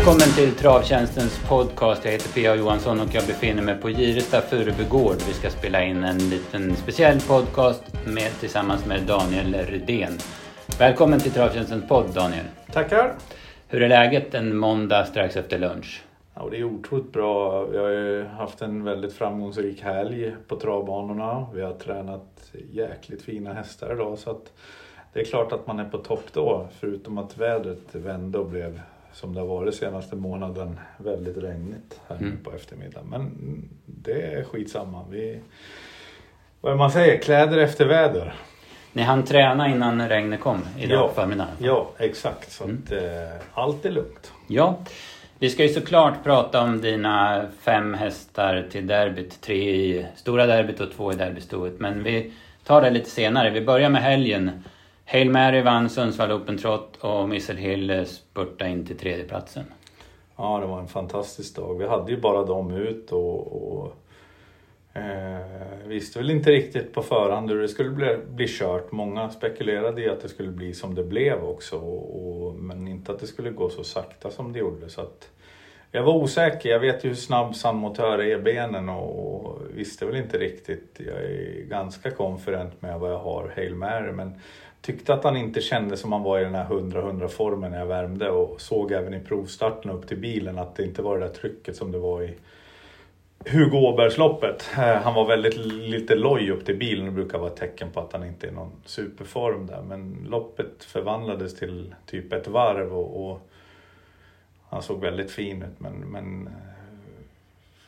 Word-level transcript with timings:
Välkommen 0.00 0.34
till 0.36 0.54
Travtjänstens 0.54 1.48
podcast. 1.48 2.04
Jag 2.04 2.12
heter 2.12 2.28
P.A. 2.28 2.54
Johansson 2.54 3.00
och 3.00 3.14
jag 3.14 3.26
befinner 3.26 3.62
mig 3.62 3.74
på 3.74 3.88
Giresta 3.88 4.40
Furubygård. 4.40 5.16
Vi 5.28 5.32
ska 5.32 5.50
spela 5.50 5.84
in 5.84 6.04
en 6.04 6.18
liten 6.18 6.76
speciell 6.76 7.20
podcast 7.20 7.82
med, 8.06 8.30
tillsammans 8.40 8.86
med 8.86 9.02
Daniel 9.02 9.54
Redén. 9.54 10.18
Välkommen 10.78 11.20
till 11.20 11.32
Travtjänstens 11.32 11.88
podd 11.88 12.14
Daniel. 12.14 12.44
Tackar. 12.72 13.14
Hur 13.68 13.82
är 13.82 13.88
läget 13.88 14.34
en 14.34 14.56
måndag 14.56 15.04
strax 15.04 15.36
efter 15.36 15.58
lunch? 15.58 16.02
Ja, 16.34 16.48
det 16.50 16.58
är 16.58 16.64
otroligt 16.64 17.12
bra. 17.12 17.64
Vi 17.64 17.78
har 17.78 17.88
ju 17.88 18.24
haft 18.24 18.62
en 18.62 18.84
väldigt 18.84 19.12
framgångsrik 19.12 19.82
helg 19.82 20.32
på 20.48 20.56
travbanorna. 20.56 21.46
Vi 21.54 21.62
har 21.62 21.72
tränat 21.72 22.50
jäkligt 22.72 23.22
fina 23.22 23.52
hästar 23.52 23.92
idag 23.92 24.18
så 24.18 24.30
att 24.30 24.52
det 25.12 25.20
är 25.20 25.24
klart 25.24 25.52
att 25.52 25.66
man 25.66 25.78
är 25.78 25.88
på 25.88 25.98
topp 25.98 26.24
då. 26.32 26.68
Förutom 26.78 27.18
att 27.18 27.38
vädret 27.38 27.94
vände 27.94 28.38
och 28.38 28.46
blev 28.46 28.80
som 29.20 29.34
det 29.34 29.40
har 29.40 29.46
varit 29.46 29.74
senaste 29.74 30.16
månaden 30.16 30.80
väldigt 30.98 31.36
regnigt 31.36 32.00
här 32.08 32.16
Mm. 32.16 32.38
på 32.44 32.52
eftermiddagen. 32.52 33.06
Men 33.10 33.30
det 33.86 34.22
är 34.22 34.44
skitsamma. 34.44 35.04
Vi, 35.10 35.40
vad 36.60 36.72
är 36.72 36.76
man 36.76 36.90
säger, 36.90 37.18
kläder 37.18 37.58
efter 37.58 37.86
väder. 37.86 38.34
Ni 38.92 39.02
hann 39.02 39.24
träna 39.24 39.68
innan 39.68 40.08
regnet 40.08 40.40
kom 40.40 40.58
idag 40.78 40.98
Ja. 40.98 41.08
på 41.08 41.14
förmiddagen? 41.14 41.50
Ja, 41.58 41.90
exakt. 41.98 42.52
Så 42.52 42.64
Mm. 42.64 42.82
att 42.86 42.92
eh, 42.92 43.42
allt 43.54 43.84
är 43.86 43.90
lugnt. 43.90 44.32
Ja, 44.48 44.78
vi 45.38 45.50
ska 45.50 45.62
ju 45.62 45.68
såklart 45.68 46.24
prata 46.24 46.62
om 46.62 46.80
dina 46.80 47.46
fem 47.60 47.94
hästar 47.94 48.66
till 48.70 48.86
derbyt. 48.86 49.40
Tre 49.40 49.70
i 49.70 50.06
stora 50.16 50.46
derbyt 50.46 50.80
och 50.80 50.92
två 50.92 51.12
i 51.12 51.16
derbystoet. 51.16 51.80
Men 51.80 52.02
vi 52.02 52.32
tar 52.64 52.82
det 52.82 52.90
lite 52.90 53.10
senare. 53.10 53.50
Vi 53.50 53.60
börjar 53.60 53.90
med 53.90 54.02
helgen. 54.02 54.50
Hail 55.12 55.30
Mary 55.30 55.62
vann 55.62 55.90
Sundsvall 55.90 56.32
Open 56.32 56.58
Trot 56.58 56.96
och 57.00 57.28
Missile 57.28 57.60
Hill 57.60 57.90
eh, 57.90 58.04
spurtade 58.04 58.70
in 58.70 58.86
till 58.86 58.98
tredjeplatsen. 58.98 59.64
Ja, 60.36 60.58
det 60.60 60.66
var 60.66 60.78
en 60.78 60.88
fantastisk 60.88 61.56
dag. 61.56 61.78
Vi 61.78 61.88
hade 61.88 62.12
ju 62.12 62.20
bara 62.20 62.44
dem 62.44 62.70
ut 62.70 63.12
och, 63.12 63.62
och 63.62 63.96
eh, 65.00 65.40
visste 65.86 66.18
väl 66.18 66.30
inte 66.30 66.50
riktigt 66.50 66.92
på 66.92 67.02
förhand 67.02 67.50
hur 67.50 67.62
det 67.62 67.68
skulle 67.68 67.90
bli, 67.90 68.16
bli 68.28 68.46
kört. 68.48 68.92
Många 68.92 69.30
spekulerade 69.30 70.02
i 70.02 70.08
att 70.08 70.20
det 70.20 70.28
skulle 70.28 70.50
bli 70.50 70.74
som 70.74 70.94
det 70.94 71.04
blev 71.04 71.44
också, 71.44 71.76
och, 71.76 72.46
och, 72.46 72.54
men 72.54 72.88
inte 72.88 73.12
att 73.12 73.20
det 73.20 73.26
skulle 73.26 73.50
gå 73.50 73.70
så 73.70 73.84
sakta 73.84 74.30
som 74.30 74.52
det 74.52 74.58
gjorde. 74.58 74.88
Så 74.88 75.00
att, 75.00 75.30
jag 75.92 76.02
var 76.02 76.14
osäker. 76.14 76.70
Jag 76.70 76.80
vet 76.80 77.04
ju 77.04 77.08
hur 77.08 77.16
snabb 77.16 77.56
Sandmotör 77.56 78.18
är 78.18 78.38
i 78.38 78.42
benen 78.42 78.88
och, 78.88 79.34
och 79.34 79.62
visste 79.74 80.06
väl 80.06 80.16
inte 80.16 80.38
riktigt. 80.38 81.00
Jag 81.06 81.22
är 81.24 81.62
ganska 81.62 82.10
konfident 82.10 82.82
med 82.82 83.00
vad 83.00 83.10
jag 83.10 83.18
har, 83.18 83.52
Hail 83.56 83.74
Mary, 83.74 84.12
men 84.12 84.34
tyckte 84.82 85.14
att 85.14 85.24
han 85.24 85.36
inte 85.36 85.60
kände 85.60 85.96
som 85.96 86.12
han 86.12 86.22
var 86.22 86.40
i 86.40 86.44
den 86.44 86.54
här 86.54 86.64
100-100 86.64 87.28
formen 87.28 87.70
när 87.70 87.78
jag 87.78 87.86
värmde 87.86 88.30
och 88.30 88.60
såg 88.60 88.92
även 88.92 89.14
i 89.14 89.20
provstarten 89.20 89.90
upp 89.90 90.08
till 90.08 90.18
bilen 90.18 90.58
att 90.58 90.74
det 90.76 90.84
inte 90.84 91.02
var 91.02 91.18
det 91.18 91.26
där 91.26 91.34
trycket 91.34 91.76
som 91.76 91.92
det 91.92 91.98
var 91.98 92.22
i 92.22 92.34
Hugo 93.46 93.78
Åbergsloppet. 93.78 94.70
Eh, 94.78 94.94
han 94.94 95.14
var 95.14 95.26
väldigt 95.26 95.56
lite 95.66 96.14
loj 96.14 96.50
upp 96.50 96.64
till 96.66 96.76
bilen 96.76 97.06
och 97.06 97.12
brukar 97.12 97.38
vara 97.38 97.50
ett 97.50 97.56
tecken 97.56 97.90
på 97.90 98.00
att 98.00 98.12
han 98.12 98.26
inte 98.26 98.46
är 98.46 98.50
i 98.50 98.54
någon 98.54 98.72
superform 98.84 99.66
där. 99.66 99.82
Men 99.82 100.26
loppet 100.28 100.84
förvandlades 100.84 101.56
till 101.56 101.94
typ 102.06 102.32
ett 102.32 102.48
varv 102.48 102.98
och, 102.98 103.30
och 103.30 103.40
han 104.68 104.82
såg 104.82 105.00
väldigt 105.00 105.30
fin 105.30 105.62
ut 105.62 105.80
men, 105.80 105.92
men 105.92 106.46
eh, 106.46 106.52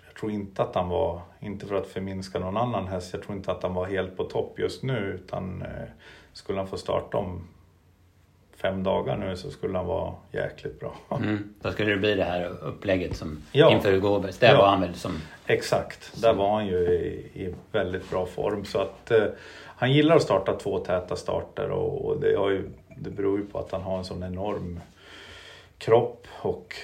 jag 0.07 0.17
tror 0.21 0.33
inte 0.33 0.63
att 0.63 0.75
han 0.75 0.89
var, 0.89 1.21
inte 1.41 1.67
för 1.67 1.75
att 1.75 1.87
förminska 1.87 2.39
någon 2.39 2.57
annan 2.57 2.89
häst, 2.89 3.13
jag 3.13 3.23
tror 3.23 3.37
inte 3.37 3.53
att 3.53 3.63
han 3.63 3.75
var 3.75 3.87
helt 3.87 4.17
på 4.17 4.25
topp 4.25 4.59
just 4.59 4.83
nu 4.83 4.99
utan 4.99 5.63
eh, 5.63 5.89
skulle 6.33 6.59
han 6.59 6.67
få 6.69 6.77
starta 6.77 7.19
om 7.19 7.49
fem 8.57 8.83
dagar 8.83 9.17
nu 9.17 9.37
så 9.37 9.51
skulle 9.51 9.79
han 9.79 9.87
vara 9.87 10.15
jäkligt 10.33 10.81
bra. 10.81 10.95
Mm. 11.11 11.55
Då 11.63 11.71
skulle 11.71 11.91
det 11.91 11.97
bli 11.97 12.15
det 12.15 12.25
här 12.25 12.45
upplägget 12.63 13.17
som 13.17 13.43
Ja. 13.53 13.73
inför 13.73 13.93
Hugo 13.93 14.09
Åbergs. 14.09 14.39
Där 14.39 14.53
Ja. 14.53 14.59
var 14.59 14.69
han 14.69 14.81
väl 14.81 14.95
som... 14.95 15.13
Exakt, 15.47 16.23
där 16.23 16.35
var 16.35 16.51
han 16.55 16.67
ju 16.67 16.77
i, 16.79 17.31
i 17.45 17.55
väldigt 17.73 18.11
bra 18.11 18.27
form. 18.27 18.65
Så 18.65 18.79
att 18.79 19.11
eh, 19.11 19.25
han 19.65 19.93
gillar 19.93 20.17
att 20.17 20.23
starta 20.23 20.53
två 20.59 20.79
täta 20.79 21.17
starter 21.17 21.71
och, 21.71 22.05
och 22.05 22.21
det, 22.21 22.29
ju, 22.31 22.71
det 22.97 23.11
beror 23.11 23.39
ju 23.39 23.47
på 23.47 23.59
att 23.59 23.73
han 23.73 23.83
har 23.83 23.99
en 23.99 24.05
sån 24.05 24.23
enorm 24.23 24.81
kropp 25.79 26.27
och 26.41 26.75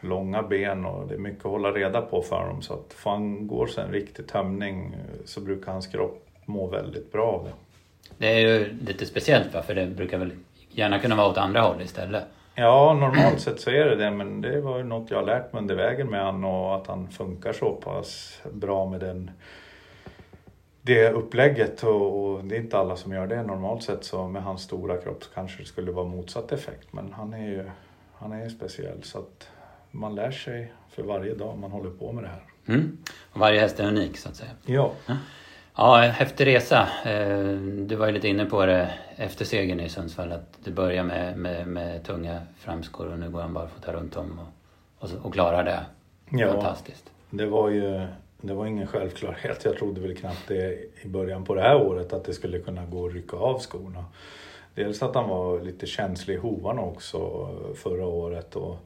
långa 0.00 0.42
ben 0.42 0.84
och 0.84 1.08
det 1.08 1.14
är 1.14 1.18
mycket 1.18 1.44
att 1.46 1.50
hålla 1.52 1.72
reda 1.72 2.00
på 2.00 2.22
för 2.22 2.36
honom. 2.36 2.62
Så 2.62 2.74
att 2.74 2.92
får 2.92 3.10
han 3.10 3.46
går 3.46 3.66
sig 3.66 3.84
en 3.84 3.92
riktig 3.92 4.28
tömning 4.28 4.96
så 5.24 5.40
brukar 5.40 5.72
hans 5.72 5.86
kropp 5.86 6.26
må 6.44 6.66
väldigt 6.66 7.12
bra 7.12 7.26
av 7.26 7.44
det. 7.44 7.52
Det 8.18 8.26
är 8.26 8.38
ju 8.38 8.78
lite 8.86 9.06
speciellt 9.06 9.54
va? 9.54 9.62
För 9.62 9.74
det 9.74 9.86
brukar 9.86 10.18
väl 10.18 10.32
gärna 10.70 10.98
kunna 10.98 11.16
vara 11.16 11.28
åt 11.28 11.38
andra 11.38 11.60
håll 11.60 11.82
istället. 11.82 12.24
Ja, 12.54 12.94
normalt 12.94 13.40
sett 13.40 13.60
så 13.60 13.70
är 13.70 13.84
det 13.84 13.96
det, 13.96 14.10
men 14.10 14.40
det 14.40 14.60
var 14.60 14.78
ju 14.78 14.84
något 14.84 15.10
jag 15.10 15.18
har 15.18 15.26
lärt 15.26 15.52
mig 15.52 15.62
under 15.62 15.74
vägen 15.74 16.06
med 16.06 16.24
han 16.24 16.44
och 16.44 16.76
att 16.76 16.86
han 16.86 17.08
funkar 17.08 17.52
så 17.52 17.72
pass 17.72 18.40
bra 18.52 18.86
med 18.86 19.00
den, 19.00 19.30
det 20.82 21.10
upplägget 21.10 21.82
och, 21.82 22.24
och 22.24 22.44
det 22.44 22.56
är 22.56 22.60
inte 22.60 22.78
alla 22.78 22.96
som 22.96 23.12
gör 23.12 23.26
det. 23.26 23.42
Normalt 23.42 23.82
sett 23.82 24.04
så 24.04 24.28
med 24.28 24.42
hans 24.42 24.62
stora 24.62 24.96
kropp 24.96 25.24
så 25.24 25.30
kanske 25.34 25.62
det 25.62 25.68
skulle 25.68 25.92
vara 25.92 26.06
motsatt 26.06 26.52
effekt, 26.52 26.92
men 26.92 27.12
han 27.12 27.34
är 27.34 27.48
ju 27.48 27.70
han 28.18 28.32
är 28.32 28.44
ju 28.44 28.50
speciell 28.50 29.02
så 29.02 29.18
att 29.18 29.48
man 29.90 30.14
lär 30.14 30.30
sig 30.30 30.72
för 30.90 31.02
varje 31.02 31.34
dag 31.34 31.58
man 31.58 31.70
håller 31.70 31.90
på 31.90 32.12
med 32.12 32.24
det 32.24 32.28
här. 32.28 32.42
Mm. 32.66 32.98
Och 33.32 33.40
varje 33.40 33.60
häst 33.60 33.80
är 33.80 33.88
unik 33.88 34.16
så 34.16 34.28
att 34.28 34.36
säga. 34.36 34.50
Ja, 34.66 34.92
Ja, 35.06 35.16
häftig 36.12 36.46
resa. 36.46 36.88
Eh, 37.04 37.48
Du 37.86 37.96
var 37.96 38.06
ju 38.06 38.12
lite 38.12 38.28
inne 38.28 38.44
på 38.44 38.66
det 38.66 38.94
efter 39.16 39.44
segern 39.44 39.80
i 39.80 39.88
Sundsvall 39.88 40.32
att 40.32 40.58
det 40.64 40.70
börjar 40.70 41.04
med, 41.04 41.38
med, 41.38 41.66
med 41.66 42.04
tunga 42.04 42.40
framskor 42.58 43.12
och 43.12 43.18
nu 43.18 43.30
går 43.30 43.40
han 43.40 43.54
barfota 43.54 43.92
runt 43.92 44.16
om 44.16 44.38
och, 44.98 45.04
och, 45.04 45.26
och 45.26 45.32
klarar 45.32 45.64
det. 45.64 45.80
Ja. 46.30 46.52
Fantastiskt. 46.52 47.10
Det 47.30 47.46
var 47.46 47.70
ju 47.70 48.06
det 48.40 48.54
var 48.54 48.66
ingen 48.66 48.86
självklarhet. 48.86 49.64
Jag 49.64 49.76
trodde 49.76 50.00
väl 50.00 50.16
knappt 50.16 50.48
det 50.48 50.78
i 51.02 51.08
början 51.08 51.44
på 51.44 51.54
det 51.54 51.60
här 51.60 51.76
året 51.76 52.12
att 52.12 52.24
det 52.24 52.32
skulle 52.32 52.58
kunna 52.58 52.86
gå 52.86 53.06
att 53.06 53.14
rycka 53.14 53.36
av 53.36 53.58
skorna. 53.58 54.04
Dels 54.74 55.02
att 55.02 55.14
han 55.14 55.28
var 55.28 55.60
lite 55.60 55.86
känslig 55.86 56.34
i 56.34 56.38
hovarna 56.38 56.82
också 56.82 57.48
förra 57.74 58.06
året. 58.06 58.56
Och, 58.56 58.76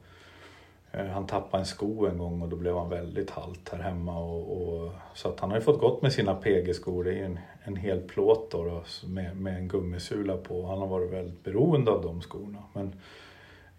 Eh, 0.91 1.05
han 1.05 1.27
tappade 1.27 1.61
en 1.61 1.65
sko 1.65 2.05
en 2.05 2.17
gång 2.17 2.41
och 2.41 2.49
då 2.49 2.55
blev 2.55 2.77
han 2.77 2.89
väldigt 2.89 3.29
halt 3.29 3.69
här 3.69 3.79
hemma. 3.79 4.19
Och, 4.19 4.61
och, 4.61 4.91
så 5.13 5.29
att 5.29 5.39
han 5.39 5.49
har 5.49 5.57
ju 5.57 5.63
fått 5.63 5.79
gått 5.79 6.01
med 6.01 6.13
sina 6.13 6.35
PG-skor. 6.35 7.03
Det 7.03 7.19
är 7.19 7.25
en, 7.25 7.39
en 7.63 7.75
hel 7.75 8.01
plåt 8.01 8.51
då, 8.51 8.63
då, 8.63 8.83
med, 9.07 9.37
med 9.37 9.55
en 9.55 9.67
gummisula 9.67 10.37
på. 10.37 10.67
Han 10.67 10.79
har 10.79 10.87
varit 10.87 11.11
väldigt 11.11 11.43
beroende 11.43 11.91
av 11.91 12.01
de 12.01 12.21
skorna. 12.21 12.63
Men 12.73 12.93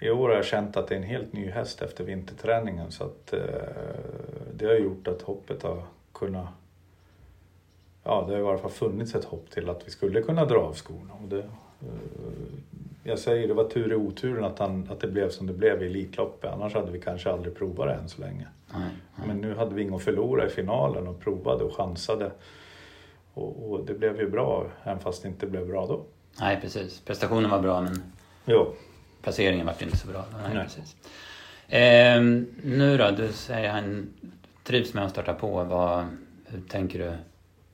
i 0.01 0.11
år 0.11 0.29
har 0.29 0.37
jag 0.37 0.45
känt 0.45 0.77
att 0.77 0.89
det 0.89 0.95
är 0.95 0.99
en 0.99 1.05
helt 1.05 1.33
ny 1.33 1.51
häst 1.51 1.83
efter 1.83 2.05
vinterträningen 2.05 2.91
så 2.91 3.05
att 3.05 3.33
eh, 3.33 3.41
det 4.55 4.67
har 4.67 4.75
gjort 4.75 5.09
att 5.09 5.23
hoppet 5.23 5.63
har 5.63 5.83
kunnat 6.13 6.49
Ja, 8.03 8.25
det 8.29 8.35
har 8.35 8.41
i 8.41 8.47
alla 8.47 8.59
fall 8.59 8.71
funnits 8.71 9.15
ett 9.15 9.25
hopp 9.25 9.51
till 9.51 9.69
att 9.69 9.87
vi 9.87 9.91
skulle 9.91 10.23
kunna 10.23 10.45
dra 10.45 10.59
av 10.59 10.75
skorna. 10.75 11.15
Och 11.23 11.29
det, 11.29 11.39
eh, 11.39 11.47
jag 13.11 13.19
säger 13.19 13.49
det 13.49 13.55
var 13.55 13.65
tur 13.65 13.93
i 13.93 13.95
oturen 13.95 14.45
att, 14.45 14.59
han, 14.59 14.89
att 14.91 15.01
det 15.01 15.07
blev 15.07 15.31
som 15.31 15.47
det 15.47 15.53
blev 15.53 15.83
i 15.83 15.87
Elitloppet. 15.87 16.51
Annars 16.53 16.75
hade 16.75 16.91
vi 16.93 17.01
kanske 17.01 17.31
aldrig 17.31 17.55
provat 17.57 17.87
det 17.89 17.95
än 17.95 18.09
så 18.09 18.21
länge. 18.21 18.47
Nej, 18.73 18.83
nej. 19.17 19.29
Men 19.29 19.37
nu 19.41 19.55
hade 19.55 19.75
vi 19.75 19.83
inget 19.83 19.95
att 19.95 20.03
förlora 20.03 20.47
i 20.47 20.49
finalen 20.49 21.09
och 21.09 21.21
provade 21.21 21.65
och 21.65 21.77
chansade. 21.77 22.31
Och, 23.35 23.71
och 23.71 23.85
det 23.85 23.95
blev 23.95 24.21
ju 24.21 24.31
bra, 24.31 24.67
även 24.85 24.99
fast 25.01 25.23
det 25.23 25.29
inte 25.29 25.47
blev 25.47 25.67
bra 25.67 25.87
då. 25.87 26.05
nej, 26.41 26.59
precis. 26.61 27.01
Prestationen 27.01 27.51
var 27.51 27.61
bra 27.61 27.81
men 27.81 28.03
Jo, 28.45 28.73
placeringen 29.23 29.67
var 29.67 29.83
inte 29.83 29.97
så 29.97 30.09
bra. 30.09 30.25
Nej, 30.33 30.55
Nej. 30.55 30.65
Precis. 30.65 30.97
Eh, 31.69 32.21
nu 32.63 32.97
då, 32.99 33.11
du 33.11 33.33
säger 33.33 33.71
han 33.71 34.15
trivs 34.65 34.95
med 34.95 35.05
att 35.05 35.11
starta 35.11 35.35
på. 35.35 35.65
Vad, 35.65 36.05
hur 36.47 36.61
tänker 36.61 36.99
du 36.99 37.13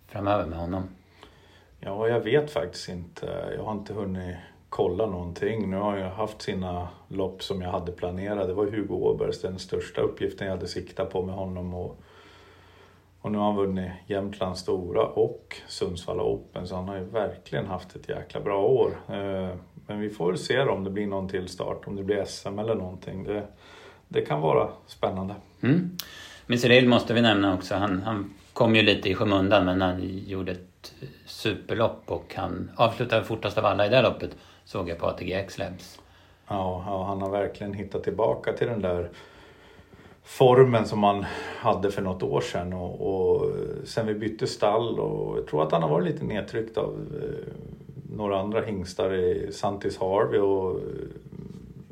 framöver 0.09 0.47
med 0.47 0.59
honom? 0.59 0.89
Ja, 1.81 2.09
jag 2.09 2.21
vet 2.21 2.51
faktiskt 2.51 2.89
inte. 2.89 3.55
Jag 3.57 3.65
har 3.65 3.73
inte 3.73 3.93
hunnit 3.93 4.37
kolla 4.77 5.07
någonting. 5.07 5.71
Nu 5.71 5.77
har 5.77 5.97
jag 5.97 6.11
haft 6.11 6.43
sina 6.43 6.89
lopp 7.09 7.43
som 7.43 7.63
jag 7.63 7.71
hade 7.71 7.93
planerat. 7.93 8.49
Det 8.49 8.55
var 8.55 8.65
Hugo 8.65 8.95
Åbergs, 8.95 9.41
den 9.41 9.59
största 9.59 10.01
uppgiften 10.01 10.47
jag 10.47 10.55
hade 10.55 10.69
siktat 10.69 11.11
på 11.11 11.23
med 11.23 11.35
honom. 11.35 11.75
Och, 11.75 12.01
och 13.21 13.33
nu 13.33 13.39
har 13.39 13.45
han 13.45 13.57
vunnit 13.57 13.91
Jämtlands 14.07 14.61
Stora 14.61 15.07
och 15.07 15.57
Sundsvalla 15.69 16.23
Open, 16.23 16.69
så 16.69 16.75
han 16.75 16.89
har 16.89 16.97
ju 16.97 17.05
verkligen 17.05 17.67
haft 17.67 17.97
ett 17.97 18.09
jäkla 18.09 18.41
bra 18.41 18.63
år. 18.63 18.91
Eh, 19.09 19.57
men 19.87 20.01
vi 20.01 20.11
får 20.11 20.27
väl 20.27 20.39
se 20.39 20.61
om 20.61 20.85
det 20.85 20.91
blir 20.91 21.07
någon 21.07 21.29
till 21.29 21.49
start, 21.49 21.87
om 21.87 21.97
det 21.97 22.03
blir 22.03 22.25
SM 22.25 22.59
eller 22.59 22.75
någonting. 22.75 23.25
Det, 23.25 23.47
det 24.09 24.21
kan 24.21 24.41
vara 24.41 24.69
spännande. 24.87 25.35
Mm. 25.61 25.91
Missile 26.47 26.89
måste 26.89 27.15
vi 27.15 27.23
nämna 27.23 27.55
också. 27.55 27.75
Han, 27.75 28.03
han 28.03 28.35
kom 28.53 28.77
ju 28.77 28.83
lite 28.83 29.09
i 29.09 29.15
skymundan 29.15 29.65
men 29.65 29.81
han 29.81 30.21
gjorde 30.27 30.53
ett 30.53 30.66
superlopp 31.27 32.11
och 32.11 32.35
han 32.35 32.71
avslutade 32.77 33.25
fortast 33.25 33.59
av 33.59 33.65
alla 33.65 33.87
i 33.87 33.89
det 33.89 34.03
loppet. 34.03 34.37
Såg 34.65 34.89
jag 34.89 34.99
på 34.99 35.07
ATGX 35.07 35.59
Labs. 35.59 36.01
Ja, 36.49 36.85
ja, 36.87 37.05
han 37.05 37.23
har 37.23 37.31
verkligen 37.31 37.73
hittat 37.75 38.05
tillbaka 38.05 38.53
till 38.53 38.67
den 38.67 38.83
där 38.83 39.11
formen 40.27 40.87
som 40.87 41.03
han 41.03 41.25
hade 41.59 41.91
för 41.91 42.03
något 42.03 42.23
år 42.23 42.41
sedan. 42.41 42.73
Och, 42.73 43.01
och 43.01 43.53
sen 43.85 44.07
vi 44.07 44.15
bytte 44.15 44.47
stall 44.47 45.01
och 45.01 45.39
jag 45.39 45.47
tror 45.47 45.63
att 45.63 45.73
han 45.73 45.83
har 45.83 45.89
varit 45.89 46.07
lite 46.07 46.25
nedtryckt 46.25 46.79
av 46.79 46.95
eh, 47.23 47.53
några 48.17 48.41
andra 48.41 48.61
hingstar 48.61 49.15
i 49.15 49.53
Santis 49.53 49.99
Harvey 49.99 50.41
och 50.41 50.71
eh, 50.71 50.83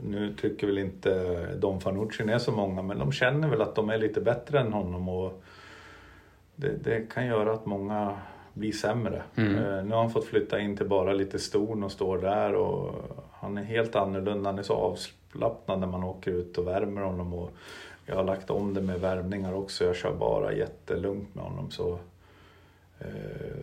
nu 0.03 0.35
tycker 0.41 0.67
väl 0.67 0.79
inte 0.79 1.47
Don 1.57 1.81
Fanucci 1.81 2.23
är 2.23 2.39
så 2.39 2.53
många 2.53 2.83
men 2.83 2.99
de 2.99 3.13
känner 3.13 3.49
väl 3.49 3.63
att 3.63 3.75
de 3.75 3.91
är 3.91 3.99
lite 3.99 4.21
bättre 4.21 4.61
än 4.61 4.73
honom 4.73 5.09
och 5.09 5.43
det, 6.57 6.85
det 6.85 7.11
kan 7.11 7.27
göra 7.27 7.53
att 7.53 7.67
många 7.67 8.17
blir 8.55 8.73
sämre. 8.73 9.23
Mm. 9.35 9.57
Eh, 9.57 9.85
nu 9.85 9.91
har 9.95 10.03
han 10.03 10.11
fått 10.11 10.25
flytta 10.25 10.61
in 10.61 10.77
till 10.77 10.89
bara 10.89 11.13
lite 11.13 11.39
ston 11.39 11.83
och 11.83 11.93
står 11.93 12.19
där 12.19 12.55
och 12.55 12.95
han 13.33 13.59
är 13.59 13.63
helt 13.63 13.97
annorlunda. 13.97 14.51
Han 14.51 14.59
är 14.59 14.63
så 14.63 14.75
avslappnad 14.75 15.81
när 15.81 15.87
man 15.87 16.05
åker 16.05 16.31
ut 16.31 16.59
och 16.59 16.67
värmer 16.67 17.03
honom. 17.03 17.35
Och 17.35 17.51
jag 18.07 18.17
har 18.17 18.25
lagt 18.25 18.51
om 18.51 18.75
det 18.75 18.81
med 18.81 19.01
värmningar 19.01 19.55
också. 19.55 19.85
Jag 19.85 19.97
kör 19.97 20.15
bara 20.15 20.55
jättelugnt 20.55 21.35
med 21.35 21.45
honom. 21.45 21.71
Så 21.71 21.93
eh, 22.99 23.09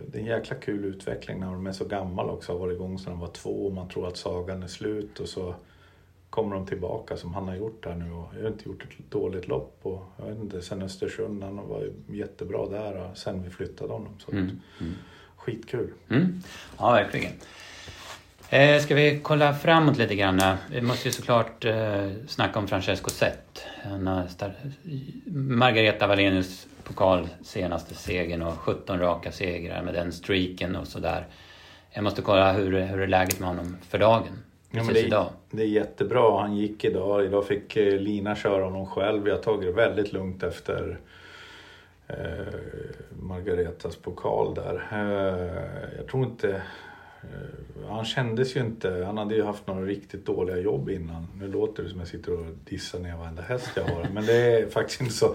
det 0.06 0.18
är 0.18 0.20
en 0.20 0.26
jäkla 0.26 0.56
kul 0.56 0.84
utveckling 0.84 1.40
när 1.40 1.46
de 1.46 1.66
är 1.66 1.72
så 1.72 1.84
gammal 1.84 2.30
också. 2.30 2.52
Har 2.52 2.58
varit 2.58 2.74
igång 2.74 2.98
sedan 2.98 3.12
de 3.12 3.20
var 3.20 3.28
två 3.28 3.66
och 3.66 3.72
man 3.72 3.88
tror 3.88 4.08
att 4.08 4.16
sagan 4.16 4.62
är 4.62 4.66
slut 4.66 5.20
och 5.20 5.28
så 5.28 5.54
kommer 6.32 6.56
de 6.56 6.66
tillbaka 6.66 7.16
som 7.16 7.34
han 7.34 7.48
har 7.48 7.56
gjort 7.56 7.86
här 7.86 7.94
nu. 7.94 8.12
Och 8.12 8.28
jag 8.36 8.42
har 8.42 8.48
inte 8.48 8.68
gjort 8.68 8.82
ett 8.82 9.10
dåligt 9.10 9.48
lopp. 9.48 9.78
Och 9.82 10.02
jag 10.18 10.26
vet 10.26 10.38
inte, 10.38 10.62
sen 10.62 10.82
Östersund, 10.82 11.42
han 11.42 11.68
var 11.68 11.90
jättebra 12.08 12.66
där 12.68 13.10
sen 13.14 13.42
vi 13.42 13.50
flyttade 13.50 13.92
honom. 13.92 14.16
Så 14.18 14.30
Mm. 14.30 14.60
Mm. 14.80 14.94
Skitkul. 15.36 15.90
Mm. 16.10 16.42
Ja, 16.78 16.92
verkligen. 16.92 17.32
Eh, 18.48 18.82
ska 18.82 18.94
vi 18.94 19.20
kolla 19.22 19.54
framåt 19.54 19.98
lite 19.98 20.14
grann? 20.14 20.56
Vi 20.70 20.80
måste 20.80 21.08
ju 21.08 21.12
såklart 21.12 21.64
eh, 21.64 22.10
snacka 22.26 22.58
om 22.58 22.68
Francesco 22.68 23.10
Zet. 23.10 23.66
Margareta 25.34 26.06
Wallenius 26.06 26.66
pokal 26.84 27.28
senaste 27.42 27.94
segern 27.94 28.42
och 28.42 28.58
17 28.58 28.98
raka 28.98 29.32
segrar 29.32 29.82
med 29.82 29.94
den 29.94 30.12
streaken 30.12 30.76
och 30.76 30.86
sådär. 30.86 31.26
Jag 31.90 32.04
måste 32.04 32.22
kolla 32.22 32.52
hur, 32.52 32.80
hur 32.80 33.00
är 33.00 33.06
läget 33.06 33.40
med 33.40 33.48
honom 33.48 33.76
för 33.88 33.98
dagen? 33.98 34.38
Ja, 34.74 34.78
Precis 34.78 34.86
men 34.86 34.94
det, 34.94 35.06
idag. 35.06 35.26
det 35.50 35.62
är 35.62 35.66
jättebra. 35.66 36.40
Han 36.40 36.56
gick 36.56 36.84
idag. 36.84 37.24
Idag 37.24 37.46
fick 37.46 37.76
eh, 37.76 38.00
Lina 38.00 38.36
köra 38.36 38.64
honom 38.64 38.86
själv. 38.86 39.22
Vi 39.22 39.30
har 39.30 39.38
tagit 39.38 39.66
det 39.66 39.72
väldigt 39.72 40.12
lugnt 40.12 40.42
efter 40.42 40.98
eh, 42.08 42.16
Margaretas 43.22 43.96
pokal 43.96 44.54
där. 44.54 44.88
Eh, 44.92 45.96
jag 45.96 46.06
tror 46.06 46.24
inte... 46.24 46.48
Eh, 47.22 47.88
han 47.88 48.04
kändes 48.04 48.56
ju 48.56 48.60
inte... 48.60 49.04
Han 49.06 49.18
hade 49.18 49.34
ju 49.34 49.42
haft 49.42 49.66
några 49.66 49.84
riktigt 49.84 50.26
dåliga 50.26 50.56
jobb 50.56 50.90
innan. 50.90 51.26
Nu 51.40 51.48
låter 51.48 51.82
det 51.82 51.88
som 51.88 51.98
jag 51.98 52.08
sitter 52.08 52.32
och 52.32 52.46
dissar 52.64 52.98
ner 52.98 53.16
varenda 53.16 53.42
häst 53.42 53.70
jag 53.74 53.84
har. 53.84 54.08
Men 54.12 54.26
det 54.26 54.60
är 54.60 54.68
faktiskt 54.68 55.00
inte 55.00 55.14
så. 55.14 55.34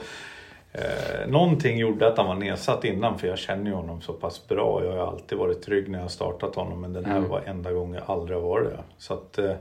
Eh, 0.71 1.27
någonting 1.27 1.77
gjorde 1.77 2.07
att 2.07 2.17
han 2.17 2.27
var 2.27 2.35
nedsatt 2.35 2.83
innan 2.85 3.19
för 3.19 3.27
jag 3.27 3.37
känner 3.37 3.65
ju 3.71 3.75
honom 3.75 4.01
så 4.01 4.13
pass 4.13 4.47
bra. 4.47 4.85
Jag 4.85 4.91
har 4.91 5.07
alltid 5.07 5.37
varit 5.37 5.61
trygg 5.61 5.89
när 5.89 5.99
jag 5.99 6.11
startat 6.11 6.55
honom 6.55 6.81
men 6.81 6.93
den 6.93 7.05
här 7.05 7.17
Mm. 7.17 7.29
var 7.29 7.41
enda 7.41 7.71
gången 7.71 7.93
jag 8.07 8.15
aldrig 8.17 8.39
varit 8.39 8.69
det. 8.69 8.83
Så 8.97 9.13
att 9.13 9.37
eh, 9.37 9.55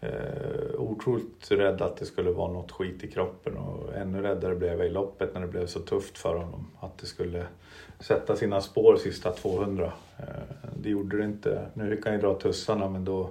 eh, 0.00 0.10
otroligt 0.78 1.50
rädd 1.50 1.82
att 1.82 1.96
det 1.96 2.04
skulle 2.04 2.30
vara 2.30 2.52
något 2.52 2.72
skit 2.72 3.04
i 3.04 3.10
kroppen 3.10 3.56
och 3.56 3.94
ännu 3.94 4.22
räddare 4.22 4.54
blev 4.54 4.78
jag 4.78 4.86
i 4.86 4.90
loppet 4.90 5.34
när 5.34 5.40
det 5.40 5.46
blev 5.46 5.66
så 5.66 5.80
tufft 5.80 6.18
för 6.18 6.36
honom. 6.36 6.66
Att 6.80 6.98
det 6.98 7.06
skulle 7.06 7.46
sätta 8.00 8.36
sina 8.36 8.60
spår 8.60 8.96
sista 8.96 9.30
200. 9.30 9.92
Eh, 10.18 10.24
det 10.82 10.90
gjorde 10.90 11.16
det 11.16 11.24
inte. 11.24 11.66
Nu 11.74 11.96
fick 11.96 12.04
han 12.06 12.14
ju 12.14 12.20
dra 12.20 12.34
tussarna 12.34 12.88
men 12.88 13.04
då, 13.04 13.28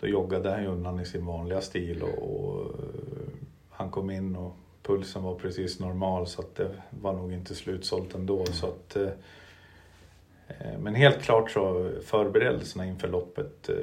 då 0.00 0.06
joggade 0.06 0.50
han 0.50 0.62
ju 0.62 0.68
undan 0.68 1.00
i 1.00 1.04
sin 1.04 1.26
vanliga 1.26 1.60
stil 1.60 2.02
och, 2.02 2.22
och 2.44 2.60
eh, 2.64 2.74
han 3.70 3.90
kom 3.90 4.10
in 4.10 4.36
och 4.36 4.52
pulsen 4.90 5.22
var 5.22 5.34
precis 5.34 5.80
normal 5.80 6.26
så 6.26 6.40
att 6.40 6.54
det 6.54 6.70
var 6.90 7.12
nog 7.12 7.32
inte 7.32 7.54
slutsålt 7.54 8.14
ändå. 8.14 8.46
Så 8.46 8.66
att, 8.66 8.96
eh, 8.96 9.08
eh, 10.48 10.78
men 10.78 10.94
helt 10.94 11.22
klart 11.22 11.50
så 11.50 11.90
förberedelserna 12.04 12.86
inför 12.86 13.08
loppet 13.08 13.68
eh, 13.68 13.74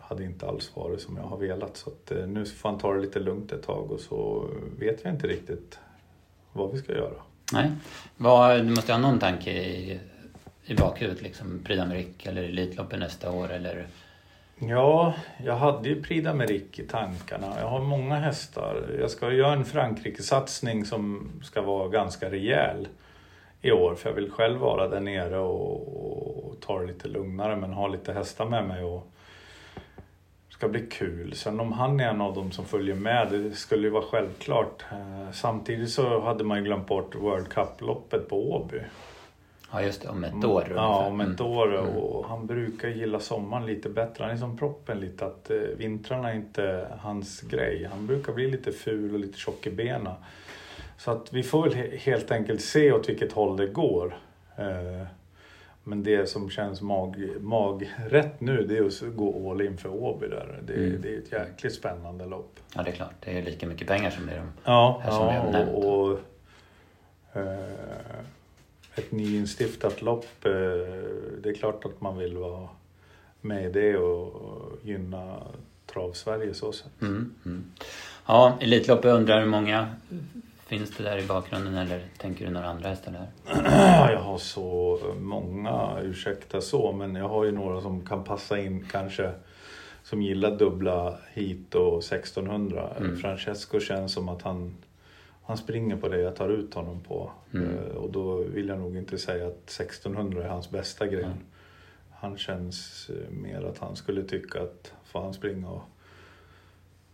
hade 0.00 0.24
inte 0.24 0.46
alls 0.46 0.76
varit 0.76 1.00
som 1.00 1.16
jag 1.16 1.24
har 1.24 1.36
velat. 1.36 1.76
Så 1.76 1.90
att, 1.90 2.28
nu 2.28 2.44
får 2.44 2.68
han 2.68 2.78
ta 2.78 2.94
det 2.94 3.00
lite 3.00 3.20
lugnt 3.20 3.52
ett 3.52 3.62
tag 3.62 3.90
och 3.90 4.00
så 4.00 4.48
vet 4.78 5.04
jag 5.04 5.12
inte 5.14 5.26
riktigt 5.26 5.78
vad 6.52 6.72
vi 6.72 6.78
ska 6.78 6.92
göra. 6.92 7.22
Nej. 7.52 7.70
Vad, 8.16 8.58
du 8.58 8.70
måste 8.70 8.92
ha 8.92 9.00
någon 9.00 9.18
tanke 9.18 9.50
i, 9.50 10.00
i 10.64 10.74
bakhuvudet 10.74 11.22
liksom? 11.22 11.60
Prix 11.64 11.82
eller 12.22 12.42
Elitloppet 12.42 12.98
nästa 12.98 13.30
år 13.30 13.52
eller? 13.52 13.86
Ja, 14.60 15.14
jag 15.44 15.56
hade 15.56 15.88
ju 15.88 16.02
Prix 16.02 16.26
d'Amérique 16.26 16.80
i 16.80 16.86
tankarna. 16.86 17.60
Jag 17.60 17.68
har 17.68 17.80
många 17.80 18.16
hästar. 18.16 18.96
Jag 19.00 19.10
ska 19.10 19.32
göra 19.32 19.52
en 19.52 19.64
Frankrike-satsning 19.64 20.84
som 20.84 21.30
ska 21.42 21.62
vara 21.62 21.88
ganska 21.88 22.30
rejäl 22.30 22.88
i 23.62 23.72
år. 23.72 23.94
För 23.94 24.08
jag 24.08 24.14
vill 24.14 24.30
själv 24.30 24.60
vara 24.60 24.88
där 24.88 25.00
nere 25.00 25.38
och, 25.38 26.48
och 26.48 26.60
ta 26.60 26.80
det 26.80 26.86
lite 26.86 27.08
lugnare 27.08 27.56
men 27.56 27.72
ha 27.72 27.88
lite 27.88 28.12
hästar 28.12 28.46
med 28.46 28.64
mig. 28.64 28.84
Och 28.84 29.10
det 30.48 30.54
ska 30.54 30.68
bli 30.68 30.86
kul. 30.86 31.34
Sen 31.34 31.60
om 31.60 31.72
han 31.72 32.00
är 32.00 32.08
en 32.08 32.20
av 32.20 32.34
dem 32.34 32.50
som 32.52 32.64
följer 32.64 32.94
med, 32.94 33.28
det 33.30 33.52
skulle 33.52 33.82
ju 33.82 33.90
vara 33.90 34.04
självklart. 34.04 34.84
Eh, 34.92 35.32
samtidigt 35.32 35.90
så 35.90 36.20
hade 36.20 36.44
man 36.44 36.58
ju 36.58 36.64
glömt 36.64 36.86
bort 36.86 37.14
World 37.14 37.48
Cup-loppet 37.48 38.28
på 38.28 38.52
Åby. 38.52 38.80
Ja 39.72 39.82
just 39.82 40.02
det, 40.02 40.08
om 40.08 40.24
ett 40.24 40.44
år 40.44 40.62
Mm. 40.64 40.76
Ja, 40.76 40.88
ungefär. 41.08 41.08
om 41.10 41.20
ett 41.20 41.40
Mm. 41.40 41.52
år. 41.52 41.78
Mm. 41.78 41.96
Och 41.96 42.24
han 42.28 42.46
brukar 42.46 42.88
gilla 42.88 43.20
sommaren 43.20 43.66
lite 43.66 43.88
bättre. 43.88 44.24
Han 44.24 44.32
är 44.32 44.36
som 44.36 44.58
proppen 44.58 45.00
lite 45.00 45.26
att 45.26 45.50
eh, 45.50 45.56
vintrarna 45.56 46.30
är 46.30 46.34
inte 46.36 46.88
hans 47.00 47.40
grej. 47.40 47.88
Han 47.92 48.06
brukar 48.06 48.32
bli 48.32 48.50
lite 48.50 48.72
ful 48.72 49.14
och 49.14 49.20
lite 49.20 49.38
tjock 49.38 49.66
i 49.66 49.70
benen. 49.70 50.14
Så 50.96 51.10
att 51.10 51.32
vi 51.32 51.42
får 51.42 51.62
väl 51.62 51.72
he- 51.74 51.96
helt 51.96 52.30
enkelt 52.30 52.60
se 52.60 52.92
åt 52.92 53.08
vilket 53.08 53.32
håll 53.32 53.56
det 53.56 53.66
går. 53.66 54.18
Eh, 54.56 55.06
men 55.84 56.02
det 56.02 56.28
som 56.28 56.50
känns 56.50 56.80
mag, 56.82 57.28
magrätt 57.40 58.40
nu 58.40 58.66
det 58.66 58.78
är 58.78 58.84
att 58.86 59.16
gå 59.16 59.50
all 59.50 59.60
in 59.62 59.78
för 59.78 59.88
Åby 59.88 60.28
där. 60.28 60.58
Det, 60.66 60.74
Mm. 60.74 61.00
det 61.02 61.14
är 61.14 61.18
ett 61.18 61.32
jäkligt 61.32 61.74
spännande 61.74 62.26
lopp. 62.26 62.60
Ja 62.74 62.82
det 62.82 62.90
är 62.90 62.94
klart, 62.94 63.12
det 63.20 63.38
är 63.38 63.42
lika 63.42 63.66
mycket 63.66 63.88
pengar 63.88 64.10
som 64.10 64.26
det 64.26 64.32
är 64.32 64.36
de. 64.38 64.46
Ja, 64.64 65.00
Här 65.04 65.10
som 65.10 65.26
vi 65.26 65.32
har 65.32 65.44
ja 65.46 65.50
nämnt. 65.52 65.74
och, 65.84 66.02
och 66.02 66.18
eh, 67.32 68.24
ett 68.98 69.12
nyinstiftat 69.12 70.02
lopp. 70.02 70.26
Eh, 70.44 70.50
det 71.42 71.48
är 71.48 71.54
klart 71.54 71.84
att 71.84 72.00
man 72.00 72.18
vill 72.18 72.36
vara 72.36 72.68
med 73.40 73.64
i 73.64 73.72
det 73.72 73.96
och 73.96 74.72
gynna 74.82 75.42
Trav-Sverige 75.92 76.54
så 76.54 76.72
sätt. 76.72 76.92
Mm. 77.00 77.34
Mm. 77.46 77.64
Ja, 78.26 78.58
Elitloppet 78.60 79.14
undrar 79.14 79.40
hur 79.40 79.46
många 79.46 79.88
finns 80.66 80.96
det 80.96 81.02
där 81.02 81.18
i 81.18 81.26
bakgrunden 81.26 81.74
eller 81.74 82.00
tänker 82.18 82.46
du 82.46 82.52
några 82.52 82.66
andra 82.66 82.88
hästar 82.88 83.12
där? 83.12 83.26
Jag 84.12 84.20
har 84.20 84.38
så 84.38 85.00
många, 85.20 86.00
ursäkta 86.02 86.60
så, 86.60 86.92
men 86.92 87.14
jag 87.14 87.28
har 87.28 87.44
ju 87.44 87.52
några 87.52 87.80
som 87.80 88.06
kan 88.06 88.24
passa 88.24 88.58
in 88.58 88.86
kanske 88.90 89.32
som 90.02 90.22
gillar 90.22 90.56
dubbla 90.56 91.18
hit 91.32 91.74
och 91.74 91.98
1600. 91.98 92.90
Mm. 92.98 93.16
Francesco 93.16 93.80
känns 93.80 94.12
som 94.12 94.28
att 94.28 94.42
han, 94.42 94.76
han 95.48 95.56
springer 95.56 95.96
på 95.96 96.08
det 96.08 96.20
jag 96.20 96.36
tar 96.36 96.48
ut 96.48 96.74
honom 96.74 97.00
på. 97.00 97.30
Mm. 97.54 97.78
Eh, 97.78 97.84
Och 97.96 98.10
då 98.10 98.36
vill 98.36 98.68
jag 98.68 98.78
nog 98.78 98.96
inte 98.96 99.18
säga 99.18 99.46
att 99.46 99.70
1600 99.70 100.44
är 100.44 100.48
hans 100.48 100.70
bästa 100.70 101.06
grej. 101.06 101.24
Mm. 101.24 101.36
Han 102.10 102.36
känns 102.38 103.10
eh, 103.10 103.30
mer 103.30 103.62
att 103.62 103.78
han 103.78 103.96
skulle 103.96 104.22
tycka 104.22 104.62
att 104.62 104.92
får 105.04 105.20
han 105.20 105.34
springa 105.34 105.70
och 105.70 105.82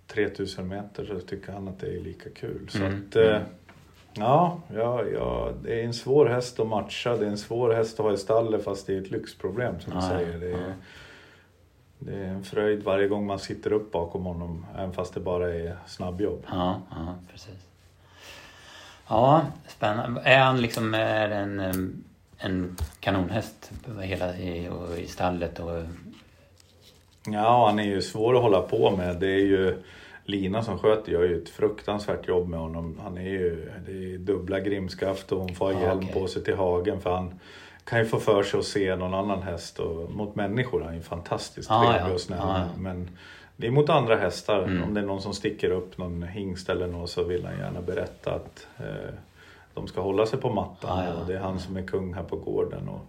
3000 0.07 0.69
meter 0.69 1.05
så 1.05 1.21
tycker 1.21 1.53
han 1.53 1.69
att 1.69 1.79
det 1.81 1.97
är 1.97 2.01
lika 2.01 2.31
kul. 2.31 2.69
Så 2.71 2.79
Mm. 2.79 3.03
att, 3.09 3.17
eh, 3.17 3.41
ja, 4.15 4.61
ja, 4.75 5.05
ja, 5.05 5.53
det 5.63 5.81
är 5.81 5.85
en 5.85 5.95
svår 5.95 6.27
häst 6.27 6.61
att 6.61 6.67
matcha. 6.67 7.17
Det 7.17 7.27
är 7.27 7.31
en 7.31 7.39
svår 7.39 7.71
häst 7.75 8.01
att 8.01 8.07
ha 8.07 8.13
i 8.13 8.17
stallet 8.17 8.65
fast 8.65 8.87
det 8.87 8.95
är 8.95 9.01
ett 9.01 9.11
lyxproblem 9.11 9.81
som 9.81 9.95
du 9.95 10.01
säger. 10.01 10.39
Det 10.39 10.53
är, 10.53 10.75
det 11.99 12.15
är 12.17 12.25
en 12.29 12.45
fröjd 12.45 12.83
varje 12.83 13.09
gång 13.09 13.27
man 13.27 13.39
sitter 13.39 13.73
upp 13.73 13.93
bakom 13.93 14.25
honom 14.25 14.67
även 14.75 14.93
fast 14.93 15.15
det 15.15 15.21
bara 15.21 15.55
är 15.55 15.77
snabbjobb. 15.87 16.43
Ja, 16.51 16.81
ja 16.91 17.15
precis. 17.33 17.69
Ja, 19.09 19.47
spännande. 19.69 20.21
Är 20.21 20.39
han 20.39 20.61
liksom 20.61 20.95
är 20.95 21.31
en, 21.31 22.05
en 22.39 22.77
kanonhäst 23.01 23.73
hela 24.01 24.37
i, 24.39 24.69
och 24.69 24.99
i 24.99 25.07
stallet? 25.07 25.59
Och, 25.61 25.83
Ja, 27.27 27.67
han 27.67 27.79
är 27.79 27.85
ju 27.85 28.03
svår 28.03 28.37
att 28.37 28.43
hålla 28.43 28.61
på 28.61 28.97
med. 28.97 29.17
Det 29.21 29.27
är 29.27 29.41
ju 29.45 29.83
Lina 30.25 30.63
som 30.63 30.79
sköter 30.79 31.13
gör 31.13 31.23
ju 31.23 31.43
ett 31.43 31.49
fruktansvärt 31.49 32.29
jobb 32.29 32.49
med 32.49 32.61
honom. 32.61 33.01
Han 33.03 33.19
är 33.19 33.23
ju, 33.31 33.71
det 33.87 33.93
är 33.93 34.19
dubbla 34.19 34.61
grimskaft 34.61 35.33
och 35.33 35.39
hon 35.41 35.55
får 35.55 35.73
Ja, 35.73 35.81
hjälm 35.81 35.99
okej. 35.99 36.13
på 36.13 36.27
sig 36.29 36.45
till 36.45 36.57
hagen 36.57 37.01
för 37.01 37.11
han 37.17 37.41
kan 37.85 37.99
ju 37.99 38.05
få 38.05 38.19
för 38.21 38.43
sig 38.43 38.59
att 38.59 38.65
se 38.67 38.97
någon 38.97 39.15
annan 39.15 39.43
häst 39.43 39.79
och 39.79 40.11
mot 40.11 40.35
människor 40.35 40.81
är 40.83 40.85
han 40.85 40.95
ju 40.95 41.03
fantastiskt 41.03 41.71
Ja, 41.71 41.81
trevlig 41.93 42.11
ja. 42.11 42.15
och 42.15 42.21
snäll. 42.21 42.39
Ja, 42.43 42.59
ja. 42.59 42.67
Men 42.79 43.11
det 43.57 43.67
är 43.67 43.71
mot 43.71 43.89
andra 43.91 44.17
hästar. 44.17 44.63
Mm. 44.63 44.83
Om 44.83 44.95
det 44.95 45.01
är 45.01 45.05
någon 45.05 45.23
som 45.23 45.35
sticker 45.35 45.71
upp, 45.71 45.99
någon 45.99 46.23
hingst 46.23 46.69
eller 46.69 46.87
något 46.87 47.11
så 47.11 47.25
vill 47.25 47.47
han 47.47 47.59
gärna 47.59 47.81
berätta 47.81 48.35
att 48.35 48.67
eh, 48.79 49.15
de 49.75 49.87
ska 49.87 50.01
hålla 50.01 50.27
sig 50.27 50.41
på 50.41 50.51
mattan 50.51 51.05
Ja, 51.05 51.11
ja. 51.15 51.21
och 51.21 51.27
det 51.27 51.35
är 51.35 51.39
han 51.41 51.59
som 51.61 51.77
är 51.77 51.83
kung 51.87 52.15
här 52.15 52.23
på 52.23 52.37
gården. 52.37 52.89
Och, 52.89 53.01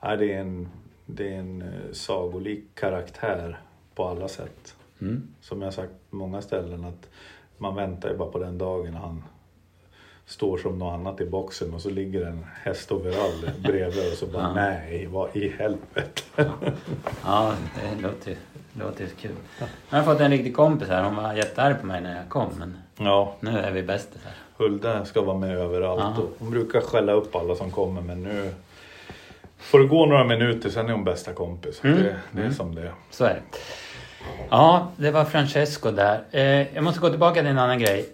ja, 0.00 0.16
det 0.16 0.32
är 0.32 0.40
en, 0.40 0.68
det 1.06 1.34
är 1.34 1.38
en 1.38 1.62
eh, 1.62 1.92
sagolik 1.92 2.64
karaktär 2.74 3.60
på 3.94 4.04
alla 4.08 4.28
sätt. 4.28 4.74
mm. 5.00 5.28
Som 5.40 5.62
jag 5.62 5.74
sagt 5.74 5.92
på 6.10 6.16
många 6.16 6.42
ställen 6.42 6.84
att 6.84 7.08
man 7.58 7.74
väntar 7.74 8.08
ju 8.10 8.16
bara 8.16 8.30
på 8.30 8.38
den 8.38 8.58
dagen 8.58 8.94
han 8.94 9.22
står 10.26 10.58
som 10.58 10.78
något 10.78 10.94
annat 10.94 11.20
i 11.20 11.26
boxen 11.26 11.74
och 11.74 11.80
så 11.80 11.90
ligger 11.90 12.26
en 12.26 12.46
hästoverall 12.64 13.50
bredvid 13.58 14.12
och 14.12 14.18
så 14.18 14.26
bara 14.26 14.42
Ja. 14.42 14.54
nej, 14.54 15.06
vad 15.06 15.36
i 15.36 15.48
helvete. 15.58 16.22
Ja, 17.24 17.52
det 17.74 18.02
låter 18.02 18.36
låter 18.78 19.06
kul. 19.20 19.30
Jag 19.90 19.98
har 19.98 20.04
fått 20.04 20.20
en 20.20 20.30
riktig 20.30 20.56
kompis 20.56 20.88
här. 20.88 21.02
Hon 21.04 21.16
var 21.16 21.32
jättearg 21.34 21.80
på 21.80 21.86
mig 21.86 22.00
när 22.00 22.16
jag 22.16 22.28
kom. 22.28 22.48
Men 22.58 22.76
Ja, 22.96 23.34
nu 23.40 23.58
är 23.58 23.70
vi 23.70 23.82
bästisar. 23.82 24.32
Hulda 24.56 25.04
ska 25.04 25.22
vara 25.22 25.38
med 25.38 25.56
överallt. 25.58 26.00
Ja. 26.16 26.22
Och 26.22 26.30
hon 26.38 26.50
brukar 26.50 26.80
skälla 26.80 27.12
upp 27.12 27.36
alla 27.36 27.54
som 27.54 27.70
kommer 27.70 28.00
men 28.00 28.22
nu 28.22 28.54
får 29.58 29.78
det 29.78 29.86
gå 29.86 30.06
några 30.06 30.24
minuter 30.24 30.70
sen 30.70 30.88
är 30.88 30.92
hon 30.92 31.04
bästa 31.04 31.32
kompis. 31.32 31.80
Mm. 31.84 32.02
Det, 32.02 32.16
det 32.30 32.42
är 32.42 32.50
som 32.50 32.74
det 32.74 32.82
är. 32.82 32.92
Så 33.10 33.24
är 33.24 33.34
det. 33.34 33.58
Ja, 34.50 34.88
det 34.96 35.10
var 35.10 35.24
Francesco 35.24 35.90
där. 35.90 36.22
Eh, 36.30 36.74
jag 36.74 36.84
måste 36.84 37.00
gå 37.00 37.10
tillbaka 37.10 37.40
till 37.40 37.50
en 37.50 37.58
annan 37.58 37.78
grej. 37.78 38.06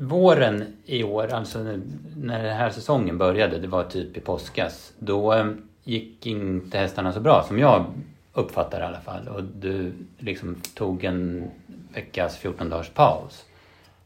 Våren 0.00 0.76
i 0.84 1.04
år, 1.04 1.32
alltså 1.32 1.58
när- 1.58 2.42
den 2.42 2.56
här 2.56 2.70
säsongen 2.70 3.18
började, 3.18 3.58
det 3.58 3.68
var 3.68 3.84
typ 3.84 4.16
i 4.16 4.20
påskas. 4.20 4.92
Då 4.98 5.32
eh, 5.32 5.46
gick 5.84 6.26
inte 6.26 6.78
hästarna 6.78 7.12
så 7.12 7.20
bra 7.20 7.44
som 7.48 7.58
jag 7.58 7.84
uppfattar 8.32 8.80
i 8.80 8.84
alla 8.84 9.00
fall. 9.00 9.28
Och 9.28 9.42
du 9.44 9.92
liksom 10.18 10.60
tog 10.74 11.04
en 11.04 11.50
veckas 11.94 12.38
14 12.38 12.68
dagars 12.70 12.90
paus. 12.90 13.44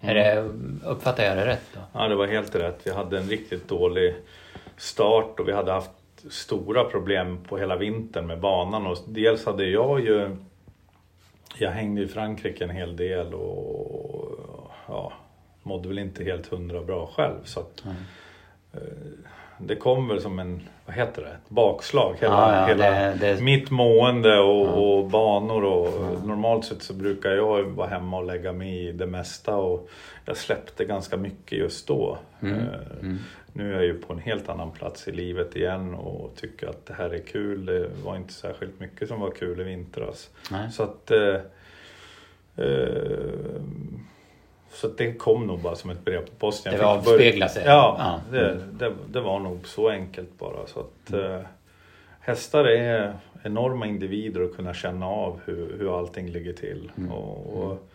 Mm. 0.01 0.15
det, 0.15 0.51
uppfattar 0.89 1.25
jag 1.25 1.37
det 1.37 1.47
rätt 1.47 1.67
då? 1.75 1.81
Ja, 1.93 2.09
det 2.09 2.15
var 2.15 2.27
helt 2.27 2.55
rätt. 2.55 2.81
Vi 2.85 2.91
hade 2.93 3.19
en 3.19 3.29
riktigt 3.29 3.69
dålig 3.69 4.15
start 4.77 5.41
och 5.41 5.49
vi 5.49 5.53
hade 5.53 5.73
haft 5.73 5.91
stora 6.31 6.85
problem 6.85 7.39
på 7.49 7.59
hela 7.59 7.77
vintern 7.77 8.27
med 8.27 8.41
banan. 8.41 8.87
Och 8.87 8.99
dels 9.07 9.47
hade 9.47 9.65
jag 9.65 10.01
ju... 10.01 10.37
Jag 11.59 11.71
hängde 11.71 12.03
i 12.03 12.09
Frankrike 12.09 12.65
en 12.65 12.71
hel 12.71 12.97
del 12.97 13.35
och 13.35 14.41
ja, 14.89 15.13
mådde 15.71 15.89
väl 15.89 15.99
inte 15.99 16.25
helt 16.25 16.47
hundra 16.47 16.81
bra 16.83 17.07
själv. 17.17 17.37
Så 17.45 17.61
att, 17.61 17.83
Mm. 17.85 17.97
det 19.59 19.77
kom 19.77 20.09
väl 20.09 20.21
som 20.21 20.39
en, 20.39 20.61
vad 20.87 20.97
heter 20.97 21.23
det, 21.23 21.29
ett 21.29 21.49
bakslag. 21.49 22.15
Hela, 22.21 22.35
Ja, 22.35 22.61
ja, 22.61 22.67
hela 22.67 22.91
det- 22.91 23.17
det- 23.21 23.43
mitt 23.43 23.71
mående 23.71 24.39
och, 24.39 24.99
och 24.99 25.05
banor 25.11 25.65
och 25.65 26.27
normalt 26.27 26.65
sett 26.65 26.83
så 26.83 26.95
brukar 26.95 27.31
jag 27.31 27.63
vara 27.65 27.89
hemma 27.89 28.19
och 28.19 28.25
lägga 28.27 28.53
mig 28.53 28.89
i 28.89 28.93
det 28.93 29.07
mesta 29.07 29.57
och 29.57 29.89
jag 30.25 30.37
släppte 30.37 30.85
ganska 30.85 31.17
mycket 31.17 31.59
just 31.59 31.87
då. 31.89 32.19
Mm, 32.43 32.59
Eh, 32.59 33.15
Nu 33.53 33.71
är 33.71 33.75
jag 33.75 33.85
ju 33.85 33.99
på 33.99 34.13
en 34.13 34.19
helt 34.19 34.49
annan 34.49 34.71
plats 34.71 35.09
i 35.09 35.13
livet 35.13 35.57
igen 35.57 35.95
och 35.95 36.37
tycker 36.37 36.67
att 36.69 36.87
det 36.87 36.95
här 36.95 37.11
är 37.11 37.19
kul. 37.19 37.67
Det 37.67 37.89
var 38.05 38.17
inte 38.17 38.33
särskilt 38.33 38.81
mycket 38.81 39.09
som 39.09 39.21
var 39.21 39.31
kul 39.31 39.61
i 39.61 39.65
vintras. 39.65 40.31
Så 40.73 40.83
att 40.83 41.11
eh, 41.11 41.41
eh, 42.57 43.61
så 44.73 44.89
det 44.89 45.13
kom 45.13 45.47
nog 45.47 45.61
bara 45.61 45.75
som 45.77 45.91
ett 45.91 46.05
brev 46.05 46.21
på 46.21 46.33
posten. 46.39 46.73
Det 46.73 46.79
Jag 46.79 46.85
var 46.87 46.97
fick 46.97 47.05
börja- 47.05 47.17
avspegla 47.17 47.49
sig. 47.49 47.63
Ja, 47.67 47.97
Ja. 47.99 48.39
Det, 48.39 48.59
det, 48.73 48.93
det 49.09 49.21
var 49.21 49.39
nog 49.39 49.67
så 49.67 49.89
enkelt 49.89 50.39
bara. 50.39 50.67
Så 50.67 50.81
att, 50.81 51.13
eh, 51.13 51.41
hästar 52.21 52.65
är 52.65 53.15
enorma 53.43 53.87
individer 53.87 54.43
och 54.43 54.57
kunna 54.57 54.75
känna 54.75 55.07
av 55.07 55.41
hur, 55.45 55.77
hur 55.79 55.99
allting 55.99 56.29
ligger 56.31 56.53
till. 56.53 56.91
Mm. 56.99 57.13
Och, 57.13 57.63
och 57.65 57.89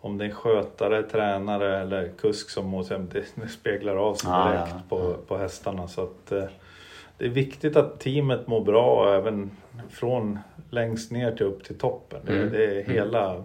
om 0.00 0.18
det 0.18 0.24
är 0.26 0.30
skötare, 0.30 1.02
tränare 1.02 1.80
eller 1.80 2.08
kusk 2.20 2.50
som 2.50 2.66
mår 2.66 2.84
det, 3.12 3.24
det 3.34 3.48
speglar 3.48 3.96
av 3.96 4.14
sig 4.14 4.30
Ja, 4.30 4.48
direkt 4.50 4.68
ja, 4.70 4.80
på, 4.88 5.10
ja. 5.10 5.16
på 5.28 5.36
hästarna. 5.36 5.88
Så 5.88 6.02
att, 6.02 6.32
eh, 6.32 6.44
det 7.18 7.24
är 7.24 7.28
viktigt 7.28 7.76
att 7.76 8.00
teamet 8.00 8.46
mår 8.46 8.60
bra 8.60 9.14
även 9.14 9.50
från 9.90 10.38
längst 10.70 11.12
ner 11.12 11.32
till 11.32 11.46
upp 11.46 11.64
till 11.64 11.78
toppen. 11.78 12.20
Det, 12.26 12.32
Mm. 12.32 12.52
det 12.52 12.64
är 12.80 12.84
hela, 12.84 13.42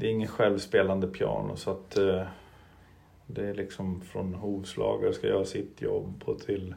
det 0.00 0.06
är 0.06 0.10
ingen 0.10 0.28
självspelande 0.28 1.06
piano. 1.06 1.56
Så 1.56 1.70
att 1.70 1.96
eh, 1.96 2.22
det 3.26 3.48
är 3.48 3.54
liksom 3.54 4.00
från 4.00 4.34
hovslagare 4.34 5.12
ska 5.12 5.26
göra 5.26 5.44
sitt 5.44 5.82
jobb 5.82 6.22
och 6.24 6.40
till 6.40 6.74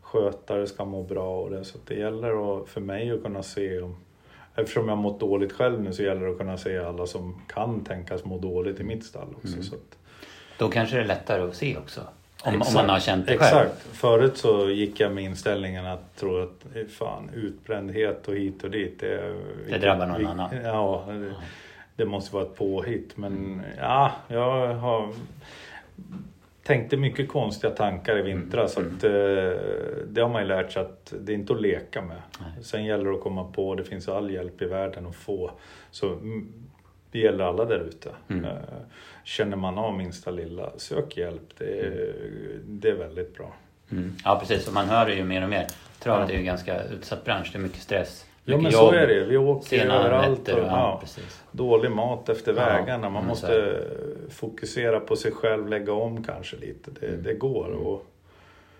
skötare 0.00 0.66
ska 0.66 0.84
må 0.84 1.02
bra 1.02 1.40
och 1.40 1.50
det. 1.50 1.64
Så 1.64 1.78
det 1.86 1.94
gäller 1.94 2.62
att, 2.62 2.68
för 2.68 2.80
mig 2.80 3.10
att 3.10 3.22
kunna 3.22 3.42
se 3.42 3.80
om 3.80 3.96
Eftersom 4.56 4.88
jag 4.88 4.98
mått 4.98 5.20
dåligt 5.20 5.52
själv 5.52 5.80
nu 5.80 5.92
så 5.92 6.02
gäller 6.02 6.26
det 6.26 6.30
att 6.30 6.38
kunna 6.38 6.58
se 6.58 6.78
alla 6.78 7.06
som 7.06 7.42
kan 7.48 7.84
tänkas 7.84 8.24
må 8.24 8.38
dåligt 8.38 8.80
i 8.80 8.84
mitt 8.84 9.04
stall 9.04 9.28
också. 9.36 9.52
Mm. 9.52 9.62
Så 9.62 9.74
att, 9.74 9.98
Då 10.58 10.68
kanske 10.68 10.96
det 10.96 11.02
är 11.02 11.06
lättare 11.06 11.42
att 11.42 11.54
se 11.54 11.76
också. 11.76 12.00
Om, 12.00 12.54
om 12.54 12.60
Exakt. 12.60 12.76
man 12.76 12.88
har 12.88 13.00
känt 13.00 13.26
det 13.26 13.38
själv. 13.38 13.66
Exakt. 13.66 13.82
Förut 13.82 14.36
så 14.36 14.70
gick 14.70 15.00
jag 15.00 15.12
med 15.12 15.24
inställningen 15.24 15.86
att 15.86 16.16
tro 16.16 16.42
att 16.42 16.90
fan, 16.90 17.30
utbrändhet 17.34 18.28
och 18.28 18.34
hit 18.34 18.64
och 18.64 18.70
dit. 18.70 19.00
Det, 19.00 19.34
Det 19.68 19.78
drabbar 19.78 20.06
någon 20.06 20.26
annan. 20.26 20.50
Ja, 20.64 21.04
det, 21.08 21.32
det 21.96 22.04
måste 22.04 22.34
vara 22.34 22.44
ett 22.44 22.56
påhitt. 22.56 23.16
Men 23.16 23.62
ja, 23.78 24.12
jag 24.28 24.74
har 24.74 25.12
tänkte 26.62 26.96
mycket 26.96 27.28
konstiga 27.28 27.72
tankar 27.72 28.18
i 28.18 28.22
vintras. 28.22 28.72
Så 28.72 28.80
att, 28.80 29.04
eh, 29.04 29.10
det 30.06 30.20
har 30.20 30.28
man 30.28 30.42
ju 30.42 30.48
lärt 30.48 30.72
sig 30.72 30.82
att 30.82 31.12
det 31.20 31.32
är 31.32 31.34
inte 31.34 31.52
att 31.52 31.60
leka 31.60 32.02
med. 32.02 32.22
Nej. 32.40 32.64
Sen 32.64 32.84
gäller 32.84 33.04
det 33.04 33.16
att 33.16 33.22
komma 33.22 33.44
på, 33.44 33.74
det 33.74 33.84
finns 33.84 34.08
all 34.08 34.30
hjälp 34.30 34.62
i 34.62 34.64
världen 34.64 35.06
att 35.06 35.16
få. 35.16 35.50
Så 35.90 36.12
mm, 36.12 36.52
det 37.10 37.18
gäller 37.18 37.44
alla 37.44 37.64
där 37.64 37.78
ute. 37.80 38.10
Mm. 38.28 38.44
Eh, 38.44 38.52
Känner 39.24 39.56
man 39.56 39.78
av 39.78 39.96
minsta 39.96 40.30
lilla, 40.30 40.70
sök 40.76 41.16
hjälp. 41.16 41.58
Det 41.58 41.80
är, 41.80 42.14
det 42.66 42.90
är 42.90 42.94
väldigt 42.94 43.36
bra. 43.36 43.54
Mm. 43.92 44.14
Ja 44.24 44.38
precis, 44.40 44.68
och 44.68 44.74
man 44.74 44.86
hör 44.88 45.06
det 45.06 45.14
ju 45.14 45.24
mer 45.24 45.42
och 45.42 45.48
mer. 45.48 45.66
Travet 45.98 46.28
är 46.28 46.32
ju 46.32 46.38
en 46.38 46.44
ganska 46.44 46.82
utsatt 46.84 47.24
bransch, 47.24 47.50
det 47.52 47.58
är 47.58 47.62
mycket 47.62 47.82
stress. 47.82 48.26
Ja 48.44 48.58
men 48.58 48.72
så 48.72 48.92
är 48.92 49.06
det. 49.06 49.24
Vi 49.24 49.36
åker 49.36 49.86
överallt. 49.86 50.48
Och, 50.48 50.58
och, 50.58 50.64
ja, 50.66 51.02
dålig 51.52 51.90
mat 51.90 52.28
efter 52.28 52.54
Ja, 52.54 52.58
vägarna. 52.64 53.08
Man 53.10 53.16
mm, 53.16 53.26
måste 53.28 53.82
fokusera 54.30 55.00
på 55.00 55.16
sig 55.16 55.32
själv, 55.32 55.68
lägga 55.68 55.92
om 55.92 56.24
kanske 56.24 56.56
lite. 56.56 56.90
Det, 57.00 57.06
Mm. 57.06 57.22
det 57.22 57.34
går. 57.34 57.68
Och 57.70 58.06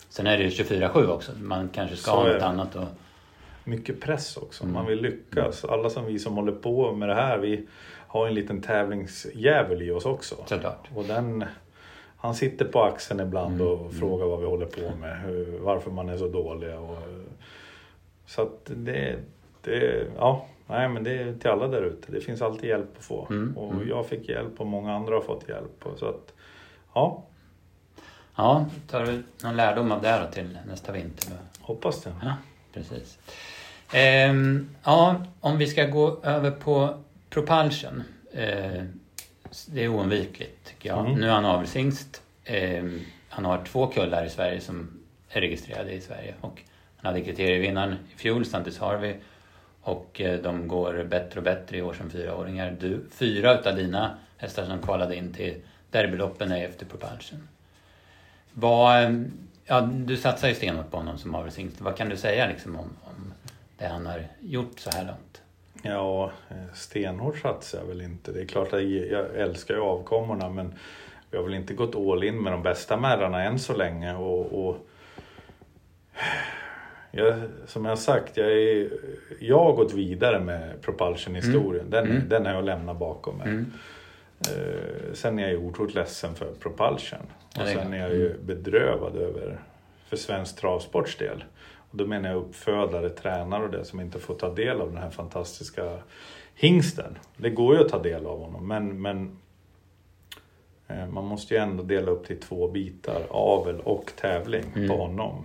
Sen 0.08 0.26
är 0.26 0.38
det 0.38 0.44
ju 0.44 0.50
24-7 0.50 1.08
också. 1.08 1.32
Man 1.42 1.68
kanske 1.68 1.96
ska 1.96 2.10
Så 2.10 2.16
ha 2.16 2.32
något 2.32 2.42
annat 2.42 2.76
och... 2.76 2.84
mycket 3.64 4.00
press 4.00 4.36
också. 4.36 4.62
Mm. 4.62 4.74
Man 4.74 4.86
vill 4.86 5.00
lyckas. 5.00 5.64
Alla 5.64 5.90
som 5.90 6.04
vi 6.06 6.18
som 6.18 6.34
håller 6.36 6.52
på 6.52 6.92
med 6.92 7.08
det 7.08 7.14
här, 7.14 7.38
vi 7.38 7.66
har 8.06 8.26
en 8.26 8.34
liten 8.34 8.62
tävlingsdjävul 8.62 9.82
i 9.82 9.90
oss 9.90 10.04
också. 10.06 10.34
Såklart. 10.46 10.88
Och 10.94 11.04
den, 11.04 11.44
han 12.16 12.34
sitter 12.34 12.64
på 12.64 12.82
axeln 12.82 13.20
ibland 13.20 13.54
Mm, 13.60 13.66
och 13.66 13.80
mm. 13.80 13.92
frågar 13.92 14.26
vad 14.26 14.40
vi 14.40 14.46
håller 14.46 14.66
på 14.66 14.96
med, 15.00 15.20
hur, 15.20 15.58
varför 15.60 15.90
man 15.90 16.08
är 16.08 16.16
så 16.16 16.28
dåliga. 16.28 16.78
Och, 16.80 16.98
så 18.26 18.42
att 18.42 18.70
det, 18.76 19.16
det, 19.64 20.06
ja, 20.16 20.46
nej 20.66 20.88
men 20.88 21.04
det 21.04 21.10
är 21.12 21.34
till 21.34 21.50
alla 21.50 21.68
där 21.68 21.82
ute. 21.82 22.12
Det 22.12 22.20
finns 22.20 22.42
alltid 22.42 22.68
hjälp 22.70 22.90
att 22.98 23.04
få. 23.04 23.26
Mm, 23.30 23.56
Och 23.56 23.72
mm. 23.72 23.88
jag 23.88 24.06
fick 24.06 24.28
hjälp 24.28 24.60
och 24.60 24.66
många 24.66 24.94
andra 24.94 25.14
har 25.14 25.20
fått 25.20 25.48
hjälp. 25.48 25.86
Och 25.86 25.98
så 25.98 26.06
att, 26.06 26.32
ja, 26.94 27.24
Ja, 28.36 28.66
tar 28.90 29.06
du 29.06 29.22
någon 29.42 29.56
lärdom 29.56 29.92
av 29.92 30.02
det 30.02 30.18
då 30.26 30.32
till 30.32 30.58
nästa 30.66 30.92
vinter? 30.92 31.32
Hoppas 31.60 32.02
det. 32.02 32.12
Ja, 32.22 32.36
precis. 32.72 33.18
Ehm, 33.92 34.68
ja, 34.84 35.22
om 35.40 35.58
vi 35.58 35.66
ska 35.66 35.84
gå 35.86 36.20
över 36.22 36.50
på 36.50 37.02
Propulsion. 37.30 38.02
Eh, 38.32 38.82
det 39.66 39.84
är 39.84 39.88
oundvikligt 39.88 40.64
tycker 40.64 40.88
jag. 40.88 40.98
Mm. 41.06 41.20
Nu 41.20 41.26
är 41.26 41.30
han 41.32 41.44
avelshingst. 41.44 42.22
Ehm, 42.44 43.00
han 43.28 43.44
har 43.44 43.64
två 43.64 43.86
kullar 43.86 44.24
i 44.24 44.30
Sverige 44.30 44.60
som 44.60 45.00
är 45.28 45.40
registrerade 45.40 45.92
i 45.92 46.00
Sverige. 46.00 46.34
Och 46.40 46.62
han 46.96 47.12
hade 47.12 47.24
kriterievinnaren 47.24 47.96
i 48.14 48.18
fjol, 48.18 48.44
Santis 48.44 48.78
Harvey. 48.78 49.14
Och 49.84 50.20
eh, 50.20 50.40
de 50.40 50.68
går 50.68 51.04
bättre 51.04 51.40
och 51.40 51.44
bättre 51.44 51.76
i 51.76 51.82
år 51.82 51.92
som 51.92 52.10
fyraåringar. 52.10 52.76
Du, 52.80 53.04
fyra 53.10 53.60
utav 53.60 53.76
dina 53.76 54.18
hästar 54.36 54.66
som 54.66 54.82
kvalade 54.82 55.16
in 55.16 55.32
till 55.32 55.54
derbyloppen 55.90 56.52
är 56.52 56.64
efter 56.64 56.86
Propulsion. 56.86 57.48
Vad, 58.52 59.02
eh, 59.02 59.10
ja, 59.64 59.80
du 59.80 60.16
satsar 60.16 60.48
ju 60.48 60.54
stenhårt 60.54 60.90
på 60.90 60.96
honom 60.96 61.18
som 61.18 61.34
avelshingst. 61.34 61.80
Vad 61.80 61.96
kan 61.96 62.08
du 62.08 62.16
säga 62.16 62.46
liksom 62.46 62.76
om, 62.76 62.90
om 63.04 63.32
det 63.78 63.86
han 63.86 64.06
har 64.06 64.22
gjort 64.40 64.78
så 64.78 64.90
här 64.90 65.04
långt? 65.04 65.42
Ja, 65.82 66.32
eh, 66.48 66.74
stenhårt 66.74 67.38
satsar 67.38 67.78
jag 67.78 67.86
väl 67.86 68.00
inte. 68.00 68.32
Det 68.32 68.40
är 68.40 68.46
klart 68.46 68.72
att 68.72 68.82
jag 68.82 69.36
älskar 69.36 69.74
ju 69.74 69.80
avkommorna 69.80 70.48
men 70.48 70.74
vi 71.30 71.36
har 71.36 71.44
väl 71.44 71.54
inte 71.54 71.74
gått 71.74 71.94
all 71.94 72.24
in 72.24 72.42
med 72.42 72.52
de 72.52 72.62
bästa 72.62 72.96
märrarna 72.96 73.42
än 73.42 73.58
så 73.58 73.76
länge. 73.76 74.14
Och, 74.14 74.66
och 74.66 74.86
jag, 77.16 77.34
som 77.66 77.84
jag 77.84 77.98
sagt, 77.98 78.36
jag, 78.36 78.52
är, 78.52 78.90
jag 79.40 79.58
har 79.58 79.72
gått 79.72 79.92
vidare 79.92 80.40
med 80.40 80.82
Propulsion-historien. 80.82 81.90
Den, 81.90 82.04
Mm. 82.10 82.28
den 82.28 82.46
har 82.46 82.52
jag 82.52 82.64
lämnat 82.64 82.98
bakom 82.98 83.36
mig. 83.38 83.48
Mm. 83.48 83.72
Eh, 84.48 85.12
sen 85.12 85.38
är 85.38 85.42
jag 85.42 85.50
ju 85.50 85.58
otroligt 85.58 85.94
ledsen 85.94 86.34
för 86.34 86.46
Propulsion. 86.60 87.18
Och 87.60 87.66
sen 87.68 87.92
är 87.92 87.98
jag 87.98 88.14
ju 88.14 88.38
bedrövad 88.44 89.16
över, 89.16 89.58
för 90.08 90.16
svensk 90.16 90.60
travsports 90.60 91.16
del. 91.18 91.44
Och 91.90 91.96
då 91.96 92.06
menar 92.06 92.28
jag 92.28 92.38
uppfödare, 92.38 93.08
tränare 93.10 93.64
och 93.64 93.70
det 93.70 93.84
som 93.84 94.00
inte 94.00 94.18
får 94.18 94.34
ta 94.34 94.54
del 94.54 94.80
av 94.80 94.88
den 94.92 95.02
här 95.02 95.10
fantastiska 95.10 95.98
hingsten. 96.54 97.18
Det 97.36 97.50
går 97.50 97.74
ju 97.76 97.80
att 97.84 97.88
ta 97.88 97.98
del 98.02 98.26
av 98.26 98.38
honom 98.40 98.68
men, 98.68 99.02
men 99.02 99.36
eh, 100.88 101.06
man 101.06 101.24
måste 101.24 101.54
ju 101.54 101.60
ändå 101.60 101.82
dela 101.82 102.10
upp 102.10 102.26
till 102.26 102.40
två 102.40 102.68
bitar, 102.68 103.22
avel 103.30 103.80
och 103.80 104.12
tävling 104.16 104.64
Mm. 104.76 104.88
på 104.88 104.96
honom. 104.96 105.44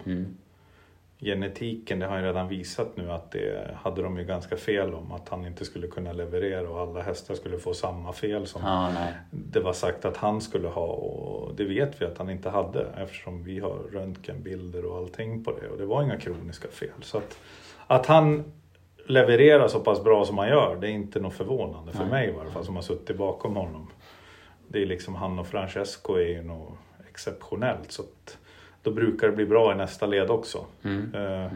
Genetiken, 1.22 2.00
det 2.00 2.06
har 2.06 2.18
ju 2.18 2.24
redan 2.24 2.48
visat 2.48 2.98
nu 2.98 3.12
att 3.12 3.32
det 3.32 3.78
hade 3.84 4.02
de 4.02 4.18
ju 4.18 4.24
ganska 4.24 4.58
fel 4.58 4.94
om. 4.94 5.12
Att 5.12 5.30
han 5.30 5.46
inte 5.46 5.66
skulle 5.66 5.88
kunna 5.88 6.14
leverera 6.14 6.70
och 6.70 6.80
alla 6.80 7.02
hästar 7.02 7.36
skulle 7.36 7.58
få 7.58 7.74
samma 7.74 8.14
fel 8.14 8.48
som 8.48 8.62
nej. 8.94 9.14
det 9.32 9.60
var 9.60 9.74
sagt 9.74 10.06
att 10.06 10.18
han 10.18 10.42
skulle 10.42 10.68
ha 10.68 10.86
och 10.86 11.56
det 11.56 11.64
vet 11.64 12.02
vi 12.02 12.06
att 12.06 12.18
han 12.18 12.30
inte 12.30 12.50
hade 12.50 12.88
eftersom 12.98 13.44
vi 13.44 13.60
har 13.60 13.78
röntgenbilder 13.92 14.86
och 14.86 14.98
allting 14.98 15.44
på 15.44 15.52
det 15.52 15.68
och 15.68 15.78
det 15.78 15.86
var 15.86 16.04
inga 16.04 16.18
kroniska 16.18 16.68
fel. 16.68 16.90
Så 17.02 17.18
att, 17.18 17.38
att 17.88 18.06
han 18.06 18.52
levererar 19.06 19.68
så 19.68 19.80
pass 19.80 20.04
bra 20.04 20.26
som 20.26 20.38
han 20.38 20.48
gör, 20.48 20.78
det 20.82 20.88
är 20.88 20.92
inte 20.92 21.20
något 21.20 21.34
förvånande 21.34 21.92
för 21.92 22.00
Nej. 22.00 22.10
mig 22.10 22.30
i 22.30 22.32
varje 22.32 22.52
fall 22.52 22.66
som 22.66 22.76
har 22.76 22.84
suttit 22.84 23.18
bakom 23.18 23.56
honom. 23.56 23.88
Det 24.68 24.82
är 24.82 24.86
liksom 24.86 25.16
han 25.16 25.40
och 25.40 25.48
Francesco 25.48 26.14
är 26.14 26.28
ju 26.28 26.44
något 26.44 26.78
exceptionellt. 27.10 27.92
Så 27.92 28.02
att 28.02 28.38
då 28.84 28.92
brukar 28.92 29.28
det 29.28 29.34
bli 29.36 29.46
bra 29.46 29.72
i 29.72 29.76
nästa 29.76 30.06
led 30.06 30.30
också. 30.30 30.66
Mm. 30.84 31.16
Eh, 31.16 31.52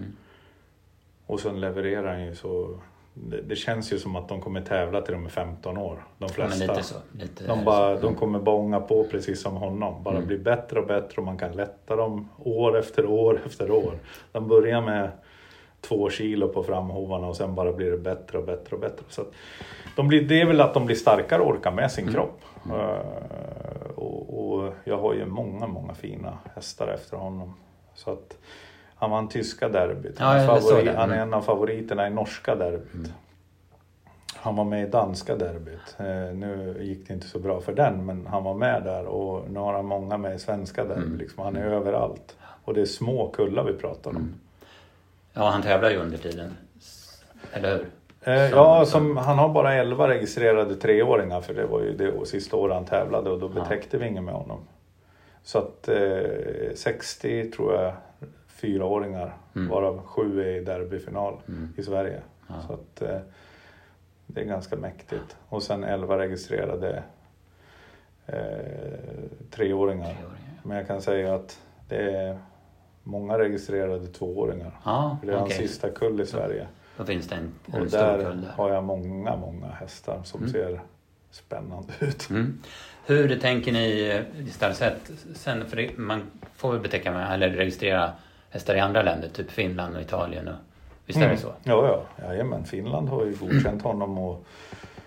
Och 1.26 1.40
sen 1.40 1.62
levererar 1.62 2.08
han 2.14 2.26
ju 2.26 2.36
så... 2.36 2.80
Det, 3.16 3.42
det 3.42 3.56
känns 3.56 3.94
ju 3.94 4.00
som 4.00 4.16
att 4.16 4.30
de 4.30 4.42
kommer 4.42 4.62
tävla 4.62 5.02
till 5.02 5.14
de 5.14 5.26
är 5.26 5.30
15 5.30 5.78
år. 5.78 5.96
De 6.18 6.26
Ja, 6.26 6.28
flesta. 6.28 6.58
men 6.60 6.68
lite 6.68 6.84
så. 6.84 6.96
Lite 7.12 7.48
De, 7.48 7.66
bara, 7.66 7.96
så. 7.96 8.02
de 8.08 8.16
kommer 8.16 8.40
bånga 8.40 8.80
på 8.80 9.04
precis 9.04 9.42
som 9.42 9.56
honom. 9.56 10.04
Bara 10.04 10.16
Mm. 10.16 10.28
bli 10.28 10.38
bättre 10.38 10.80
och 10.80 10.88
bättre 10.88 11.18
och 11.18 11.24
man 11.24 11.38
kan 11.38 11.52
lätta 11.52 11.96
dem 11.96 12.30
år 12.44 12.78
efter 12.80 13.06
år 13.06 13.42
efter 13.46 13.72
år. 13.72 13.94
De 14.32 14.48
börjar 14.48 14.82
med 14.82 15.10
två 15.82 16.10
kilo 16.10 16.48
på 16.48 16.64
framhovarna 16.64 17.28
och 17.28 17.36
sen 17.36 17.56
bara 17.56 17.74
blir 17.74 17.92
det 17.92 17.98
bättre 17.98 18.38
och 18.38 18.44
bättre 18.46 18.76
och 18.76 18.82
bättre. 18.82 19.06
Så 19.10 19.26
de 19.96 20.08
blir, 20.08 20.22
det 20.22 20.42
är 20.42 20.46
väl 20.46 20.62
att 20.62 20.74
de 20.74 20.86
blir 20.86 20.96
starkare 20.96 21.42
och 21.42 21.50
orkar 21.50 21.72
med 21.72 21.92
sin 21.92 22.04
Mm. 22.04 22.14
kropp. 22.14 22.42
Och, 24.52 24.74
jag 24.84 24.98
har 24.98 25.14
ju 25.14 25.26
många, 25.26 25.68
många 25.68 25.94
fina 25.94 26.38
hästar 26.56 26.88
efter 26.88 27.18
honom. 27.18 27.54
Så 27.96 28.12
att 28.12 28.38
han 28.96 29.12
vann 29.12 29.28
tyska 29.30 29.70
derbyt. 29.70 30.20
Han, 30.20 30.42
Ja, 30.42 30.48
favorit, 30.48 30.86
det. 30.86 30.92
han 30.98 31.10
är 31.12 31.16
Mm. 31.16 31.28
en 31.28 31.34
av 31.34 31.42
favoriterna 31.42 32.08
i 32.08 32.10
norska 32.10 32.56
derbyt. 32.56 33.14
Han 34.36 34.56
var 34.56 34.64
med 34.64 34.88
i 34.88 34.90
danska 34.92 35.36
derbyt. 35.36 35.96
Eh, 36.00 36.36
nu 36.38 36.78
gick 36.82 37.08
det 37.08 37.14
inte 37.14 37.28
så 37.28 37.40
bra 37.40 37.62
för 37.62 37.74
den, 37.74 38.06
men 38.06 38.28
han 38.28 38.44
var 38.44 38.54
med 38.54 38.84
där 38.84 39.06
och 39.06 39.50
nu 39.52 39.60
har 39.60 39.74
han 39.74 39.86
många 39.86 40.18
med 40.18 40.36
i 40.36 40.40
svenska 40.40 40.84
derby. 40.86 41.02
Mm. 41.06 41.18
Liksom. 41.18 41.44
Han 41.44 41.56
är 41.56 41.66
överallt. 41.66 42.38
Och 42.66 42.74
det 42.74 42.82
är 42.82 42.86
små 42.86 43.28
kullar 43.30 43.64
vi 43.64 43.74
pratar 43.74 44.10
om. 44.10 44.16
Mm. 44.18 44.34
Ja, 45.34 45.50
han 45.50 45.62
tävlar 45.62 45.90
ju 45.90 45.98
under 45.98 46.18
tiden. 46.18 46.58
Eller 47.54 47.78
hur? 47.78 47.86
Eh, 48.24 48.50
ja, 48.50 48.86
som- 48.86 49.18
han 49.18 49.38
har 49.40 49.50
bara 49.50 49.74
11 49.74 50.08
registrerade 50.08 50.76
treåringar 50.76 51.42
för 51.42 51.54
det 51.54 51.66
var 51.66 51.80
ju 51.82 51.94
det 51.98 52.26
sista 52.26 52.58
året 52.58 52.76
han 52.76 52.86
tävlade 52.86 53.30
och 53.30 53.40
då 53.40 53.52
Ja. 53.56 53.62
betäckte 53.64 53.98
vi 53.98 54.08
inget 54.08 54.24
med 54.24 54.34
honom. 54.34 54.60
Så 55.44 55.58
att 55.60 55.88
eh, 55.88 56.76
60 56.76 57.52
tror 57.52 57.74
jag 57.74 57.94
fyraåringar, 58.48 59.34
Mm. 59.56 59.70
varav 59.70 60.02
sju 60.06 60.42
är 60.42 60.56
i 60.56 60.64
derbyfinal 60.64 61.34
Mm. 61.48 61.74
i 61.78 61.84
Sverige. 61.84 62.22
Ja. 62.48 62.54
Så 62.68 62.74
att 62.74 63.02
eh, 63.02 63.18
det 64.28 64.42
är 64.42 64.46
ganska 64.46 64.76
mäktigt. 64.76 65.38
Och 65.50 65.64
sen 65.64 65.84
11 65.84 66.18
registrerade 66.18 67.04
eh, 68.26 68.36
treåringar. 69.52 70.06
Treåringar. 70.06 70.16
Men 70.64 70.78
jag 70.78 70.88
kan 70.88 71.02
säga 71.02 71.36
att 71.36 71.60
det 71.90 72.12
är 72.18 72.38
många 73.04 73.40
registrerade 73.40 74.08
tvååringar. 74.08 74.72
Ja, 74.86 75.18
För 75.20 75.28
det 75.28 75.34
är 75.34 75.38
hans 75.38 75.54
okej. 75.54 75.68
sista 75.68 75.90
kull 75.90 76.22
i 76.22 76.26
Sverige. 76.26 76.68
Då 76.98 77.06
finns 77.06 77.28
det 77.28 77.36
en, 77.36 77.52
en 77.66 77.90
stor 77.90 78.24
kull 78.24 78.42
där. 78.42 78.50
har 78.56 78.70
jag 78.70 78.84
många, 78.84 79.36
många 79.36 79.68
hästar 79.68 80.22
som 80.24 80.40
Mm. 80.40 80.52
ser 80.54 80.82
spännande 81.32 81.94
ut. 82.00 82.30
Mm. 82.30 82.60
Hur 83.06 83.40
tänker 83.40 83.72
ni 83.72 84.22
stallsätt 84.52 85.12
sen? 85.36 85.66
För 85.66 85.76
det, 85.78 85.98
man 85.98 86.22
får 86.56 86.72
väl 86.72 86.82
betäcka 86.82 87.12
med, 87.12 87.34
eller 87.34 87.50
registrera 87.50 88.12
hästar 88.50 88.76
i 88.76 88.80
andra 88.80 89.02
länder, 89.04 89.30
typ 89.30 89.52
Finland 89.52 89.96
och 89.96 90.02
Italien. 90.02 90.48
Och, 90.48 90.56
visst 91.06 91.20
är 91.20 91.30
det 91.30 91.38
så? 91.38 91.54
Ja, 91.64 91.88
ja. 92.18 92.26
Jajamän, 92.28 92.66
Finland 92.66 93.10
har 93.10 93.26
ju 93.26 93.36
godkänt 93.36 93.82
honom 93.84 94.18
och 94.18 94.46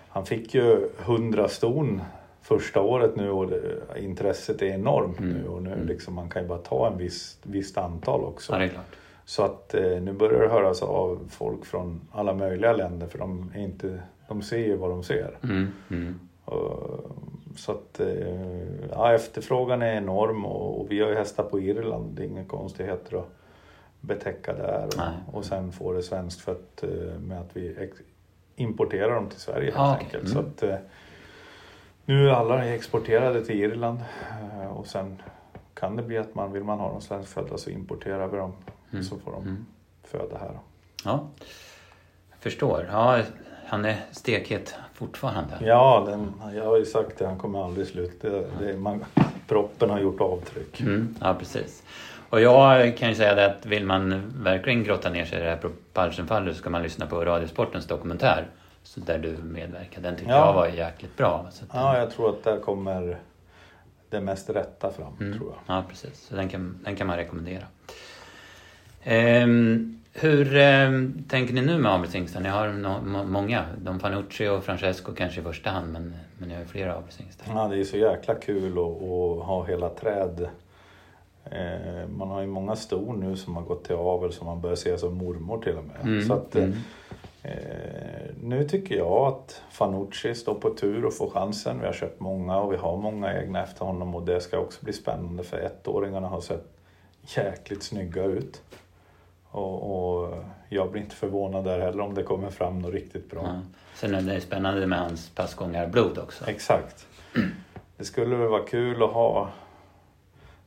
han 0.09 0.25
fick 0.25 0.53
ju 0.55 0.89
100 1.01 1.47
ston 1.49 2.01
första 2.41 2.81
året 2.81 3.15
nu 3.15 3.29
och 3.29 3.51
intresset 3.97 4.61
är 4.61 4.65
enormt 4.65 5.19
Mm. 5.19 5.31
nu 5.33 5.47
och 5.47 5.63
nu 5.63 5.73
Mm. 5.73 5.87
liksom 5.87 6.13
man 6.13 6.29
kan 6.29 6.41
ju 6.41 6.47
bara 6.47 6.59
ta 6.59 6.87
en 6.87 6.97
viss, 6.97 7.37
visst 7.43 7.77
antal 7.77 8.23
också. 8.23 8.53
Ja, 8.53 8.59
det 8.59 8.65
är 8.65 8.69
klart. 8.69 8.85
Så 9.27 9.43
att 9.43 9.73
eh, 9.73 10.01
nu 10.01 10.13
börjar 10.13 10.41
det 10.41 10.49
höras 10.49 10.81
av 10.81 11.27
folk 11.29 11.65
från 11.65 12.01
alla 12.11 12.33
möjliga 12.33 12.73
länder 12.73 13.07
för 13.07 13.17
de, 13.17 13.51
är 13.55 13.59
inte, 13.59 14.01
de 14.27 14.41
ser 14.41 14.57
ju 14.57 14.75
vad 14.75 14.89
de 14.89 15.03
ser. 15.03 15.37
Mm. 15.43 15.67
Mm. 15.89 16.19
Och, 16.45 17.11
så 17.55 17.71
att 17.71 17.99
eh, 17.99 18.87
ja, 18.91 19.13
efterfrågan 19.13 19.81
är 19.81 19.93
enorm 19.93 20.45
och, 20.45 20.81
och 20.81 20.91
vi 20.91 21.01
har 21.01 21.09
ju 21.09 21.15
hästar 21.15 21.43
på 21.43 21.59
Irland, 21.59 22.15
det 22.15 22.23
är 22.23 22.27
inga 22.27 22.45
konstigheter 22.45 23.17
att 23.17 23.29
betäcka 24.01 24.53
där. 24.53 24.87
Och, 25.27 25.35
och 25.35 25.45
sen 25.45 25.71
få 25.71 25.93
det 25.93 26.03
svenskfött 26.03 26.83
eh, 26.83 27.19
med 27.19 27.39
att 27.39 27.49
vi 27.53 27.89
importerar 28.55 29.15
dem 29.15 29.29
till 29.29 29.39
Sverige 29.39 29.65
helt 29.65 29.77
Ah, 29.77 29.97
enkelt. 29.97 30.31
Mm. 30.31 30.33
Så 30.33 30.39
att, 30.39 30.81
nu 32.05 32.29
är 32.29 32.33
alla 32.33 32.65
exporterade 32.65 33.45
till 33.45 33.63
Irland 33.63 33.99
och 34.75 34.87
sen 34.87 35.21
kan 35.79 35.95
det 35.95 36.03
bli 36.03 36.17
att 36.17 36.35
man 36.35 36.51
vill 36.51 36.63
man 36.63 36.79
ha 36.79 36.91
dem 36.91 37.01
svenskfödda 37.01 37.57
så 37.57 37.69
importerar 37.69 38.27
vi 38.27 38.37
dem 38.37 38.53
Mm. 38.91 39.03
så 39.03 39.17
får 39.19 39.31
de 39.31 39.41
Mm. 39.41 39.65
föda 40.03 40.37
här. 40.37 40.59
Ja, 41.05 41.27
jag 42.31 42.39
förstår. 42.39 42.87
Ja, 42.91 43.19
han 43.67 43.85
är 43.85 43.95
stekhet 44.11 44.75
fortfarande. 44.93 45.53
Ja, 45.61 46.03
den, 46.07 46.33
jag 46.55 46.65
har 46.65 46.77
ju 46.77 46.85
sagt 46.85 47.17
det, 47.17 47.27
han 47.27 47.37
kommer 47.37 47.65
aldrig 47.65 47.87
sluta. 47.87 48.29
Det, 48.29 48.47
det, 48.59 48.77
man, 48.77 49.05
proppen 49.47 49.89
har 49.89 49.99
gjort 49.99 50.21
avtryck. 50.21 50.81
Mm, 50.81 51.15
ja, 51.21 51.33
precis. 51.39 51.83
Och 52.29 52.41
jag 52.41 52.97
kan 52.97 53.09
ju 53.09 53.15
säga 53.15 53.35
det 53.35 53.45
att 53.45 53.65
vill 53.65 53.85
man 53.85 54.31
verkligen 54.43 54.83
grotta 54.83 55.09
ner 55.09 55.25
sig 55.25 55.39
i 55.39 55.43
det 55.43 55.49
här 55.49 55.57
Propulsion-fallet 55.57 56.55
så 56.55 56.59
ska 56.61 56.69
man 56.69 56.83
lyssna 56.83 57.05
på 57.05 57.25
Radiosportens 57.25 57.85
dokumentär. 57.87 58.47
Så 58.83 58.99
där 58.99 59.17
du 59.19 59.37
medverkar. 59.37 60.01
Den 60.01 60.15
tyckte 60.15 60.31
Ja. 60.31 60.45
jag 60.45 60.53
var 60.53 60.67
jäkligt 60.67 61.17
bra. 61.17 61.45
Den, 61.59 61.67
Ja, 61.73 61.97
jag 61.97 62.11
tror 62.11 62.29
att 62.29 62.43
där 62.43 62.59
kommer 62.59 63.17
det 64.09 64.21
mest 64.21 64.49
rätta 64.49 64.91
fram, 64.91 65.13
Mm. 65.19 65.37
tror 65.37 65.49
jag. 65.51 65.77
Ja, 65.77 65.83
precis. 65.89 66.27
Så 66.27 66.35
den 66.35 66.49
kan, 66.49 66.79
den 66.83 66.95
kan 66.95 67.07
man 67.07 67.17
rekommendera. 67.17 67.63
Ehm, 69.03 69.99
hur 70.13 70.55
ehm, 70.57 71.23
tänker 71.29 71.53
ni 71.53 71.61
nu 71.61 71.77
med 71.77 71.91
avelshingstar? 71.91 72.41
Ni 72.41 72.49
har 72.49 72.67
no, 72.67 73.01
må, 73.05 73.23
många. 73.23 73.65
Don 73.77 73.99
Fanucci 73.99 74.47
och 74.47 74.63
Francesco 74.63 75.11
kanske 75.13 75.39
i 75.41 75.43
första 75.43 75.69
hand, 75.69 75.93
men, 75.93 76.15
men 76.37 76.49
ni 76.49 76.55
har 76.55 76.61
ju 76.61 76.67
flera 76.67 76.95
avelshingstar. 76.95 77.45
Ja, 77.55 77.67
det 77.67 77.77
är 77.79 77.83
så 77.83 77.97
jäkla 77.97 78.35
kul 78.35 78.71
att, 78.71 78.77
att 78.79 79.45
ha 79.47 79.65
hela 79.67 79.89
träd. 79.89 80.47
Eh, 81.45 82.07
man 82.17 82.27
har 82.29 82.41
ju 82.41 82.47
många 82.47 82.75
ston 82.75 83.19
nu 83.19 83.35
som 83.35 83.55
har 83.55 83.63
gått 83.63 83.83
till 83.83 83.95
avel 83.95 84.33
som 84.33 84.47
man 84.47 84.61
börjar 84.61 84.75
se 84.75 84.97
som 84.97 85.13
mormor 85.17 85.61
till 85.61 85.77
och 85.77 85.83
med. 85.83 85.97
Mm, 86.03 86.21
Så 86.27 86.33
att, 86.33 86.55
mm. 86.55 86.73
Eh, 87.47 88.33
nu 88.41 88.63
tycker 88.63 88.95
jag 88.95 89.27
att 89.27 89.61
Fanucci 89.71 90.35
står 90.35 90.55
på 90.55 90.69
tur 90.69 91.05
och 91.05 91.13
får 91.13 91.29
chansen. 91.29 91.79
Vi 91.79 91.85
har 91.85 91.93
köpt 91.93 92.19
många 92.19 92.57
och 92.57 92.73
vi 92.73 92.77
har 92.77 92.97
många 92.97 93.41
egna 93.41 93.63
efter 93.63 93.85
honom 93.85 94.15
och 94.15 94.25
det 94.25 94.41
ska 94.41 94.59
också 94.59 94.85
bli 94.85 94.93
spännande 94.93 95.43
för 95.43 95.57
ettåringarna 95.57 96.27
har 96.27 96.41
sett 96.41 96.67
jäkligt 97.21 97.83
snygga 97.83 98.23
ut. 98.23 98.61
Och, 99.49 100.19
och 100.21 100.33
jag 100.69 100.91
blir 100.91 101.01
inte 101.01 101.15
förvånad 101.15 101.63
där 101.63 101.79
heller 101.79 102.03
om 102.03 102.13
det 102.13 102.23
kommer 102.23 102.49
fram 102.49 102.79
något 102.79 102.93
riktigt 102.93 103.29
bra. 103.29 103.41
Ja. 103.43 103.59
Sen 103.95 104.15
är 104.15 104.21
det 104.21 104.41
spännande 104.41 104.87
med 104.87 104.99
hans 104.99 105.29
passgångarblod 105.29 106.17
också. 106.17 106.49
Exakt. 106.49 107.07
Det 107.97 108.05
skulle 108.05 108.35
väl 108.35 108.47
vara 108.47 108.63
kul 108.63 109.03
att 109.03 109.13
ha 109.13 109.49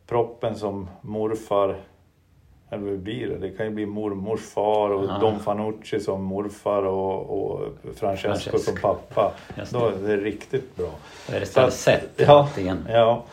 proppen 0.07 0.57
som 0.57 0.89
morfar, 1.01 1.77
eller 2.71 2.83
vad 2.91 2.99
blir 2.99 3.29
det? 3.29 3.39
Det 3.39 3.51
kan 3.51 3.67
ju 3.67 3.73
bli 3.73 3.87
mormors 3.87 4.41
far 4.41 4.91
och 4.91 5.05
Ja. 5.05 5.19
Don 5.19 5.41
Fanucci 5.41 6.01
som 6.01 6.23
morfar 6.23 6.83
och, 6.83 7.21
och 7.41 7.69
Francesco, 7.97 8.29
Francesco. 8.29 8.59
som 8.59 8.77
pappa. 8.83 9.33
Just 9.59 9.73
Då 9.73 9.87
är 9.87 9.93
det 10.07 10.17
riktigt 10.17 10.77
bra. 10.77 10.91
Då 11.29 11.37
är 11.37 11.41
det 11.41 11.47
stallsätt. 11.47 12.11
Ja, 12.17 12.41
antingen. 12.43 12.87
ja. 12.89 13.25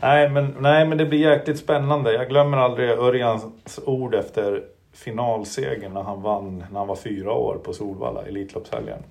Nej, 0.00 0.28
men, 0.28 0.54
nej, 0.60 0.86
men 0.86 0.98
det 0.98 1.06
blir 1.06 1.18
jäkligt 1.18 1.58
spännande. 1.58 2.12
Jag 2.12 2.28
glömmer 2.28 2.58
aldrig 2.58 2.90
Örjans 2.90 3.44
ord 3.84 4.14
efter 4.14 4.62
finalsegern 4.92 5.92
när 5.94 6.02
han 6.02 6.22
vann 6.22 6.64
när 6.70 6.78
han 6.78 6.88
var 6.88 6.96
fyra 6.96 7.32
år 7.32 7.58
på 7.64 7.72
Solvalla, 7.72 8.22
Elitloppshelgen. 8.22 9.02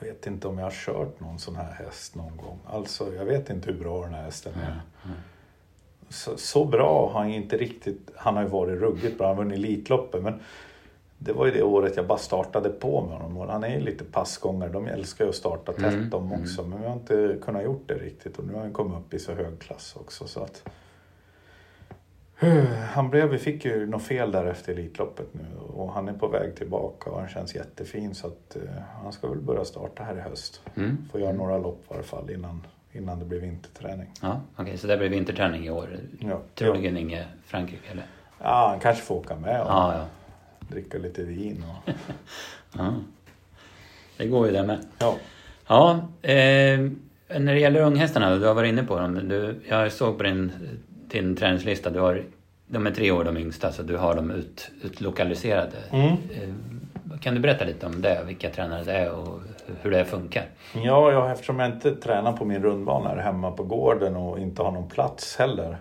Jag 0.00 0.06
vet 0.06 0.26
inte 0.26 0.48
om 0.48 0.58
jag 0.58 0.66
har 0.66 0.70
kört 0.70 1.20
någon 1.20 1.38
sån 1.38 1.56
här 1.56 1.72
häst 1.84 2.14
någon 2.14 2.36
gång. 2.36 2.58
Alltså, 2.66 3.14
jag 3.14 3.24
vet 3.24 3.50
inte 3.50 3.70
hur 3.72 3.78
bra 3.78 4.02
den 4.02 4.14
här 4.14 4.22
hästen 4.22 4.52
är. 4.54 4.80
Så, 6.10 6.36
så 6.36 6.64
bra 6.64 7.10
har 7.12 7.20
han 7.20 7.30
inte 7.30 7.56
riktigt... 7.56 8.10
Han 8.16 8.36
har 8.36 8.42
ju 8.42 8.48
varit 8.48 8.80
ruggigt 8.80 9.18
bra, 9.18 9.26
han 9.26 9.36
har 9.36 9.44
vunnit 9.44 9.58
Elitloppet. 9.58 10.22
Men 10.22 10.40
det 11.18 11.32
var 11.32 11.46
ju 11.46 11.52
det 11.52 11.62
året 11.62 11.96
jag 11.96 12.06
bara 12.06 12.18
startade 12.18 12.68
på 12.68 13.00
med 13.00 13.18
honom. 13.18 13.36
Och 13.36 13.52
han 13.52 13.64
är 13.64 13.68
ju 13.68 13.80
lite 13.80 14.04
passgångare, 14.04 14.70
de 14.70 14.86
älskar 14.86 15.24
ju 15.24 15.28
att 15.28 15.36
starta 15.36 15.72
tätt 15.72 15.84
Mm, 15.84 16.10
de 16.10 16.32
också. 16.32 16.62
Men 16.62 16.80
vi 16.80 16.86
har 16.86 16.92
inte 16.92 17.38
kunnat 17.42 17.64
gjort 17.64 17.82
det 17.86 17.94
riktigt 17.94 18.38
och 18.38 18.46
nu 18.46 18.52
har 18.52 18.60
han 18.60 18.72
kommit 18.72 18.98
upp 18.98 19.14
i 19.14 19.18
så 19.18 19.32
hög 19.32 19.58
klass 19.58 19.96
också. 20.00 20.26
Så 20.26 20.42
att, 20.42 20.64
han 22.92 23.10
blev, 23.10 23.28
vi 23.28 23.38
fick 23.38 23.64
ju 23.64 23.86
något 23.86 24.02
fel 24.02 24.32
där 24.32 24.44
efter 24.46 24.72
Elitloppet 24.72 25.26
nu 25.32 25.46
och 25.76 25.92
han 25.92 26.08
är 26.08 26.12
på 26.12 26.28
väg 26.28 26.56
tillbaka 26.56 27.10
och 27.10 27.20
han 27.20 27.28
känns 27.28 27.54
jättefin 27.54 28.14
så 28.14 28.26
att 28.26 28.56
eh, 28.56 28.62
han 29.02 29.12
ska 29.12 29.28
väl 29.28 29.40
börja 29.40 29.64
starta 29.64 30.02
här 30.02 30.16
i 30.16 30.20
höst. 30.20 30.60
Mm. 30.76 31.08
Får 31.12 31.20
göra 31.20 31.32
några 31.32 31.58
lopp 31.58 31.84
i 31.90 31.94
alla 31.94 32.02
fall 32.02 32.30
innan, 32.30 32.66
innan 32.92 33.18
det 33.18 33.24
blir 33.24 33.40
vinterträning. 33.40 34.06
Ja, 34.22 34.40
okej. 34.56 34.78
så 34.78 34.86
det 34.86 34.96
blir 34.96 35.08
vinterträning 35.08 35.66
i 35.66 35.70
år. 35.70 35.88
Ja. 36.18 36.40
Troligen 36.54 36.96
inget 36.96 37.26
Frankrike, 37.46 37.90
eller? 37.90 38.04
Ja, 38.42 38.68
han 38.70 38.80
kanske 38.80 39.02
får 39.04 39.14
åka 39.14 39.36
med 39.36 39.60
och 39.62 39.70
Ja, 39.70 39.94
ja. 39.94 40.04
dricka 40.68 40.98
lite 40.98 41.22
vin. 41.24 41.64
Och, 41.68 41.92
ja. 42.78 42.94
Det 44.16 44.26
går 44.26 44.46
ju 44.46 44.52
det 44.52 44.62
med. 44.62 44.78
ja. 44.98 45.16
Ja, 45.66 45.90
eh, 46.22 46.80
när 47.40 47.54
det 47.54 47.58
gäller 47.60 47.80
unghästarna, 47.80 48.36
du 48.36 48.46
har 48.46 48.54
varit 48.54 48.68
inne 48.68 48.82
på 48.82 48.98
dem. 48.98 49.14
Du, 49.28 49.60
jag 49.68 49.92
såg 49.92 50.16
på 50.16 50.22
din, 50.22 50.52
din 51.08 51.36
träningslista, 51.36 51.90
du 51.90 52.00
har, 52.00 52.24
de 52.66 52.86
är 52.86 52.90
tre 52.90 53.10
år 53.10 53.24
de 53.24 53.36
yngsta, 53.36 53.72
så 53.72 53.82
du 53.82 53.96
har 53.96 54.14
dem 54.14 54.30
ut, 54.30 54.70
utlokaliserade. 54.82 55.76
Mm. 55.90 56.06
Eh, 56.06 57.18
kan 57.20 57.34
du 57.34 57.40
berätta 57.40 57.64
lite 57.64 57.86
om 57.86 58.02
det? 58.02 58.22
Vilka 58.26 58.50
tränare 58.50 58.84
det 58.84 58.92
är 58.92 59.10
och 59.10 59.40
hur 59.82 59.90
det 59.90 60.04
funkar? 60.04 60.44
Ja, 60.74 61.12
ja 61.12 61.32
eftersom 61.32 61.58
jag 61.58 61.68
inte 61.68 61.96
tränar 61.96 62.32
på 62.32 62.44
min 62.44 62.62
rundbana 62.62 63.08
här 63.08 63.16
hemma 63.16 63.50
på 63.50 63.62
gården 63.62 64.16
och 64.16 64.38
inte 64.38 64.62
har 64.62 64.70
någon 64.70 64.88
plats 64.88 65.36
heller 65.36 65.76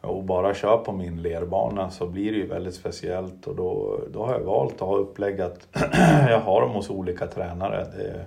och 0.00 0.22
bara 0.22 0.54
kör 0.54 0.78
på 0.78 0.92
min 0.92 1.22
lerbana 1.22 1.90
så 1.90 2.06
blir 2.06 2.32
det 2.32 2.38
ju 2.38 2.46
väldigt 2.46 2.74
speciellt 2.74 3.46
och 3.46 3.56
då, 3.56 4.00
då 4.12 4.26
har 4.26 4.32
jag 4.32 4.40
valt 4.40 4.74
att 4.74 4.88
ha 4.88 4.96
upplägg 4.96 5.40
att 5.40 5.68
jag 6.28 6.40
har 6.40 6.60
dem 6.60 6.70
hos 6.70 6.90
olika 6.90 7.26
tränare. 7.26 7.86
Det 7.96 8.08
är 8.08 8.26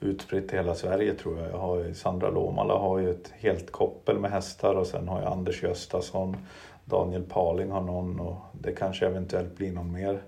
utspritt 0.00 0.52
i 0.52 0.56
hela 0.56 0.74
Sverige 0.74 1.14
tror 1.14 1.38
jag. 1.38 1.50
jag 1.50 1.58
har 1.58 1.92
Sandra 1.92 2.30
Lomala 2.30 2.74
har 2.74 2.98
ju 2.98 3.10
ett 3.10 3.32
helt 3.38 3.72
koppel 3.72 4.18
med 4.18 4.30
hästar 4.30 4.74
och 4.74 4.86
sen 4.86 5.08
har 5.08 5.22
jag 5.22 5.32
Anders 5.32 5.62
Göstason, 5.62 6.36
Daniel 6.84 7.22
Paling 7.22 7.70
har 7.70 7.80
någon 7.80 8.20
och 8.20 8.36
det 8.52 8.72
kanske 8.72 9.06
eventuellt 9.06 9.56
blir 9.56 9.72
någon 9.72 9.92
mer 9.92 10.22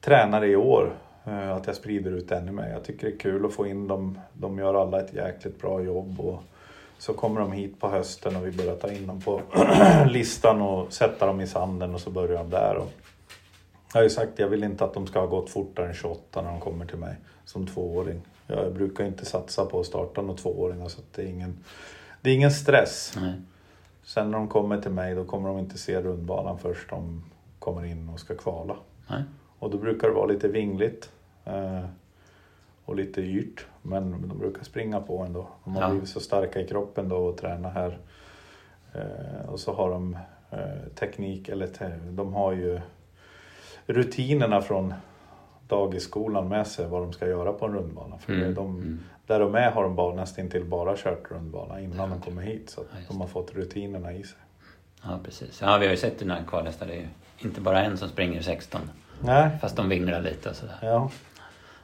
tränare 0.00 0.46
i 0.46 0.56
år. 0.56 0.92
Eh, 1.24 1.50
att 1.50 1.66
jag 1.66 1.76
sprider 1.76 2.10
ut 2.10 2.30
ännu 2.30 2.52
mer. 2.52 2.68
Jag 2.68 2.84
tycker 2.84 3.06
det 3.06 3.12
är 3.12 3.18
kul 3.18 3.46
att 3.46 3.52
få 3.52 3.66
in 3.66 3.88
dem. 3.88 4.18
De 4.32 4.58
gör 4.58 4.74
alla 4.74 5.00
ett 5.00 5.14
jäkligt 5.14 5.60
bra 5.60 5.82
jobb. 5.82 6.20
Och 6.20 6.42
så 6.98 7.14
kommer 7.14 7.40
de 7.40 7.52
hit 7.52 7.80
på 7.80 7.88
hösten 7.88 8.36
och 8.36 8.46
vi 8.46 8.52
börjar 8.52 8.76
ta 8.76 8.92
in 8.92 9.06
dem 9.06 9.20
på 9.20 9.40
listan 10.06 10.62
och 10.62 10.92
sätta 10.92 11.26
dem 11.26 11.40
i 11.40 11.46
sanden 11.46 11.94
och 11.94 12.00
så 12.00 12.10
börjar 12.10 12.38
de 12.38 12.50
där. 12.50 12.76
Och 12.76 12.92
jag 13.92 14.00
har 14.00 14.02
ju 14.02 14.10
sagt 14.10 14.32
att 14.32 14.38
jag 14.38 14.48
vill 14.48 14.64
inte 14.64 14.84
att 14.84 14.94
de 14.94 15.06
ska 15.06 15.20
ha 15.20 15.26
gått 15.26 15.50
fortare 15.50 15.86
än 15.86 15.94
28 15.94 16.42
när 16.42 16.50
de 16.50 16.60
kommer 16.60 16.86
till 16.86 16.98
mig 16.98 17.14
som 17.44 17.66
tvååring. 17.66 18.20
Jag 18.46 18.74
brukar 18.74 19.04
inte 19.04 19.24
satsa 19.24 19.64
på 19.64 19.80
att 19.80 19.86
starta 19.86 20.22
några 20.22 20.36
tvååringar 20.36 20.88
så 20.88 21.00
det 21.14 21.22
är 21.22 21.26
ingen, 21.26 21.64
det 22.20 22.30
är 22.30 22.34
ingen 22.34 22.52
stress. 22.52 23.12
Nej. 23.20 23.32
Sen 24.02 24.30
när 24.30 24.38
de 24.38 24.48
kommer 24.48 24.80
till 24.80 24.90
mig 24.90 25.14
då 25.14 25.24
kommer 25.24 25.48
de 25.48 25.58
inte 25.58 25.78
se 25.78 26.00
rundbanan 26.00 26.58
först 26.58 26.90
de 26.90 27.24
kommer 27.58 27.84
in 27.84 28.08
och 28.08 28.20
ska 28.20 28.34
kvala. 28.34 28.76
Nej. 29.10 29.22
Och 29.60 29.70
då 29.70 29.78
brukar 29.78 30.08
det 30.08 30.14
vara 30.14 30.26
lite 30.26 30.48
vingligt 30.48 31.10
eh, 31.44 31.84
och 32.84 32.96
lite 32.96 33.20
yrt. 33.20 33.66
Men 33.82 34.28
de 34.28 34.38
brukar 34.38 34.64
springa 34.64 35.00
på 35.00 35.18
ändå. 35.22 35.48
De 35.64 35.74
har 35.76 35.82
Ja. 35.82 35.90
blivit 35.90 36.08
så 36.08 36.20
starka 36.20 36.60
i 36.60 36.66
kroppen 36.68 37.08
då 37.08 37.16
och 37.16 37.36
tränar 37.36 37.70
här. 37.70 37.98
Eh, 38.94 39.48
och 39.48 39.60
så 39.60 39.72
har 39.72 39.90
de 39.90 40.16
eh, 40.50 40.58
teknik, 40.94 41.48
eller 41.48 41.66
te, 41.66 41.90
de 42.10 42.34
har 42.34 42.52
ju 42.52 42.80
rutinerna 43.86 44.62
från 44.62 44.94
dagisskolan 45.68 46.48
med 46.48 46.66
sig 46.66 46.86
vad 46.88 47.02
de 47.02 47.12
ska 47.12 47.26
göra 47.28 47.52
på 47.52 47.66
en 47.66 47.72
rundbana. 47.74 48.18
För 48.18 48.32
Mm, 48.32 48.54
de, 48.54 48.66
mm. 48.76 49.00
Där 49.26 49.40
de 49.40 49.54
är 49.54 49.70
har 49.70 49.82
de 49.82 49.94
bara, 49.96 50.14
nästan 50.14 50.48
till 50.48 50.64
bara 50.64 50.96
kört 50.96 51.30
rundbana 51.30 51.80
innan 51.80 52.10
de 52.10 52.20
kommer 52.20 52.42
hit. 52.42 52.70
Så 52.70 52.80
att 52.80 52.86
Ja, 52.92 52.98
de 53.08 53.20
har 53.20 53.28
fått 53.28 53.54
rutinerna 53.54 54.12
i 54.12 54.22
sig. 54.22 54.38
Ja, 55.02 55.18
precis. 55.24 55.60
Ja, 55.62 55.78
vi 55.78 55.86
har 55.86 55.90
ju 55.90 55.96
sett 55.96 56.18
dina 56.18 56.44
kvalhästar. 56.44 56.86
Det 56.86 56.92
är 56.94 56.96
ju 57.00 57.06
inte 57.38 57.60
bara 57.60 57.84
en 57.84 57.96
som 57.98 58.08
springer 58.08 58.42
16. 58.42 58.80
Nej, 59.20 59.50
Fast 59.60 59.76
de 59.76 59.88
vinglar 59.88 60.20
lite 60.20 60.50
och 60.50 60.56
sådär. 60.56 60.76
ja. 60.82 61.10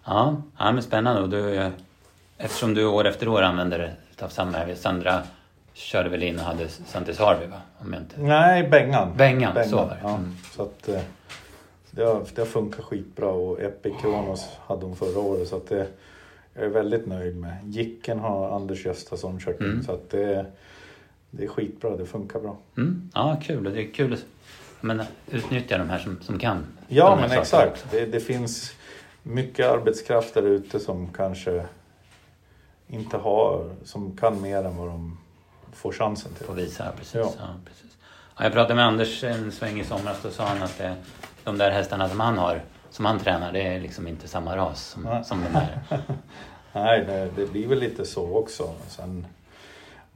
Ja, 0.05 0.37
ja 0.59 0.73
men 0.73 0.83
spännande. 0.83 1.23
Och 1.23 1.29
du, 1.29 1.71
eftersom 2.39 2.75
du 2.75 2.87
år 2.87 3.07
efter 3.07 3.29
år 3.29 3.43
använder 3.43 3.79
det 3.79 4.25
av 4.25 4.29
samma 4.29 4.53
här. 4.59 4.75
Sandra 4.75 5.23
körde 5.73 6.09
väl 6.09 6.23
in 6.23 6.39
och 6.39 6.45
hade 6.45 6.69
Santis 6.69 7.19
Harvey 7.19 7.47
va? 7.49 7.61
Om 7.79 7.93
jag 7.93 8.03
inte... 8.03 8.21
Nej, 8.21 8.69
Bengan. 8.69 9.17
Bengan, 9.17 9.69
så 9.69 9.77
var 9.77 9.87
det. 9.87 9.99
Ja. 10.03 10.09
Mm. 10.15 10.37
Så 10.53 10.63
att 10.63 10.89
eh, 10.89 11.01
det 11.91 12.03
har, 12.05 12.23
det 12.35 12.41
har 12.41 12.47
funkat 12.47 12.85
skitbra 12.85 13.29
och 13.29 13.61
Epic 13.61 13.93
Kronos 14.01 14.49
hade 14.67 14.87
hon 14.87 14.97
förra 14.97 15.19
året 15.21 15.49
så 15.49 15.57
att 15.57 15.69
det, 15.69 15.87
jag 16.55 16.65
är 16.65 16.69
väldigt 16.69 17.07
nöjd 17.07 17.37
med. 17.37 17.57
Jicken 17.65 18.19
har 18.19 18.57
Anders 18.57 18.85
Göstason 18.87 19.39
kört 19.41 19.61
in 19.61 19.67
Mm. 19.67 19.83
så 19.83 19.93
att 19.93 20.11
det, 20.11 20.47
det 21.31 21.45
är 21.45 21.49
skitbra, 21.49 21.97
det 21.97 22.07
funkar 22.07 22.41
bra. 22.41 22.57
Mm. 22.77 23.11
Ja, 23.15 23.41
kul. 23.43 23.65
Det 23.75 23.83
är 23.83 23.93
kul 23.95 24.17
men, 24.81 25.03
utnyttja 25.31 25.79
de 25.79 25.91
här 25.91 25.99
som, 25.99 26.19
som 26.23 26.39
kan. 26.39 26.67
Ja 26.89 27.15
här 27.15 27.29
men 27.29 27.39
exakt, 27.39 27.87
det, 27.91 28.07
det 28.07 28.21
finns 28.21 28.73
mycket 29.23 29.67
arbetskraft 29.67 30.35
där 30.35 30.43
ute 30.43 30.81
som 30.81 31.13
kanske 31.13 31.67
inte 32.89 33.17
har, 33.17 33.71
som 33.85 34.17
kan 34.17 34.41
mer 34.41 34.65
än 34.65 34.77
vad 34.77 34.89
de 34.89 35.19
får 35.73 35.93
chansen 35.93 36.33
till. 36.35 36.47
Få 36.47 36.53
visa, 36.53 36.93
precis. 36.99 37.15
Ja. 37.15 37.33
Ja. 37.39 37.47
precis. 37.65 37.97
Ja, 38.37 38.45
jag 38.45 38.53
pratade 38.53 38.75
med 38.75 38.85
Anders 38.85 39.25
en 39.25 39.53
sväng 39.53 39.81
i 39.81 39.85
somras. 39.85 40.23
Då 40.23 40.31
sa 40.31 40.45
han 40.45 40.63
att 40.63 40.79
det, 40.79 40.97
de 41.45 41.59
där 41.59 41.71
hästarna 41.71 42.09
som 42.09 42.21
han 42.21 42.39
har, 42.39 42.63
som 42.91 43.05
han 43.05 43.19
tränar, 43.19 43.53
det 43.53 43.63
är 43.63 43.81
liksom 43.81 44.09
inte 44.09 44.29
samma 44.29 44.57
ras 44.57 44.87
som, 44.87 45.03
Nej. 45.03 45.25
som 45.25 45.45
de 45.45 45.53
där. 45.53 45.79
Nej, 46.73 47.05
det, 47.07 47.31
det 47.37 47.53
blir 47.53 47.67
väl 47.67 47.79
lite 47.79 48.05
så 48.05 48.37
också. 48.37 48.75
Sen, 48.89 49.27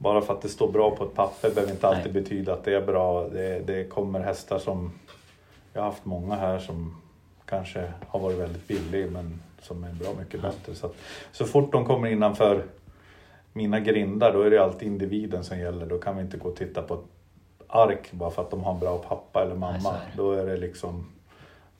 bara 0.01 0.21
för 0.21 0.33
att 0.33 0.41
det 0.41 0.49
står 0.49 0.71
bra 0.71 0.95
på 0.95 1.03
ett 1.03 1.13
papper 1.15 1.49
behöver 1.49 1.73
inte 1.73 1.87
alltid 1.87 2.13
betyda 2.13 2.53
att 2.53 2.63
det 2.63 2.73
är 2.75 2.81
bra. 2.85 3.27
Det, 3.27 3.59
det 3.59 3.83
kommer 3.89 4.19
hästar 4.19 4.59
som... 4.59 4.91
Jag 5.73 5.81
har 5.81 5.89
haft 5.89 6.05
många 6.05 6.35
här 6.35 6.59
som 6.59 7.01
kanske 7.45 7.91
har 8.07 8.19
varit 8.19 8.37
väldigt 8.37 8.67
billig 8.67 9.11
men 9.11 9.41
som 9.61 9.83
är 9.83 9.93
bra 9.93 10.07
mycket 10.19 10.41
bättre. 10.41 10.75
Så, 10.75 10.85
att, 10.85 10.95
så 11.31 11.45
fort 11.45 11.71
de 11.71 11.85
kommer 11.85 12.09
innanför 12.09 12.63
mina 13.53 13.79
grindar 13.79 14.33
då 14.33 14.41
är 14.41 14.51
det 14.51 14.63
alltid 14.63 14.87
individen 14.87 15.43
som 15.43 15.59
gäller. 15.59 15.85
Då 15.85 15.97
kan 15.97 16.15
vi 16.15 16.21
inte 16.21 16.37
gå 16.37 16.49
och 16.49 16.55
titta 16.55 16.81
på 16.81 16.93
ett 16.93 16.99
ark 17.67 18.11
bara 18.11 18.31
för 18.31 18.41
att 18.41 18.51
de 18.51 18.63
har 18.63 18.73
en 18.73 18.79
bra 18.79 18.97
pappa 18.97 19.41
eller 19.41 19.55
Nej, 19.55 19.59
mamma. 19.59 19.89
är 19.95 19.99
det. 20.11 20.17
då 20.17 20.31
är 20.31 20.45
det 20.45 20.57
liksom 20.57 21.05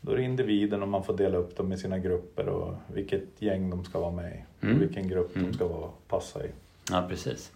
då 0.01 0.11
är 0.11 0.17
det 0.17 0.23
individen 0.23 0.81
och 0.81 0.87
man 0.87 1.03
får 1.03 1.17
dela 1.17 1.37
upp 1.37 1.57
dem 1.57 1.73
i 1.73 1.77
sina 1.77 1.97
grupper 1.99 2.49
och 2.49 2.73
vilket 2.87 3.23
gäng 3.41 3.69
de 3.69 3.83
ska 3.85 3.99
vara 3.99 4.11
med 4.11 4.31
i. 4.33 4.65
Mm. 4.65 4.75
Och 4.75 4.81
vilken 4.81 5.07
grupp 5.07 5.35
Mm. 5.35 5.47
de 5.51 5.57
ska 5.57 5.67
vara, 5.67 5.89
passa 6.07 6.45
i. 6.45 6.49
Ja, 6.91 7.05
precis. 7.09 7.51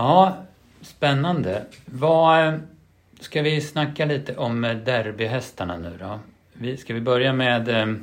Ja, 0.00 0.36
spännande. 0.80 1.64
Vad, 1.84 2.60
ska 3.20 3.42
vi 3.42 3.60
snacka 3.60 4.04
lite 4.04 4.36
om 4.36 4.62
derbyhästarna 4.84 5.76
nu 5.76 5.96
då? 6.00 6.18
Vi, 6.52 6.76
ska 6.76 6.94
vi 6.94 7.00
börja 7.00 7.32
med... 7.32 7.68
eh, 7.68 7.94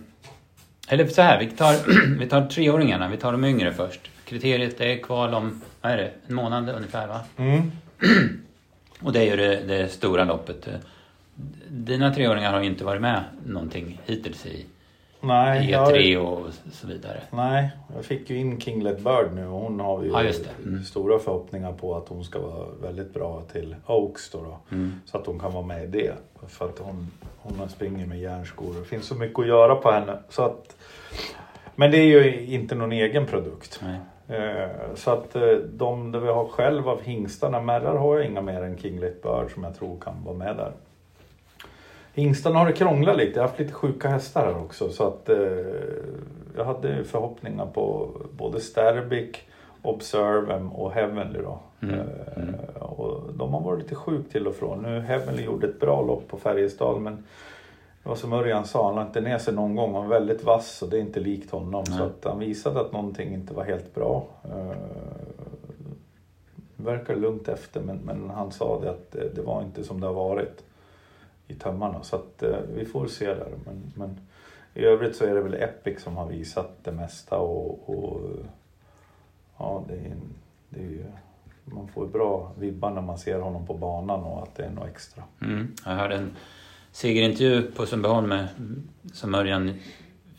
Eller 0.89 1.07
så 1.07 1.21
här, 1.21 1.39
vi 1.39 1.47
tar, 1.47 1.75
vi 2.19 2.27
tar 2.27 2.45
treåringarna, 2.47 3.07
vi 3.09 3.17
tar 3.17 3.31
de 3.31 3.45
yngre 3.45 3.73
först. 3.73 3.99
Kriteriet 4.25 4.81
är 4.81 4.97
kval 4.97 5.33
om, 5.33 5.61
vad 5.81 5.91
är 5.91 5.97
det, 5.97 6.11
en 6.27 6.35
månad 6.35 6.69
ungefär 6.69 7.07
va? 7.07 7.21
Mm. 7.37 7.71
Och 8.99 9.13
det 9.13 9.19
är 9.19 9.25
ju 9.25 9.35
det, 9.35 9.63
det 9.67 9.89
stora 9.89 10.23
loppet. 10.23 10.67
Dina 11.69 12.13
treåringar 12.13 12.53
har 12.53 12.59
ju 12.61 12.65
inte 12.67 12.83
varit 12.83 13.01
med 13.01 13.23
någonting 13.45 13.99
hittills 14.05 14.45
i 14.45 14.65
Nej, 15.21 15.71
jag, 15.71 15.91
E3 15.95 16.17
och 16.17 16.47
så 16.71 16.87
vidare. 16.87 17.21
nej, 17.31 17.69
jag 17.95 18.05
fick 18.05 18.29
ju 18.29 18.37
in 18.37 18.59
Kinglet 18.59 18.99
Bird 18.99 19.33
nu 19.35 19.47
och 19.47 19.59
hon 19.59 19.79
har 19.79 20.03
ju 20.03 20.09
Ja. 20.09 20.23
Mm. 20.65 20.83
stora 20.83 21.19
förhoppningar 21.19 21.71
på 21.73 21.95
att 21.95 22.09
hon 22.09 22.23
ska 22.23 22.39
vara 22.39 22.65
väldigt 22.81 23.13
bra 23.13 23.41
till 23.51 23.75
Oaks 23.87 24.29
då. 24.31 24.37
då 24.41 24.57
Mm. 24.75 25.01
Så 25.05 25.17
att 25.17 25.25
hon 25.27 25.39
kan 25.39 25.51
vara 25.53 25.65
med 25.65 25.83
i 25.83 25.87
det. 25.87 26.13
För 26.47 26.65
att 26.65 26.79
hon, 26.79 27.11
hon 27.37 27.69
springer 27.69 28.05
med 28.05 28.19
järnskor 28.19 28.67
och 28.69 28.75
det 28.75 28.85
finns 28.85 29.05
så 29.05 29.15
mycket 29.15 29.39
att 29.39 29.47
göra 29.47 29.75
på 29.75 29.91
henne. 29.91 30.17
Så 30.29 30.43
att, 30.43 30.75
men 31.75 31.91
det 31.91 31.97
är 31.97 32.05
ju 32.05 32.45
inte 32.45 32.75
någon 32.75 32.91
egen 32.91 33.25
produkt. 33.25 33.81
Nej. 33.83 33.99
Eh, 34.39 34.69
Så 34.95 35.11
att 35.11 35.35
eh, 35.35 35.41
de 35.73 36.11
vi 36.11 36.27
har 36.27 36.47
själv 36.47 36.89
av 36.89 37.01
hingstarna, 37.01 37.61
Merrar 37.61 37.95
har 37.95 38.15
jag 38.17 38.25
inga 38.25 38.41
mer 38.41 38.61
än 38.63 38.77
Kinglet 38.77 39.21
Bird 39.23 39.51
som 39.53 39.63
jag 39.63 39.75
tror 39.75 39.99
kan 39.99 40.23
vara 40.23 40.35
med 40.35 40.55
där. 40.57 40.71
Hingstarna 42.17 42.59
har 42.59 42.65
det 42.65 42.73
krånglat 42.73 43.17
lite, 43.17 43.31
jag 43.31 43.43
har 43.43 43.47
haft 43.47 43.59
lite 43.59 43.73
sjuka 43.73 44.09
hästar 44.09 44.45
här 44.45 44.57
också 44.57 44.89
så 44.89 45.07
att 45.07 45.29
eh, 45.29 45.37
jag 46.57 46.65
hade 46.65 47.03
förhoppningar 47.03 47.65
på 47.65 48.11
både 48.37 48.59
Sterbik, 48.59 49.49
Observe 49.81 50.69
och 50.73 50.91
Heavenly 50.91 51.39
då. 51.39 51.59
Mm, 51.79 51.99
Eh, 51.99 52.43
mm. 52.43 52.55
Och 52.79 53.33
de 53.33 53.53
har 53.53 53.61
varit 53.61 53.79
lite 53.79 53.95
sjukt 53.95 54.31
till 54.31 54.47
och 54.47 54.55
från. 54.55 54.81
Nu 54.81 54.99
Heavenly 54.99 55.43
gjorde 55.43 55.67
ett 55.67 55.79
bra 55.79 56.01
lopp 56.01 56.27
på 56.27 56.37
Färjestad 56.37 57.01
men 57.01 57.15
det 58.03 58.09
var 58.09 58.15
som 58.15 58.33
Örjan 58.33 58.65
sa, 58.65 58.85
han 58.85 58.95
lade 58.95 59.07
inte 59.07 59.21
ner 59.21 59.37
sig 59.37 59.53
någon 59.53 59.75
gång. 59.75 59.93
Han 59.93 60.09
var 60.09 60.19
väldigt 60.19 60.43
vass 60.43 60.81
och 60.81 60.89
det 60.89 60.97
är 60.97 61.01
inte 61.01 61.19
likt 61.19 61.51
honom. 61.51 61.83
Nej. 61.87 61.97
Så 61.97 62.03
att 62.03 62.23
han 62.23 62.39
visade 62.39 62.81
att 62.81 62.91
någonting 62.91 63.33
inte 63.33 63.53
var 63.53 63.63
helt 63.63 63.95
bra. 63.95 64.25
Uh, 64.45 64.77
verkar 66.75 67.15
lugnt 67.15 67.47
efter 67.47 67.81
men, 67.81 67.97
men 67.97 68.29
han 68.29 68.51
sa 68.51 68.79
det 68.81 68.89
att 68.89 69.11
det, 69.11 69.29
det 69.35 69.41
var 69.41 69.61
inte 69.61 69.83
som 69.83 70.01
det 70.01 70.07
har 70.07 70.13
varit 70.13 70.63
i 71.47 71.53
tömmarna. 71.53 72.03
Så 72.03 72.15
att 72.15 72.43
eh, 72.43 72.57
vi 72.75 72.85
får 72.85 73.07
se 73.07 73.25
där. 73.25 73.51
Men, 73.65 73.91
men 73.95 74.19
i 74.73 74.85
övrigt 74.85 75.15
så 75.15 75.25
är 75.25 75.35
det 75.35 75.41
väl 75.41 75.53
Epic 75.53 76.03
som 76.03 76.17
har 76.17 76.27
visat 76.27 76.83
det 76.83 76.91
mesta 76.91 77.37
och, 77.37 77.89
och 77.89 78.21
ja, 79.57 79.83
det 79.87 79.93
är, 79.93 80.15
det 80.69 80.79
är 80.79 80.89
ju, 80.89 81.05
man 81.65 81.87
får 81.87 82.05
ju 82.05 82.11
bra 82.11 82.51
vibbar 82.59 82.91
när 82.91 83.01
man 83.01 83.17
ser 83.17 83.39
honom 83.39 83.65
på 83.67 83.73
banan 83.73 84.23
och 84.23 84.43
att 84.43 84.55
det 84.55 84.63
är 84.63 84.69
något 84.69 84.87
extra. 84.87 85.23
Mm. 85.41 85.75
Jag 85.85 85.91
hörde 85.91 86.15
en 86.15 86.35
segerintervju 86.91 87.71
på 87.71 87.85
Sundbyholm 87.85 88.29
med, 88.29 88.47
som 89.13 89.35
Örjan 89.35 89.73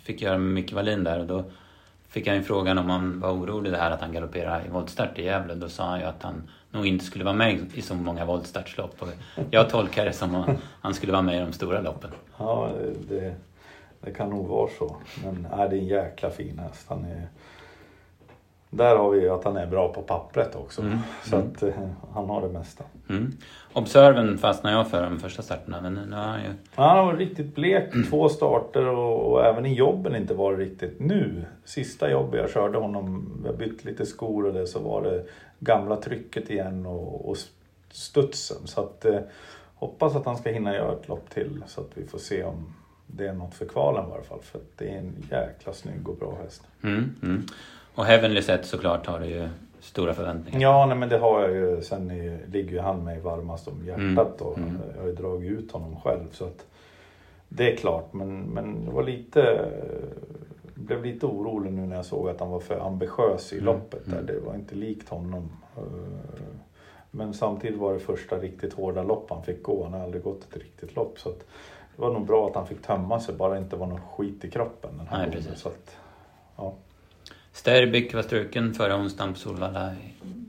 fick 0.02 0.22
göra 0.22 0.38
med 0.38 0.54
Micke 0.54 0.72
Wallin 0.72 1.04
där 1.04 1.20
och 1.20 1.26
då 1.26 1.44
fick 2.08 2.26
han 2.26 2.36
ju 2.36 2.42
frågan 2.42 2.78
om 2.78 2.90
han 2.90 3.20
var 3.20 3.30
orolig 3.30 3.72
det 3.72 3.78
här 3.78 3.90
att 3.90 4.00
han 4.00 4.12
galopperade 4.12 4.66
i 4.66 4.70
voltstart 4.70 5.18
i 5.18 5.24
Gävle. 5.24 5.54
Då 5.54 5.68
sa 5.68 5.84
han 5.84 6.00
ju 6.00 6.04
att 6.04 6.22
han 6.22 6.50
nog 6.70 6.86
inte 6.86 7.04
skulle 7.04 7.24
vara 7.24 7.34
med 7.34 7.70
i 7.74 7.82
så 7.82 7.94
många 7.94 8.24
voltstartslopp. 8.24 9.04
Jag 9.50 9.70
tolkar 9.70 10.04
det 10.04 10.12
som 10.12 10.34
att 10.34 10.48
han 10.80 10.94
skulle 10.94 11.12
vara 11.12 11.22
med 11.22 11.36
i 11.36 11.40
de 11.40 11.52
stora 11.52 11.80
loppen. 11.80 12.10
Ja, 12.38 12.70
det, 13.08 13.34
det 14.00 14.10
kan 14.10 14.30
nog 14.30 14.46
vara 14.46 14.70
så. 14.78 14.96
Men 15.24 15.48
nej, 15.56 15.68
det 15.68 15.76
är 15.76 15.80
en 15.80 15.86
jäkla 15.86 16.30
fin 16.30 16.58
häst. 16.58 16.86
Han 16.88 17.04
är, 17.04 17.28
där 18.70 18.96
har 18.96 19.10
vi 19.10 19.20
ju 19.20 19.30
att 19.30 19.44
han 19.44 19.56
är 19.56 19.66
bra 19.66 19.92
på 19.92 20.02
pappret 20.02 20.54
också. 20.54 20.82
Mm. 20.82 20.98
Så 21.24 21.36
att 21.36 21.62
eh, 21.62 21.74
han 22.14 22.28
har 22.28 22.42
det 22.42 22.48
mesta. 22.48 22.84
Mm. 23.08 23.32
Observen 23.72 24.38
fastnade 24.38 24.76
jag 24.76 24.90
för 24.90 25.02
de 25.02 25.18
första 25.18 25.42
starterna 25.42 25.80
men 25.80 25.94
nu 25.94 26.16
har 26.16 26.22
han 26.22 26.40
ju... 26.40 26.48
Han 26.74 26.96
har 26.98 27.04
varit 27.04 27.18
riktigt 27.18 27.54
blek 27.54 27.84
två 28.10 28.28
starter 28.28 28.86
och, 28.86 29.32
och 29.32 29.44
även 29.44 29.66
i 29.66 29.74
jobben 29.74 30.16
inte 30.16 30.34
varit 30.34 30.58
riktigt 30.58 31.00
nu. 31.00 31.44
Sista 31.64 32.10
jobbet 32.10 32.40
jag 32.40 32.50
körde 32.50 32.78
honom, 32.78 33.32
jag 33.44 33.56
bytt 33.56 33.84
lite 33.84 34.06
skor 34.06 34.46
och 34.46 34.52
det 34.52 34.66
så 34.66 34.78
var 34.78 35.02
det 35.02 35.24
gamla 35.58 35.96
trycket 35.96 36.50
igen 36.50 36.86
och, 36.86 37.30
och 37.30 37.36
studsen. 37.90 38.66
Så 38.66 38.80
att 38.80 39.04
eh, 39.04 39.20
hoppas 39.74 40.16
att 40.16 40.26
han 40.26 40.36
ska 40.36 40.50
hinna 40.50 40.74
göra 40.74 40.92
ett 40.92 41.08
lopp 41.08 41.30
till 41.30 41.62
så 41.66 41.80
att 41.80 41.90
vi 41.94 42.06
får 42.06 42.18
se 42.18 42.44
om 42.44 42.74
det 43.06 43.26
är 43.26 43.32
något 43.32 43.54
för 43.54 43.66
kvalen 43.66 44.06
i 44.06 44.10
varje 44.10 44.24
fall. 44.24 44.40
För 44.42 44.58
att 44.58 44.78
det 44.78 44.88
är 44.88 44.98
en 44.98 45.26
jäkla 45.30 45.72
snygg 45.72 46.08
och 46.08 46.16
bra 46.16 46.38
häst. 46.42 46.62
Mm, 46.82 47.14
mm. 47.22 47.46
Och 47.98 48.04
Heavenly 48.04 48.42
Set 48.42 48.66
såklart 48.66 49.06
har 49.06 49.18
du 49.18 49.26
ju 49.26 49.48
stora 49.80 50.14
förväntningar. 50.14 50.60
Ja, 50.60 50.86
nej, 50.86 50.96
men 50.96 51.08
det 51.08 51.18
har 51.18 51.40
jag 51.40 51.50
ju. 51.50 51.82
Sen 51.82 52.10
är, 52.10 52.38
ligger 52.52 52.70
ju 52.72 52.78
han 52.80 53.04
mig 53.04 53.20
varmast 53.20 53.68
om 53.68 53.86
hjärtat 53.86 54.40
och 54.40 54.58
Mm. 54.58 54.76
jag 54.94 55.00
har 55.02 55.08
ju 55.08 55.14
dragit 55.14 55.50
ut 55.50 55.72
honom 55.72 55.96
själv. 56.00 56.24
Så 56.32 56.44
att 56.44 56.66
det 57.48 57.72
är 57.72 57.76
klart, 57.76 58.12
men, 58.12 58.40
men 58.42 58.84
det 58.84 58.90
var 58.90 59.02
lite 59.02 59.68
blev 60.74 61.04
lite 61.04 61.26
orolig 61.26 61.72
nu 61.72 61.86
när 61.86 61.96
jag 61.96 62.04
såg 62.04 62.28
att 62.28 62.40
han 62.40 62.50
var 62.50 62.60
för 62.60 62.80
ambitiös 62.86 63.52
i 63.52 63.56
Mm, 63.58 63.66
loppet. 63.66 64.00
Där. 64.04 64.12
mm. 64.12 64.26
Det 64.26 64.40
var 64.46 64.54
inte 64.54 64.74
likt 64.74 65.08
honom. 65.08 65.50
Eh, 65.76 65.82
Men 67.10 67.34
samtidigt 67.34 67.78
var 67.78 67.92
det 67.92 67.98
första 67.98 68.36
riktigt 68.38 68.72
hårda 68.72 69.02
lopp 69.02 69.30
han 69.30 69.42
fick 69.42 69.62
gå. 69.62 69.84
Han 69.84 69.92
har 69.92 70.00
aldrig 70.00 70.22
gått 70.22 70.44
ett 70.50 70.56
riktigt 70.56 70.96
lopp. 70.96 71.18
Så 71.18 71.28
att 71.28 71.38
det 71.96 72.02
var 72.02 72.12
nog 72.12 72.26
bra 72.26 72.46
att 72.48 72.54
han 72.54 72.66
fick 72.66 72.82
tömma 72.82 73.20
sig, 73.20 73.34
bara 73.34 73.52
det 73.54 73.58
inte 73.58 73.76
var 73.76 73.86
någon 73.86 74.00
skit 74.16 74.44
i 74.44 74.50
kroppen 74.50 74.90
den 74.98 75.06
här 75.06 75.18
Nej, 75.18 75.26
gången. 75.26 75.42
precis. 75.44 75.60
Så 75.62 75.68
att, 75.68 75.96
ja. 76.56 76.74
Sterbic 77.58 78.14
var 78.14 78.22
struken 78.22 78.74
förra 78.74 78.96
onsdagen 78.96 79.32
på 79.32 79.38
Solvalla. 79.38 79.90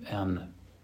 Han 0.06 0.40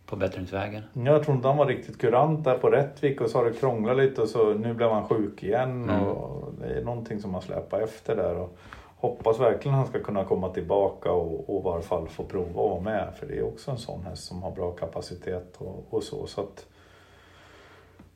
på 0.05 0.15
bättringsvägen? 0.15 0.83
Jag 0.93 1.23
tror 1.23 1.35
inte 1.35 1.47
han 1.47 1.57
var 1.57 1.65
riktigt 1.65 1.97
kurant 2.01 2.43
där 2.43 2.57
på 2.57 2.69
Rättvik 2.69 3.21
och 3.21 3.29
så 3.29 3.38
har 3.38 3.45
det 3.45 3.53
krånglat 3.53 3.97
lite 3.97 4.21
och 4.21 4.29
så 4.29 4.53
nu 4.53 4.73
blev 4.73 4.89
han 4.89 5.07
sjuk 5.07 5.43
igen 5.43 5.83
Mm. 5.89 6.03
och 6.03 6.53
det 6.59 6.65
är 6.73 6.83
någonting 6.83 7.21
som 7.21 7.33
har 7.33 7.41
släpat 7.41 7.81
efter 7.81 8.15
där. 8.15 8.35
Och 8.35 8.57
hoppas 8.97 9.39
verkligen 9.39 9.77
han 9.77 9.88
ska 9.88 9.99
kunna 10.03 10.23
komma 10.23 10.49
tillbaka 10.49 11.11
och, 11.11 11.49
och 11.55 11.61
i 11.61 11.63
varje 11.65 11.83
fall 11.83 12.07
få 12.07 12.23
prova 12.23 12.49
att 12.49 12.55
vara 12.55 12.79
med 12.81 13.13
för 13.19 13.27
det 13.27 13.38
är 13.38 13.43
också 13.43 13.71
en 13.71 13.77
sån 13.77 14.03
häst 14.03 14.23
som 14.23 14.43
har 14.43 14.51
bra 14.51 14.71
kapacitet 14.71 15.55
och, 15.57 15.85
och 15.89 16.03
så. 16.03 16.27
så 16.27 16.41
att, 16.41 16.65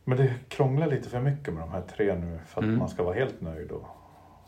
men 0.04 0.18
det 0.18 0.34
krånglar 0.48 0.88
lite 0.88 1.10
för 1.10 1.20
mycket 1.20 1.54
med 1.54 1.64
de 1.64 1.72
här 1.72 1.84
tre 1.96 2.16
nu 2.16 2.40
för 2.48 2.62
att 2.62 2.66
Mm. 2.66 2.80
man 2.80 2.90
ska 2.90 3.04
vara 3.04 3.16
helt 3.16 3.42
nöjd. 3.42 3.72
Och, 3.72 3.84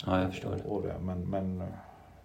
Ja, 0.05 0.21
jag 0.21 0.29
förstår. 0.31 0.55
och, 0.65 0.75
och 0.75 0.81
det. 0.81 0.95
Men, 1.01 1.29
men 1.29 1.63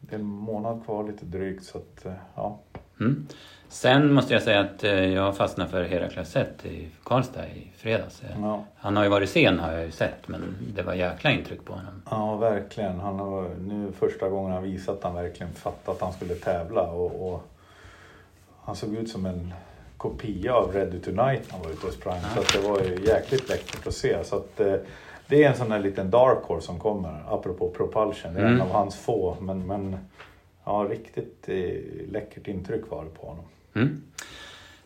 det 0.09 0.17
är 0.17 0.21
en 0.21 0.25
månad 0.25 0.85
kvar 0.85 1.05
lite 1.05 1.25
drygt 1.25 1.65
så 1.65 1.79
att 1.79 2.07
eh, 2.07 2.13
ja. 2.35 2.59
Mm. 3.01 3.27
Sen 3.69 4.13
måste 4.13 4.35
jag 4.35 4.43
säga 4.43 4.61
att 4.61 4.85
eh, 4.85 5.15
jag 5.15 5.37
fastnade 5.37 5.71
för 5.71 5.85
Herakles 5.85 6.31
Set 6.31 6.67
i 6.67 6.89
Karlstad 7.05 7.47
i 7.47 7.71
fredags. 7.77 8.23
Eh, 8.23 8.41
ja. 8.41 8.65
Han 8.77 8.97
har 8.97 9.05
ju 9.05 9.11
varit 9.11 9.31
sen 9.31 9.59
har 9.59 9.73
jag 9.73 9.85
ju 9.85 9.91
sett 9.91 10.29
men 10.29 10.57
det 10.75 10.83
var 10.83 10.95
jäkla 10.95 11.31
intryck 11.31 11.65
på 11.65 11.73
honom. 11.73 12.03
Ja, 12.11 12.37
verkligen. 12.37 13.01
Han 13.01 13.19
har 13.19 13.49
nu 13.61 13.93
första 13.93 14.29
gången 14.29 14.53
han 14.53 14.63
visat 14.63 14.97
att 14.97 15.05
han 15.05 15.15
verkligen 15.15 15.53
fattat 15.53 15.89
att 15.89 16.01
han 16.01 16.13
skulle 16.13 16.35
tävla. 16.35 16.83
Och, 16.83 17.33
och 17.33 17.43
han 18.63 18.77
såg 18.77 18.95
ut 18.95 19.09
som 19.09 19.27
en 19.27 19.55
kopia 19.97 20.55
av 20.55 20.73
Ready 20.73 21.01
Tonight 21.01 21.43
när 21.47 21.53
han 21.53 21.63
var 21.63 21.71
ute 21.71 21.87
och 21.87 21.93
sprang. 21.93 22.21
Så 22.35 22.41
att 22.41 22.53
det 22.53 22.69
var 22.69 22.81
ju 22.81 23.07
jäkligt 23.07 23.49
läckert 23.49 23.87
att 23.87 23.95
se. 23.95 24.25
Så 24.25 24.37
att, 24.37 24.61
det 25.29 25.45
är 25.45 25.49
en 25.49 25.57
sån 25.57 25.69
där 25.69 25.79
liten 25.79 26.11
dark 26.11 26.39
horse 26.43 26.67
som 26.67 26.79
kommer, 26.79 27.23
apropå 27.29 27.69
propulsion. 27.71 28.35
Det 28.35 28.41
är 28.41 28.45
en 28.45 28.51
Mm. 28.55 28.61
av 28.63 28.71
hans 28.71 28.97
få. 28.97 29.37
Men, 29.41 29.67
men 29.67 29.97
ja, 30.65 30.87
riktigt 30.91 31.45
eh, 31.49 32.13
läckert 32.13 32.49
intryck 32.49 32.83
var 32.91 33.05
det 33.05 33.11
på 33.11 33.27
honom. 33.27 33.45
Mm. 33.75 34.03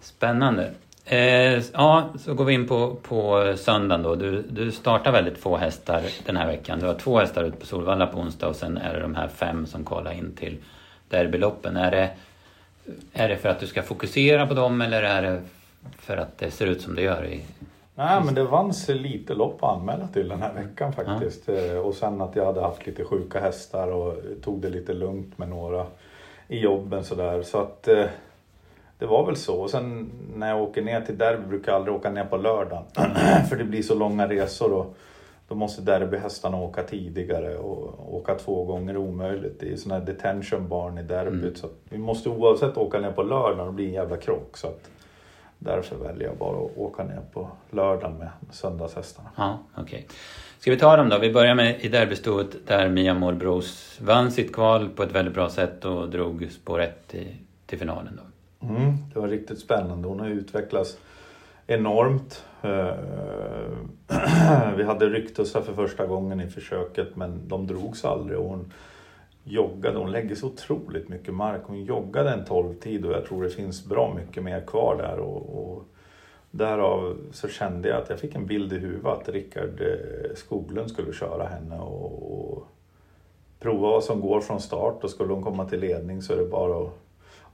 Spännande. 0.01 0.71
Eh, 1.05 1.63
ja, 1.73 2.09
så 2.19 2.35
går 2.35 2.45
vi 2.45 2.55
in 2.55 2.69
på, 2.69 2.95
på 3.03 3.55
söndagen 3.57 4.03
då. 4.03 4.15
Du, 4.15 4.43
du 4.43 4.73
startar 4.73 5.13
väldigt 5.13 5.39
få 5.39 5.57
hästar 5.57 6.03
den 6.27 6.37
här 6.37 6.47
veckan. 6.47 6.79
Du 6.81 6.87
har 6.87 6.95
två 6.95 7.19
hästar 7.19 7.45
ute 7.45 7.57
på 7.57 7.67
Solvalla 7.67 8.07
på 8.07 8.19
onsdag 8.19 8.49
och 8.49 8.57
sen 8.57 8.77
är 8.79 8.95
det 8.95 9.01
de 9.01 9.15
här 9.15 9.29
fem 9.29 9.67
som 9.67 9.85
kvalar 9.85 10.13
in 10.13 10.33
till 10.37 10.57
derbyloppen. 11.09 11.77
Är 11.77 11.91
det, 11.91 12.11
är 13.13 13.29
det 13.29 13.37
för 13.37 13.49
att 13.49 13.61
du 13.61 13.67
ska 13.67 13.83
fokusera 13.83 14.47
på 14.47 14.55
dem 14.55 14.81
eller 14.81 15.03
är 15.03 15.23
det 15.23 15.43
för 15.99 16.17
att 16.17 16.39
det 16.39 16.51
ser 16.51 16.67
ut 16.67 16.81
som 16.81 16.95
det 16.95 17.03
gör 17.03 17.25
i... 17.27 17.41
Nej 18.01 18.23
men 18.25 18.35
det 18.35 18.45
vanns 18.45 18.89
lite 18.89 19.35
lopp 19.35 19.65
att 19.65 19.77
anmäla 19.77 20.09
till 20.09 20.29
den 20.29 20.43
här 20.43 20.55
veckan 20.55 20.93
faktiskt. 20.93 21.49
Eh, 21.49 21.79
Och 21.79 21.95
sen 21.95 22.21
att 22.21 22.37
jag 22.37 22.47
hade 22.47 22.61
haft 22.61 22.87
lite 22.87 23.05
sjuka 23.05 23.41
hästar 23.41 23.89
och 23.93 24.15
tog 24.43 24.61
det 24.61 24.69
lite 24.69 24.93
lugnt 24.93 25.39
med 25.39 25.49
några 25.49 25.87
i 26.49 26.59
jobben 26.59 27.05
sådär. 27.05 27.43
Så 27.43 27.59
att 27.59 27.89
eh, 27.89 28.05
det 28.99 29.07
var 29.07 29.27
väl 29.27 29.37
så. 29.37 29.61
Och 29.61 29.71
sen 29.71 30.11
när 30.35 30.49
jag 30.49 30.63
åker 30.63 30.83
ner 30.83 31.01
till 31.01 31.19
derby 31.19 31.47
brukar 31.49 31.73
jag 31.73 31.77
aldrig 31.79 31.97
åka 31.97 32.11
ner 32.11 32.25
på 32.25 32.37
lördagen. 32.37 32.85
För 33.49 33.57
det 33.57 33.65
blir 33.65 33.83
så 33.83 33.95
långa 33.95 34.29
resor 34.29 34.73
och 34.73 34.97
då 35.49 35.55
måste 35.55 35.83
derbyhästarna 35.83 36.57
åka 36.57 36.83
tidigare 36.83 37.57
och 37.57 38.15
åka 38.15 38.35
två 38.35 38.65
gånger 38.65 38.95
är 38.95 38.99
omöjligt. 38.99 39.61
Det 39.61 39.73
är 39.73 39.77
sådana 39.77 39.99
här 40.01 40.07
detention 40.07 40.69
barn 40.69 40.99
i 40.99 41.03
derbyt. 41.03 41.43
Mm. 41.43 41.55
Så 41.55 41.69
vi 41.89 41.99
måste 41.99 42.29
oavsett 42.29 42.77
åka 42.77 42.99
ner 42.99 43.13
på 43.13 43.23
lördagen 43.23 43.61
och 43.61 43.67
det 43.67 43.73
blir 43.73 43.87
en 43.87 43.95
jävla 43.95 44.17
krock. 44.17 44.57
Så 44.57 44.67
att 44.67 44.91
därför 45.61 45.97
väljer 45.97 46.29
jag 46.29 46.37
bara 46.37 46.65
att 46.65 46.77
åka 46.77 47.05
ner 47.05 47.21
på 47.33 47.49
lördagen 47.71 48.19
med 48.19 48.29
söndagshästarna. 48.51 49.31
Ja, 49.37 49.59
okej. 49.75 50.07
Ska 50.59 50.71
vi 50.71 50.77
ta 50.77 50.97
dem 50.97 51.09
då? 51.09 51.19
Vi 51.19 51.33
börjar 51.33 51.55
med 51.55 51.81
i 51.81 51.89
derbystoet 51.89 52.67
där 52.67 52.89
Mia 52.89 53.15
Målbros 53.15 53.99
vann 54.03 54.31
sitt 54.31 54.53
kval 54.53 54.89
på 54.89 55.03
ett 55.03 55.13
väldigt 55.13 55.35
bra 55.35 55.51
sätt 55.51 55.85
och 55.85 56.09
drog 56.09 56.49
spår 56.51 56.81
1 56.81 57.09
till, 57.09 57.37
till 57.67 57.79
finalen 57.79 58.21
då. 58.23 58.67
Mm, 58.67 58.97
det 59.15 59.21
var 59.21 59.29
riktigt 59.29 59.59
spännande. 59.59 60.09
Hon 60.09 60.21
har 60.21 60.29
utvecklats 60.29 60.97
enormt. 61.67 62.45
Eh, 62.63 62.95
Vi 64.77 64.85
hade 64.85 65.07
ryktussar 65.07 65.63
för 65.63 65.73
första 65.75 66.07
gången 66.07 66.41
i 66.41 66.51
försöket 66.51 67.17
men 67.17 67.49
de 67.49 67.67
drogs 67.67 68.05
aldrig. 68.05 68.39
Och 68.39 68.49
hon 68.49 68.73
joggade, 69.45 69.99
hon 69.99 70.13
lägger 70.13 70.35
så 70.35 70.47
otroligt 70.47 71.09
mycket 71.09 71.35
mark. 71.35 71.61
Hon 71.65 71.85
joggade 71.85 72.31
en 72.31 72.45
12-tid 72.45 73.05
och 73.05 73.13
jag 73.13 73.27
tror 73.27 73.45
det 73.45 73.51
finns 73.51 73.85
bra 73.85 74.15
mycket 74.15 74.43
mer 74.43 74.61
kvar 74.61 74.97
där. 74.97 75.19
Och, 75.19 75.61
och 75.61 75.85
därav 76.51 77.17
så 77.33 77.49
kände 77.49 77.89
jag 77.89 78.03
att 78.03 78.11
jag 78.11 78.19
fick 78.19 78.35
en 78.35 78.47
bild 78.47 78.73
i 78.73 78.79
huvudet 78.79 79.07
att 79.07 79.29
Rickard 79.29 79.81
eh, 79.81 80.35
Skoglund 80.35 80.91
skulle 80.91 81.13
köra 81.13 81.47
henne 81.47 81.79
och, 81.79 82.53
och 82.53 82.67
prova 83.61 83.89
vad 83.89 84.05
som 84.05 84.21
går 84.21 84.41
från 84.41 84.61
start. 84.61 85.05
Och 85.05 85.11
skulle 85.11 85.33
hon 85.33 85.43
komma 85.43 85.69
till 85.69 85.81
ledning 85.81 86.23
så 86.23 86.33
är 86.33 86.37
det 86.37 86.49
bara 86.49 86.85
att 86.85 86.99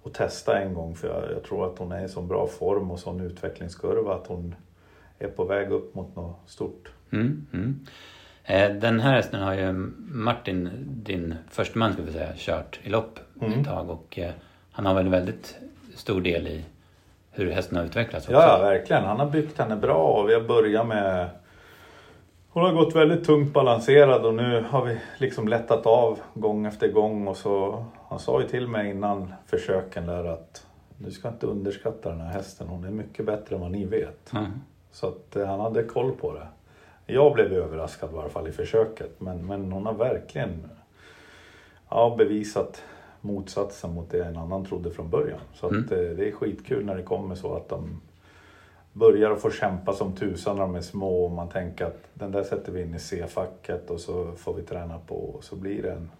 och 0.07 0.13
testa 0.13 0.59
en 0.59 0.75
gång 0.75 0.95
för 0.95 1.09
jag, 1.09 1.33
jag 1.33 1.43
tror 1.43 1.67
att 1.67 1.79
hon 1.79 1.93
är 1.93 2.05
i 2.05 2.09
så 2.09 2.23
bra 2.23 2.47
form 2.47 2.91
och 2.91 2.99
sån 2.99 3.21
utvecklingskurva 3.21 4.15
att 4.15 4.27
hon 4.27 4.55
är 5.19 5.29
på 5.29 5.45
väg 5.45 5.71
upp 5.71 5.95
mot 5.95 6.17
något 6.17 6.37
stort. 6.47 6.93
Mm, 7.11 7.47
mm. 7.53 7.87
Eh, 8.47 8.71
Den 8.73 9.01
här 9.01 9.13
hästen 9.13 9.43
har 9.43 9.55
ju 9.55 9.73
Martin, 10.09 10.71
din 10.87 11.35
första 11.51 11.79
man 11.79 11.93
skulle 11.93 12.07
vi 12.07 12.13
säga, 12.13 12.33
kört 12.37 12.81
i 12.83 12.89
lopp 12.89 13.19
Mm. 13.41 13.61
ett 13.61 13.67
tag 13.67 13.91
och 13.91 14.19
eh, 14.19 14.31
han 14.73 14.87
har 14.87 14.95
väl 14.95 15.09
väldigt 15.09 15.57
stor 15.95 16.21
del 16.21 16.47
i 16.47 16.65
hur 17.31 17.51
hästen 17.51 17.79
har 17.79 17.85
utvecklats 17.85 18.27
också. 18.27 18.33
Ja, 18.41 18.59
ja, 18.59 18.65
verkligen. 18.65 19.05
Han 19.05 19.21
har 19.21 19.27
byggt 19.27 19.59
henne 19.59 19.77
bra 19.77 19.97
och 20.07 20.29
vi 20.29 20.35
har 20.35 20.41
börjat 20.41 20.87
med 20.87 21.29
hon 22.49 22.65
har 22.65 22.73
gått 22.73 22.97
väldigt 22.97 23.25
tungt 23.25 23.53
balanserad 23.53 24.27
och 24.27 24.35
nu 24.35 24.65
har 24.71 24.85
vi 24.85 24.99
liksom 25.19 25.49
lättat 25.49 25.87
av 25.87 26.19
gång 26.35 26.67
efter 26.67 26.89
gång 26.89 27.29
och 27.29 27.37
så 27.37 27.85
han 28.09 28.19
sa 28.19 28.41
ju 28.41 28.49
till 28.49 28.69
mig 28.69 28.91
innan 28.91 29.33
försöken 29.47 30.07
där 30.07 30.25
att 30.25 30.67
du 30.99 31.11
ska 31.11 31.29
inte 31.29 31.47
underskatta 31.47 32.09
den 32.09 32.21
här 32.21 32.33
hästen, 32.33 32.69
hon 32.69 32.85
är 32.85 32.91
mycket 32.91 33.27
bättre 33.27 33.55
än 33.55 33.61
vad 33.61 33.71
ni 33.71 33.85
vet. 33.85 34.33
Mm. 34.33 34.47
Så 34.93 35.07
att 35.09 35.37
eh, 35.37 35.47
han 35.47 35.61
hade 35.61 35.83
koll 35.83 36.13
på 36.13 36.33
det. 36.33 36.47
Jag 37.07 37.33
blev 37.35 37.53
överraskad 37.53 38.11
i 38.11 38.15
varje 38.15 38.31
fall 38.31 38.49
i 38.49 38.53
försöket 38.53 39.21
men, 39.21 39.47
men 39.47 39.73
hon 39.73 39.87
har 39.87 39.95
verkligen 39.95 40.71
ja, 41.89 42.15
bevisat 42.19 42.83
motsatsen 43.21 43.95
mot 43.95 44.11
det 44.11 44.25
en 44.25 44.37
annan 44.37 44.65
trodde 44.65 44.91
från 44.91 45.11
början. 45.11 45.41
Så 45.55 45.67
att, 45.67 45.73
Mm. 45.73 45.85
eh, 45.85 46.17
det 46.17 46.29
är 46.29 46.33
skitkul 46.33 46.85
när 46.85 46.97
det 46.97 47.03
kommer 47.03 47.35
så 47.35 47.57
att 47.57 47.69
de 47.69 48.01
börjar 48.93 49.31
att 49.31 49.41
få 49.41 49.51
kämpa 49.51 49.93
som 49.93 50.13
tusan 50.17 50.57
när 50.57 50.63
de 50.63 50.75
är 50.75 50.81
små 50.81 51.25
och 51.25 51.31
man 51.31 51.49
tänker 51.49 51.85
att 51.85 52.03
den 52.15 52.33
där 52.33 52.45
sätter 52.45 52.73
vi 52.73 52.83
in 52.83 52.95
i 52.95 52.99
C-facket 52.99 53.91
och 53.91 54.01
så 54.01 54.33
får 54.33 54.55
vi 54.55 54.63
träna 54.63 54.99
på 55.07 55.15
och 55.15 55.45
så 55.45 55.57
blir 55.57 55.83
det 55.83 55.93
en 55.93 56.11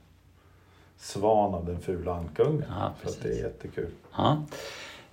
svan 0.99 1.55
av 1.55 1.65
den 1.67 1.81
fula 1.81 2.15
ankungen. 2.15 2.65
Ja, 2.69 2.93
så 3.03 3.09
att 3.09 3.23
det 3.23 3.29
är 3.29 3.43
jättekul. 3.43 3.91
Ja. 4.17 4.43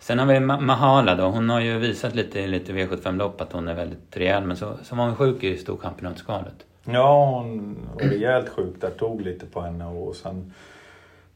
Sen 0.03 0.19
har 0.19 0.25
vi 0.25 0.33
Ma- 0.33 0.59
Mahala 0.59 1.15
då. 1.15 1.23
Hon 1.23 1.49
har 1.49 1.59
ju 1.61 1.77
visat 1.79 2.15
lite 2.15 2.39
i 2.39 2.47
lite 2.47 2.71
V75-lopp 2.73 3.41
att 3.41 3.53
hon 3.53 3.67
är 3.67 3.73
väldigt 3.75 4.17
rejäl 4.17 4.43
men 4.43 4.57
så, 4.57 4.73
så 4.83 4.95
var 4.95 5.05
hon 5.05 5.15
sjuk 5.15 5.43
i 5.43 5.57
Storchampionatskalet. 5.57 6.65
Ja, 6.85 7.35
hon 7.41 7.77
var 7.93 8.01
rejält 8.09 8.49
sjuk 8.49 8.75
där, 8.81 8.89
tog 8.89 9.21
lite 9.21 9.45
på 9.45 9.61
henne 9.61 9.85
och 9.85 10.15
sen 10.15 10.53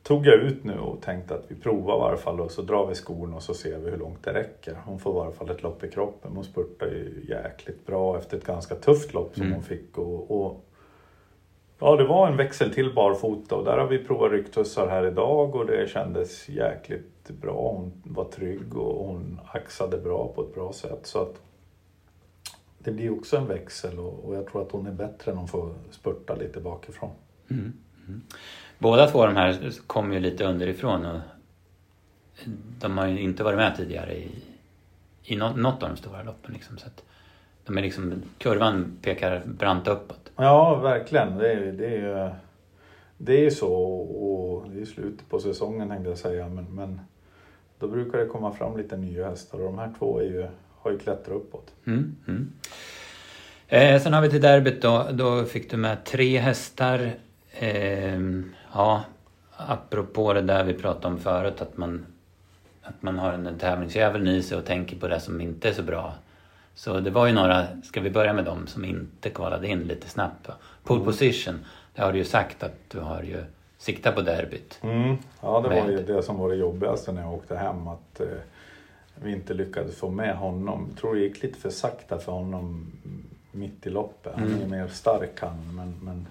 tog 0.04 0.26
jag 0.28 0.36
ut 0.36 0.64
nu 0.64 0.80
och 0.80 1.02
tänkte 1.02 1.36
att 1.36 1.46
vi 1.48 1.56
provar 1.56 1.96
i 1.98 2.00
varje 2.00 2.18
fall 2.18 2.40
och 2.42 2.52
så 2.52 2.62
drar 2.62 2.86
vi 2.88 2.96
skorna 2.96 3.36
och 3.36 3.44
så 3.44 3.54
ser 3.54 3.78
vi 3.78 3.90
hur 3.92 3.98
långt 3.98 4.24
det 4.24 4.34
räcker. 4.34 4.76
Hon 4.86 5.00
får 5.00 5.14
i 5.14 5.18
varje 5.20 5.34
fall 5.34 5.50
ett 5.50 5.64
lopp 5.64 5.84
i 5.84 5.90
kroppen. 5.92 6.32
Hon 6.36 6.44
spurtar 6.44 6.86
ju 6.88 7.26
jäkligt 7.30 7.86
bra 7.86 8.18
efter 8.18 8.38
ett 8.38 8.46
ganska 8.46 8.76
tufft 8.76 9.14
lopp 9.14 9.34
som 9.34 9.42
Mm. 9.44 9.54
hon 9.54 9.64
fick 9.64 9.98
och, 9.98 10.32
och 10.46 10.64
Ja, 11.80 11.96
det 11.96 12.04
var 12.04 12.28
en 12.28 12.38
växel 12.38 12.74
till 12.74 12.94
barfota 12.94 13.56
och 13.56 13.66
där 13.66 13.78
har 13.78 13.88
vi 13.88 13.98
provat 14.04 14.32
rycktussar 14.32 14.88
här 14.88 15.06
idag 15.08 15.56
och 15.56 15.66
det 15.66 15.90
kändes 15.90 16.50
jäkligt 16.50 17.17
bra. 17.34 17.72
Hon 17.72 17.92
var 18.04 18.26
trygg 18.26 18.78
och 18.78 19.06
hon 19.06 19.40
axade 19.52 19.98
bra 19.98 20.34
på 20.36 20.42
ett 20.42 20.54
bra 20.54 20.74
sätt. 20.74 21.00
Så 21.08 21.22
att 21.22 21.42
det 22.80 22.92
blir 22.92 23.18
också 23.18 23.38
en 23.38 23.48
växel 23.48 24.00
och, 24.00 24.36
jag 24.36 24.48
tror 24.48 24.62
att 24.62 24.72
hon 24.72 24.88
är 24.88 24.92
bättre 24.92 25.32
när 25.32 25.40
hon 25.40 25.48
får 25.48 25.74
spurta 25.92 26.36
lite 26.36 26.60
bakifrån. 26.60 27.10
Mm. 27.50 27.74
Mm. 28.08 28.22
Båda 28.80 29.08
två 29.08 29.26
de 29.26 29.36
här 29.36 29.72
kom 29.88 30.14
ju 30.14 30.20
lite 30.20 30.46
underifrån 30.46 31.06
och 31.06 31.20
de 32.80 32.98
har 32.98 33.08
ju 33.08 33.22
inte 33.22 33.44
varit 33.44 33.58
med 33.58 33.76
tidigare 33.78 34.18
i, 34.18 34.32
i 35.24 35.36
något 35.36 35.84
av 35.84 35.90
de 35.90 35.98
stora 35.98 36.24
loppen. 36.24 36.54
Liksom, 36.54 36.78
så 36.78 36.88
att 36.88 37.04
de 37.66 37.78
är 37.78 37.82
liksom, 37.82 38.24
kurvan 38.38 38.98
pekar 39.02 39.44
brant 39.46 39.88
uppåt. 39.88 40.32
Ja, 40.36 40.76
verkligen. 40.76 41.38
Det 41.38 41.54
är, 41.54 41.72
det 41.72 41.98
är, 41.98 42.36
det 43.18 43.46
är 43.46 43.50
så 43.50 43.74
och 43.74 44.70
det 44.70 44.82
är 44.82 44.86
slutet 44.86 45.30
på 45.30 45.40
säsongen 45.40 45.90
tänkte 45.90 46.10
jag 46.10 46.18
säga. 46.18 46.50
Men, 46.50 46.66
men 46.66 47.00
då 47.80 47.88
brukar 47.88 48.18
det 48.18 48.26
komma 48.26 48.54
fram 48.54 48.78
lite 48.78 48.98
nya 48.98 49.30
hästar 49.30 49.58
och 49.58 49.66
de 49.66 49.78
här 49.78 49.94
två 50.00 50.20
är 50.20 50.24
ju, 50.24 50.48
har 50.80 50.92
ju 50.92 51.00
klättrat 51.00 51.36
uppåt. 51.36 51.72
Mm, 51.86 52.16
mm. 52.28 52.54
Eh, 53.68 54.02
sen 54.02 54.14
har 54.14 54.22
vi 54.22 54.30
till 54.30 54.42
derbyt 54.42 54.82
då. 54.82 55.08
Då 55.12 55.44
fick 55.44 55.72
du 55.72 55.78
med 55.78 56.06
tre 56.06 56.38
hästar. 56.38 57.12
Eh, 57.52 58.20
ja, 58.74 59.04
apropå 59.58 60.34
det 60.34 60.42
där 60.42 60.64
vi 60.64 60.74
pratade 60.74 61.08
om 61.08 61.20
förut 61.20 61.62
att 61.62 61.78
man, 61.78 62.06
att 62.82 63.02
man 63.02 63.20
har 63.20 63.34
en 63.34 63.58
tävlingsdjävulen 63.60 64.28
i 64.28 64.44
sig 64.44 64.58
och 64.58 64.66
tänker 64.66 64.96
på 64.96 65.08
det 65.08 65.20
som 65.20 65.42
inte 65.42 65.70
är 65.70 65.74
så 65.74 65.84
bra. 65.84 66.14
Så 66.76 67.00
det 67.00 67.10
var 67.10 67.28
ju 67.28 67.34
några, 67.34 67.68
ska 67.84 68.02
vi 68.02 68.10
börja 68.10 68.34
med 68.34 68.46
dem 68.46 68.68
som 68.68 68.86
inte 68.86 69.30
kvalade 69.30 69.68
in 69.68 69.80
lite 69.80 70.10
snabbt? 70.10 70.50
Pole 70.84 71.02
mm. 71.02 71.06
position, 71.06 71.66
det 71.96 72.02
har 72.02 72.12
du 72.12 72.18
ju 72.18 72.26
sagt 72.26 72.64
att 72.64 72.76
du 72.88 73.00
har 73.00 73.24
ju 73.24 73.44
siktat 73.88 74.16
på 74.16 74.22
derbyt. 74.22 74.80
Mm. 74.84 75.18
Ja, 75.42 75.62
det 75.62 75.70
med. 75.70 75.84
var 75.84 75.92
ju 75.92 76.04
det 76.04 76.24
som 76.24 76.38
var 76.38 76.50
det 76.50 76.56
jobbigaste 76.56 77.12
när 77.12 77.22
jag 77.22 77.34
åkte 77.34 77.56
hem. 77.56 77.88
Att 77.88 78.20
eh, 78.20 78.28
vi 79.16 79.32
inte 79.32 79.54
lyckades 79.54 79.96
få 79.96 80.10
med 80.10 80.36
honom. 80.36 80.88
Jag 80.90 81.00
tror 81.00 81.16
det 81.16 81.22
gick 81.22 81.44
lite 81.44 81.60
för 81.60 81.70
sakta 81.70 82.20
för 82.20 82.32
honom 82.32 82.92
mitt 83.52 83.88
i 83.88 83.90
loppet. 83.90 84.34
Han 84.36 84.44
är 84.44 84.56
mm. 84.56 84.70
mer 84.70 84.88
stark 84.88 85.42
han, 85.42 85.76
men, 85.76 86.00
men 86.02 86.28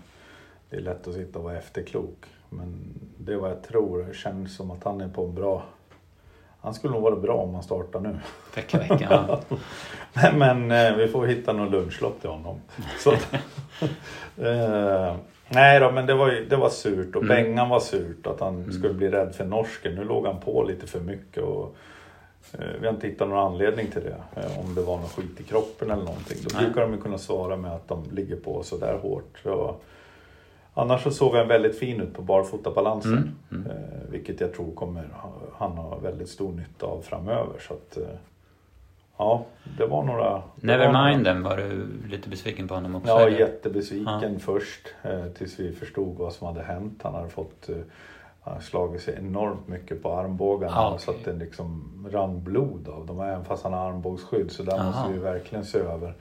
det 0.70 0.76
är 0.76 0.80
lätt 0.80 1.08
att 1.08 1.14
sitta 1.14 1.38
och 1.38 1.44
vara 1.44 1.56
efterklok. 1.56 2.24
Men 2.50 2.94
det 3.18 3.32
är 3.32 3.36
vad 3.36 3.50
jag 3.50 3.62
tror. 3.62 4.02
Det 4.08 4.14
känns 4.14 4.56
som 4.56 4.70
att 4.70 4.84
han 4.84 5.00
är 5.00 5.08
på 5.08 5.24
en 5.24 5.34
bra 5.34 5.62
han 6.60 6.74
skulle 6.74 6.92
nog 6.92 7.02
vara 7.02 7.16
bra 7.16 7.34
om 7.34 7.54
han 7.54 7.62
startar 7.62 8.00
nu. 8.00 8.18
Vecka, 8.54 8.78
vecka. 8.78 9.38
Men, 10.12 10.38
men 10.38 10.70
eh, 10.70 10.96
vi 10.96 11.08
får 11.08 11.26
hitta 11.26 11.52
någon 11.52 11.70
lunchlopp 11.70 12.20
till 12.20 12.30
honom. 12.30 12.60
Så, 12.98 13.12
eh, 14.42 15.16
nej 15.48 15.80
då, 15.80 15.90
men 15.90 16.06
det 16.06 16.14
var, 16.14 16.30
det 16.30 16.56
var 16.56 16.68
surt 16.68 17.16
och 17.16 17.22
mm. 17.22 17.37
Bengan 17.37 17.68
var 17.68 17.80
surt 17.80 18.26
att 18.26 18.40
han 18.40 18.54
mm. 18.54 18.72
skulle 18.72 18.94
bli 18.94 19.09
rädd 19.09 19.35
för 19.35 19.44
norsken. 19.44 19.94
Nu 19.94 20.04
låg 20.04 20.26
han 20.26 20.40
på 20.40 20.62
lite 20.62 20.87
för 20.87 21.00
mycket. 21.00 21.42
Och, 21.42 21.76
eh, 22.52 22.66
vi 22.80 22.87
har 22.87 22.94
inte 22.94 23.06
hittat 23.06 23.28
någon 23.28 23.52
anledning 23.52 23.87
till 23.87 24.02
det. 24.02 24.40
Eh, 24.40 24.61
om 24.61 24.74
det 24.74 24.82
var 24.82 24.96
något 24.96 25.12
skit 25.12 25.40
i 25.40 25.42
kroppen 25.42 25.90
eller 25.90 26.04
någonting. 26.04 26.38
Då 26.48 26.59
brukar 26.59 26.80
de 26.80 26.98
kunna 26.98 27.18
svara 27.18 27.56
med 27.56 27.72
att 27.72 27.88
de 27.88 28.04
ligger 28.12 28.37
på 28.37 28.62
så 28.62 28.76
där 28.76 28.98
hårt. 28.98 29.38
Så, 29.42 29.76
Annars 30.78 31.02
så 31.02 31.11
såg 31.11 31.35
han 31.35 31.48
väldigt 31.48 31.78
fin 31.78 32.00
ut 32.00 32.14
på 32.14 32.22
barfotabalansen. 32.22 33.12
Mm, 33.12 33.66
mm. 33.66 33.66
Eh, 33.66 34.11
vilket 34.11 34.40
jag 34.40 34.54
tror 34.54 34.74
kommer 34.74 35.09
han 35.59 35.70
ha 35.70 35.98
väldigt 35.98 36.28
stor 36.28 36.52
nytta 36.52 36.87
av 36.87 37.00
framöver. 37.00 37.59
Så 37.68 37.74
att, 37.74 37.96
eh, 37.96 38.09
ja, 39.16 39.44
det 39.79 39.87
var 39.87 40.02
några... 40.02 40.42
Nevermind 40.57 41.44
var 41.44 41.57
du 41.57 41.88
lite 42.11 42.29
besviken 42.29 42.68
på 42.68 42.74
honom 42.74 42.94
också? 42.94 43.09
Ja, 43.09 43.20
eller? 43.20 43.38
jättebesviken 43.38 44.33
ja. 44.33 44.38
först. 44.38 44.94
Eh, 45.02 45.24
tills 45.24 45.61
vi 45.61 45.72
förstod 45.72 46.16
vad 46.16 46.33
som 46.33 46.46
hade 46.46 46.62
hänt. 46.62 47.00
Han 47.02 47.14
hade 47.14 47.29
fått 47.29 47.68
han 48.46 48.61
slagit 48.61 49.02
sig 49.02 49.14
enormt 49.18 49.68
mycket 49.68 50.02
på 50.02 50.12
armbågarna 50.12 50.76
ah, 50.76 50.88
okay. 50.88 51.05
så 51.05 51.11
att 51.11 51.24
det 51.24 51.33
liksom 51.33 51.92
rann 52.12 52.44
blod 52.44 52.88
av 52.88 53.07
dem. 53.07 53.20
Även 53.20 53.44
fast 53.44 53.64
han 53.64 53.72
har 53.72 53.88
armbågsskydd 53.88 54.50
så 54.50 54.62
där 54.62 54.79
Aha. 54.79 54.85
måste 54.85 55.12
vi 55.12 55.18
verkligen 55.18 55.64
se 55.64 55.79
över. 55.79 56.14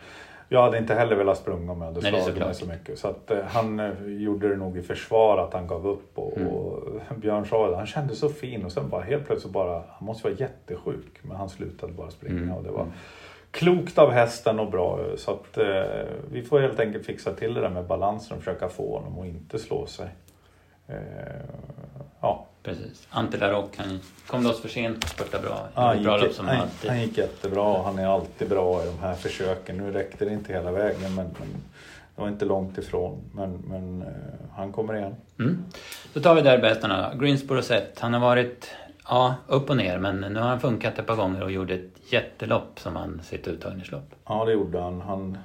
Jag 0.50 0.62
hade 0.62 0.78
inte 0.78 0.94
heller 0.94 1.16
velat 1.16 1.38
sprunga 1.38 1.72
om 1.72 1.82
jag 1.82 1.88
hade 1.88 2.02
slagit 2.02 2.40
mig 2.40 2.56
så 2.56 2.66
mycket. 2.66 3.00
Så 3.00 3.08
att, 3.08 3.32
eh, 3.32 3.44
han 3.48 3.80
eh, 3.80 3.92
gjorde 4.08 4.50
det 4.50 4.56
nog 4.56 4.78
i 4.78 4.82
försvar 4.82 5.38
att 5.38 5.54
han 5.54 5.68
gav 5.68 5.88
upp. 5.88 6.18
Och, 6.18 6.38
mm. 6.38 6.54
och 6.54 6.82
Björn 7.16 7.46
sa 7.46 7.70
det, 7.70 7.76
han 7.76 7.86
kände 7.86 8.16
så 8.16 8.30
fin 8.30 8.66
och 8.66 8.72
sen 8.72 8.90
bara 8.90 9.02
helt 9.02 9.26
plötsligt 9.28 9.54
bara, 9.54 9.74
han 9.74 10.06
måste 10.06 10.28
vara 10.28 10.38
jättesjuk. 10.40 11.20
Men 11.22 11.38
han 11.38 11.50
slutade 11.50 11.94
bara 11.94 12.12
springa 12.12 12.42
mm. 12.42 12.54
och 12.54 12.64
det 12.64 12.72
var 12.72 12.82
mm. 12.82 12.94
klokt 13.52 13.98
av 13.98 14.12
hästen 14.12 14.60
och 14.60 14.72
bra. 14.72 15.00
Så 15.16 15.32
att 15.32 15.58
eh, 15.58 15.84
vi 16.32 16.44
får 16.44 16.60
helt 16.60 16.80
enkelt 16.80 17.06
fixa 17.06 17.34
till 17.34 17.54
det 17.54 17.62
där 17.62 17.70
med 17.70 17.86
balansen 17.86 18.38
och 18.38 18.44
försöka 18.44 18.70
få 18.70 18.98
honom 18.98 19.20
att 19.20 19.26
inte 19.26 19.60
slå 19.60 19.86
sig. 19.86 20.08
Eh, 20.88 20.96
ja. 22.22 22.46
Precis. 22.66 23.08
Ante 23.10 23.38
Larocque, 23.38 23.84
han 23.84 24.00
kom 24.28 24.44
loss 24.44 24.62
för 24.62 24.70
sent, 24.70 25.10
spurtade 25.10 25.44
bra. 25.44 25.68
Han, 25.74 26.04
bra 26.04 26.24
gick, 26.24 26.34
som 26.34 26.48
han, 26.48 26.62
alltid. 26.62 26.90
han 26.90 27.02
gick 27.02 27.18
jättebra 27.18 27.64
och 27.64 27.84
han 27.84 28.00
är 28.00 28.08
alltid 28.08 28.50
bra 28.50 28.84
i 28.84 28.86
de 28.86 29.00
här 29.00 29.16
försöken. 29.16 29.78
Nu 29.78 29.92
räckte 29.92 30.26
det 30.26 30.34
inte 30.34 30.54
hela 30.54 30.72
vägen 30.72 31.16
men, 31.16 31.26
men 31.40 31.48
det 32.16 32.22
var 32.22 32.28
inte 32.28 32.46
långt 32.46 32.78
ifrån. 32.78 33.22
Men, 33.34 33.52
men 33.52 34.02
uh, 34.02 34.08
han 34.56 34.72
kommer 34.72 34.96
igen. 34.96 35.16
Mm. 35.40 35.66
Då 36.14 36.20
tar 36.20 36.36
vi 36.36 36.42
där 36.42 36.58
bästarna 36.58 37.10
då. 37.10 37.18
Greensboro 37.18 37.62
Set. 37.62 38.00
Han 38.00 38.14
har 38.14 38.20
varit 38.20 38.72
ja, 39.08 39.36
upp 39.48 39.70
och 39.70 39.78
ner 39.78 40.00
men 40.00 40.22
nu 40.22 40.40
har 40.40 40.48
han 40.48 40.60
funkat 40.60 41.00
ett 41.00 41.08
par 41.08 41.16
gånger 41.16 41.44
och 41.44 41.52
gjorde 41.52 41.74
ett 41.74 42.14
jättelopp 42.14 42.80
som 42.80 42.96
han 42.96 43.22
sitt 43.24 43.48
uttagningslopp. 43.48 44.16
Ja 44.26 44.46
det 44.46 44.52
gjorde 44.52 44.80
han. 44.80 45.02
Han, 45.02 45.38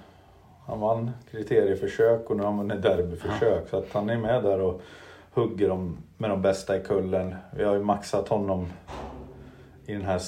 han 0.67 0.81
vann 0.81 1.11
kriterieförsök 1.31 2.31
och 2.31 2.37
nu 2.37 2.43
har 2.43 2.51
han 2.51 2.59
vunnit 2.59 2.83
derbyförsök. 2.83 3.65
Ja. 3.65 3.71
Så 3.71 3.77
att 3.77 3.93
han 3.93 4.11
är 4.11 4.17
med 4.17 4.43
där 4.43 4.61
och 4.61 4.83
hugger 5.33 5.69
dem 5.69 5.97
med 6.16 6.31
de 6.31 6.43
bästa 6.43 6.77
i 6.77 6.85
kullen. 6.85 7.35
Vi 7.57 7.64
har 7.64 7.75
ju 7.75 7.83
maxat 7.83 8.29
honom 8.29 8.66
i 9.87 9.93
den 9.93 10.05
här 10.05 10.21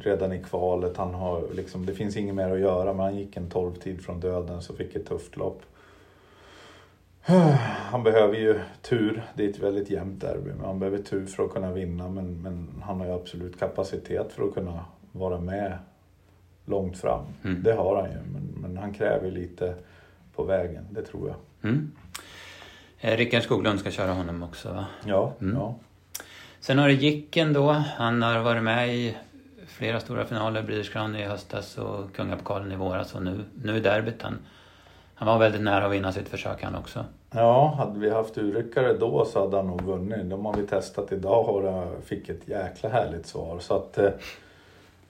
redan 0.00 0.32
i 0.32 0.42
kvalet. 0.42 0.96
Han 0.96 1.14
har 1.14 1.42
liksom, 1.54 1.86
det 1.86 1.94
finns 1.94 2.16
inget 2.16 2.34
mer 2.34 2.50
att 2.50 2.60
göra 2.60 2.92
men 2.92 3.04
han 3.04 3.16
gick 3.16 3.36
en 3.36 3.50
12 3.50 3.74
tid 3.74 4.04
från 4.04 4.20
döden 4.20 4.62
så 4.62 4.74
fick 4.74 4.96
ett 4.96 5.06
tufft 5.06 5.36
lopp. 5.36 5.62
Han 7.90 8.02
behöver 8.02 8.34
ju 8.34 8.60
tur, 8.82 9.22
det 9.34 9.44
är 9.44 9.50
ett 9.50 9.58
väldigt 9.58 9.90
jämnt 9.90 10.20
derby, 10.20 10.50
men 10.50 10.66
han 10.66 10.78
behöver 10.78 10.98
tur 10.98 11.26
för 11.26 11.44
att 11.44 11.52
kunna 11.52 11.72
vinna. 11.72 12.08
Men, 12.08 12.42
men 12.42 12.82
han 12.82 13.00
har 13.00 13.06
ju 13.06 13.12
absolut 13.12 13.58
kapacitet 13.58 14.32
för 14.32 14.44
att 14.44 14.54
kunna 14.54 14.84
vara 15.12 15.40
med 15.40 15.78
långt 16.64 16.98
fram. 16.98 17.24
Mm. 17.44 17.62
Det 17.62 17.72
har 17.72 18.02
han 18.02 18.10
ju, 18.10 18.18
men, 18.32 18.54
men 18.62 18.76
han 18.76 18.94
kräver 18.94 19.30
lite 19.30 19.74
på 20.34 20.44
vägen, 20.44 20.86
det 20.90 21.02
tror 21.02 21.28
jag. 21.28 21.70
Mm. 21.70 21.92
Eh, 23.04 23.16
Rickard 23.16 23.42
Skoglund 23.42 23.80
ska 23.80 23.90
köra 23.90 24.12
honom 24.12 24.42
också 24.42 24.68
va? 24.68 24.84
Ja. 25.04 25.32
Mm. 25.40 25.56
ja. 25.56 25.74
Sen 26.60 26.78
har 26.78 26.88
du 26.88 26.94
Jicken 26.94 27.52
då. 27.52 27.70
Han 27.96 28.22
har 28.22 28.38
varit 28.38 28.62
med 28.62 28.94
i 28.94 29.16
flera 29.66 30.00
stora 30.00 30.24
finaler, 30.24 30.62
Breeders 30.62 30.90
Crown 30.90 31.16
i 31.16 31.22
höstas 31.22 31.78
och 31.78 32.16
Kungapokalen 32.16 32.72
i 32.72 32.76
våras 32.76 33.14
och 33.14 33.22
nu, 33.22 33.44
nu 33.62 33.76
är 33.76 33.80
derbyt. 33.80 34.22
Han, 34.22 34.38
han 35.14 35.28
var 35.28 35.38
väldigt 35.38 35.60
nära 35.60 35.86
att 35.86 35.92
vinna 35.92 36.12
sitt 36.12 36.28
försök 36.28 36.62
han 36.62 36.74
också. 36.74 37.04
Ja, 37.30 37.74
hade 37.78 38.00
vi 38.00 38.10
haft 38.10 38.38
urryckare 38.38 38.92
då 38.92 39.24
så 39.24 39.40
hade 39.40 39.56
han 39.56 39.66
nog 39.66 39.82
vunnit. 39.82 40.30
De 40.30 40.46
har 40.46 40.54
vi 40.54 40.66
testat 40.66 41.12
idag 41.12 41.48
och 41.48 42.04
fick 42.04 42.28
ett 42.28 42.48
jäkla 42.48 42.88
härligt 42.88 43.26
svar. 43.26 43.58
Så 43.58 43.74
att, 43.76 43.98
eh, 43.98 44.10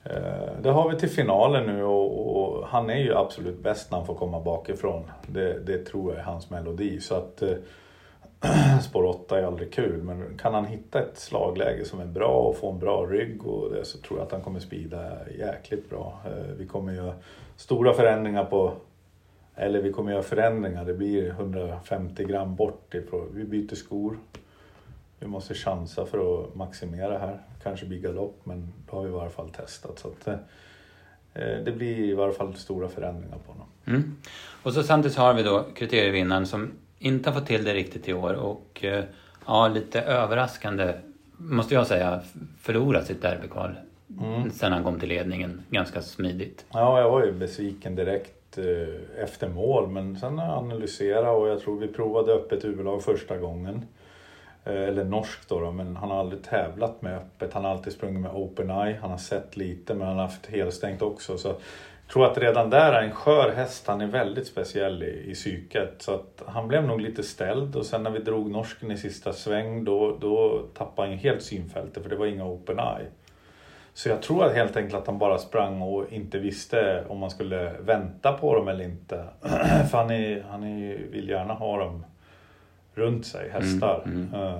eh, 0.03 0.51
det 0.61 0.69
har 0.69 0.89
vi 0.89 0.99
till 0.99 1.09
finalen 1.09 1.65
nu 1.65 1.83
och, 1.83 2.37
och, 2.37 2.67
han 2.67 2.89
är 2.89 2.97
ju 2.97 3.15
absolut 3.15 3.63
bäst 3.63 3.91
när 3.91 3.97
han 3.97 4.07
får 4.07 4.15
komma 4.15 4.39
bakifrån. 4.39 5.03
Det, 5.27 5.59
det 5.59 5.85
tror 5.85 6.11
jag 6.11 6.19
är 6.19 6.23
hans 6.23 6.49
melodi. 6.49 6.99
Så 6.99 7.15
att 7.15 7.41
eh, 7.41 7.49
spår 8.81 9.03
8 9.03 9.39
är 9.39 9.43
aldrig 9.43 9.73
kul 9.73 10.03
men 10.03 10.37
kan 10.37 10.53
han 10.53 10.65
hitta 10.65 10.99
ett 10.99 11.17
slagläge 11.17 11.85
som 11.85 11.99
är 11.99 12.05
bra 12.05 12.39
och 12.39 12.57
få 12.57 12.71
en 12.71 12.79
bra 12.79 13.05
rygg 13.05 13.47
och 13.47 13.73
det, 13.73 13.85
så 13.85 13.97
tror 13.97 14.19
jag 14.19 14.25
att 14.25 14.31
han 14.31 14.41
kommer 14.41 14.59
spida 14.59 15.29
jäkligt 15.37 15.89
bra. 15.89 16.19
Eh, 16.25 16.55
vi 16.57 16.67
kommer 16.67 16.93
göra 16.93 17.13
stora 17.55 17.93
förändringar 17.93 18.45
på 18.45 18.73
eller 19.55 19.81
vi 19.81 19.93
kommer 19.93 20.11
göra 20.11 20.23
förändringar, 20.23 20.85
det 20.85 20.93
blir 20.93 21.29
150 21.29 22.23
gram 22.23 22.55
bort 22.55 22.93
ifrån, 22.93 23.27
vi 23.33 23.43
byter 23.43 23.75
skor. 23.75 24.17
Vi 25.19 25.27
måste 25.27 25.53
chansa 25.53 26.05
för 26.05 26.43
att 26.43 26.55
maximera 26.55 27.17
här. 27.17 27.41
Kanske 27.63 27.85
blir 27.85 27.99
galopp 27.99 28.41
men 28.43 28.73
då 28.89 28.95
har 28.95 29.03
vi 29.03 29.09
i 29.09 29.11
varje 29.11 29.29
fall 29.29 29.49
testat. 29.49 29.99
Så 29.99 30.07
att, 30.07 30.27
eh, 30.27 30.33
eh, 31.33 31.63
det 31.63 31.71
blir 31.71 31.99
i 31.99 32.13
varje 32.13 32.33
fall 32.33 32.55
stora 32.55 32.89
förändringar 32.89 33.37
på 33.45 33.51
honom. 33.51 33.67
Mm. 33.85 34.15
Och 34.63 34.73
så 34.73 34.83
samtidigt 34.83 35.17
har 35.17 35.33
vi 35.33 35.43
då 35.43 35.65
kriterievinnaren 35.75 36.47
som 36.47 36.71
inte 37.03 37.29
har 37.29 37.39
fått 37.39 37.47
till 37.47 37.63
det 37.63 37.73
riktigt 37.73 38.09
i 38.09 38.13
år 38.13 38.33
och 38.33 38.83
eh, 38.83 39.03
ja, 39.45 39.67
lite 39.67 40.01
överraskande 40.01 40.93
måste 41.37 41.73
jag 41.73 41.87
säga 41.87 42.21
förlorat 42.61 43.07
sitt 43.07 43.21
derbykval 43.21 43.75
mm. 44.21 44.51
sen 44.51 44.71
han 44.71 44.83
kom 44.83 44.99
till 44.99 45.09
ledningen 45.09 45.61
ganska 45.69 46.01
smidigt. 46.01 46.65
Ja, 46.73 46.99
jag 46.99 47.09
var 47.11 47.25
ju 47.25 47.31
besviken 47.31 47.95
direkt 47.95 48.57
eh, 48.57 49.23
efter 49.23 49.49
mål 49.49 49.89
men 49.89 50.19
sen 50.19 50.39
analyserat 50.39 51.37
och 51.37 51.47
jag 51.47 51.59
tror 51.59 51.79
vi 51.79 51.87
provade 51.87 52.33
öppet 52.33 52.63
huvudlag 52.63 53.03
första 53.03 53.37
gången. 53.37 53.85
Eh, 54.65 54.83
eller 54.83 55.03
norsk 55.03 55.49
då, 55.49 55.59
då, 55.59 55.71
men 55.71 55.95
han 55.95 56.11
har 56.11 56.19
aldrig 56.19 56.43
tävlat 56.43 57.01
med 57.01 57.17
öppet. 57.17 57.53
Han 57.53 57.63
har 57.63 57.71
alltid 57.71 57.93
sprungit 57.93 58.21
med 58.21 58.31
open 58.31 58.69
eye. 58.69 58.97
Han 59.01 59.11
har 59.11 59.17
sett 59.17 59.57
lite 59.57 59.93
men 59.93 60.07
han 60.07 60.15
har 60.17 60.23
haft 60.23 60.45
helstängt 60.45 61.01
också. 61.01 61.37
Så 61.37 61.55
tror 62.13 62.25
att 62.25 62.37
redan 62.37 62.69
där 62.69 62.93
är 62.93 63.03
en 63.03 63.11
skör 63.11 63.51
häst. 63.51 63.87
Han 63.87 64.01
är 64.01 64.07
väldigt 64.07 64.47
speciell 64.47 65.03
i, 65.03 65.31
i 65.31 65.33
psyket. 65.33 66.01
Så 66.01 66.13
att 66.13 66.43
han 66.45 66.67
blev 66.67 66.83
nog 66.83 67.01
lite 67.01 67.23
ställd 67.23 67.75
och 67.75 67.85
sen 67.85 68.03
när 68.03 68.11
vi 68.11 68.19
drog 68.19 68.51
norsken 68.51 68.91
i 68.91 68.97
sista 68.97 69.33
sväng 69.33 69.83
då, 69.83 70.17
då 70.21 70.61
tappade 70.73 71.07
han 71.07 71.17
helt 71.17 71.41
synfältet 71.41 72.03
för 72.03 72.09
det 72.09 72.15
var 72.15 72.25
inga 72.25 72.45
open 72.45 72.79
eye. 72.79 73.07
Så 73.93 74.09
jag 74.09 74.21
tror 74.21 74.45
att 74.45 74.55
helt 74.55 74.77
enkelt 74.77 75.01
att 75.01 75.07
han 75.07 75.17
bara 75.17 75.37
sprang 75.37 75.81
och 75.81 76.13
inte 76.13 76.39
visste 76.39 77.03
om 77.07 77.19
man 77.19 77.29
skulle 77.29 77.73
vänta 77.79 78.33
på 78.33 78.55
dem 78.55 78.67
eller 78.67 78.83
inte. 78.83 79.23
för 79.91 79.97
han, 79.97 80.11
är, 80.11 80.43
han 80.49 80.63
är, 80.63 80.97
vill 81.11 81.29
gärna 81.29 81.53
ha 81.53 81.77
dem 81.77 82.05
runt 82.93 83.25
sig, 83.25 83.49
hästar. 83.49 84.01
Mm, 84.05 84.33
mm. 84.33 84.43
Uh, 84.43 84.59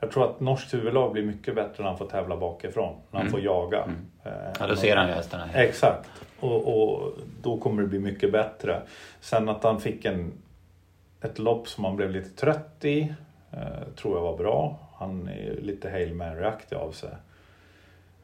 jag 0.00 0.10
tror 0.10 0.24
att 0.24 0.40
norskt 0.40 0.74
huvudlag 0.74 1.12
blir 1.12 1.22
mycket 1.22 1.54
bättre 1.54 1.82
när 1.82 1.88
han 1.90 1.98
får 1.98 2.06
tävla 2.06 2.36
bakifrån. 2.36 2.96
När 3.10 3.18
han 3.18 3.20
Mm. 3.20 3.32
får 3.32 3.40
jaga. 3.40 3.84
Eh, 4.28 4.52
Ja, 4.60 4.66
då 4.66 4.76
ser 4.76 4.96
han 4.96 5.08
ju 5.08 5.14
hästarna. 5.14 5.52
Exakt. 5.54 6.10
Och, 6.40 6.82
och 6.82 7.12
då 7.42 7.58
kommer 7.58 7.82
det 7.82 7.88
bli 7.88 7.98
mycket 7.98 8.32
bättre. 8.32 8.82
Sen 9.20 9.48
att 9.48 9.62
han 9.64 9.80
fick 9.80 10.04
en, 10.04 10.32
ett 11.20 11.38
lopp 11.38 11.68
som 11.68 11.84
han 11.84 11.96
blev 11.96 12.10
lite 12.10 12.30
trött 12.30 12.84
i. 12.84 13.14
Eh, 13.50 13.88
tror 13.96 14.16
jag 14.16 14.22
var 14.22 14.36
bra. 14.36 14.78
Han 14.94 15.28
är 15.28 15.56
lite 15.62 15.90
Hail 15.90 16.14
Mary-aktig 16.14 16.76
av 16.76 16.92
sig. 16.92 17.10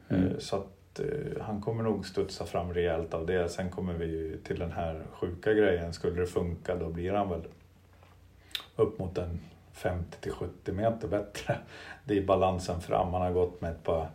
Mm. 0.09 0.27
Eh, 0.27 0.37
så 0.39 0.55
att 0.55 0.99
eh, 0.99 1.41
han 1.41 1.61
kommer 1.61 1.83
nog 1.83 2.05
studsa 2.05 2.45
fram 2.45 2.73
rejält 2.73 3.13
av 3.13 3.25
det. 3.25 3.49
Sen 3.49 3.69
kommer 3.69 3.93
vi 3.93 4.05
ju 4.05 4.37
till 4.37 4.59
den 4.59 4.71
här 4.71 5.01
sjuka 5.13 5.53
grejen. 5.53 5.93
Skulle 5.93 6.21
det 6.21 6.27
funka 6.27 6.75
då 6.75 6.89
blir 6.89 7.13
han 7.13 7.29
väl 7.29 7.41
upp 8.75 8.99
mot 8.99 9.17
en 9.17 9.39
50 9.73 10.21
till 10.21 10.31
70 10.31 10.71
meter 10.71 11.07
bättre. 11.07 11.57
Det 12.05 12.17
är 12.17 12.21
balansen 12.21 12.81
fram. 12.81 13.13
Han 13.13 13.21
har 13.21 13.31
gått 13.31 13.61
med 13.61 13.71
ett 13.71 13.83
par 13.83 14.09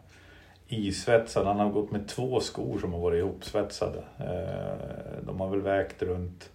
isvetsade. 0.73 1.47
Han 1.47 1.59
har 1.61 1.71
gått 1.71 1.91
med 1.91 2.09
två 2.09 2.41
skor 2.41 2.79
som 2.79 2.93
har 2.93 3.01
varit 3.01 3.19
ihopsvetsade. 3.19 3.99
Eh, 4.19 5.25
De 5.27 5.41
har 5.41 5.51
väl 5.51 5.61
vägt 5.61 6.03
runt, 6.03 6.51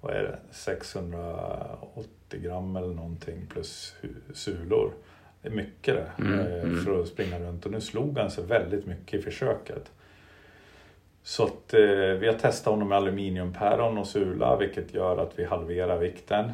vad 0.00 0.14
är 0.14 0.22
det, 0.22 0.38
680 0.50 2.08
gram 2.30 2.76
eller 2.76 2.94
någonting 2.94 3.46
plus 3.46 3.94
sulor. 4.34 4.92
Det 5.42 5.48
är 5.48 5.52
mycket 5.52 5.94
det 5.94 6.24
Mm, 6.24 6.38
eh, 6.40 6.62
mm. 6.62 6.84
för 6.84 7.00
att 7.00 7.08
springa 7.08 7.38
runt 7.38 7.66
och 7.66 7.72
nu 7.72 7.80
slog 7.80 8.18
han 8.18 8.30
sig 8.30 8.44
väldigt 8.44 8.86
mycket 8.86 9.20
i 9.20 9.22
försöket. 9.22 9.92
Så 11.22 11.44
att, 11.44 11.74
eh, 11.74 11.80
vi 12.20 12.26
har 12.26 12.34
testat 12.38 12.72
honom 12.72 12.88
med 12.88 12.98
aluminiumpäron 12.98 13.98
och 13.98 14.06
sula 14.06 14.56
vilket 14.56 14.94
gör 14.94 15.16
att 15.18 15.38
vi 15.38 15.44
halverar 15.44 15.98
vikten 15.98 16.50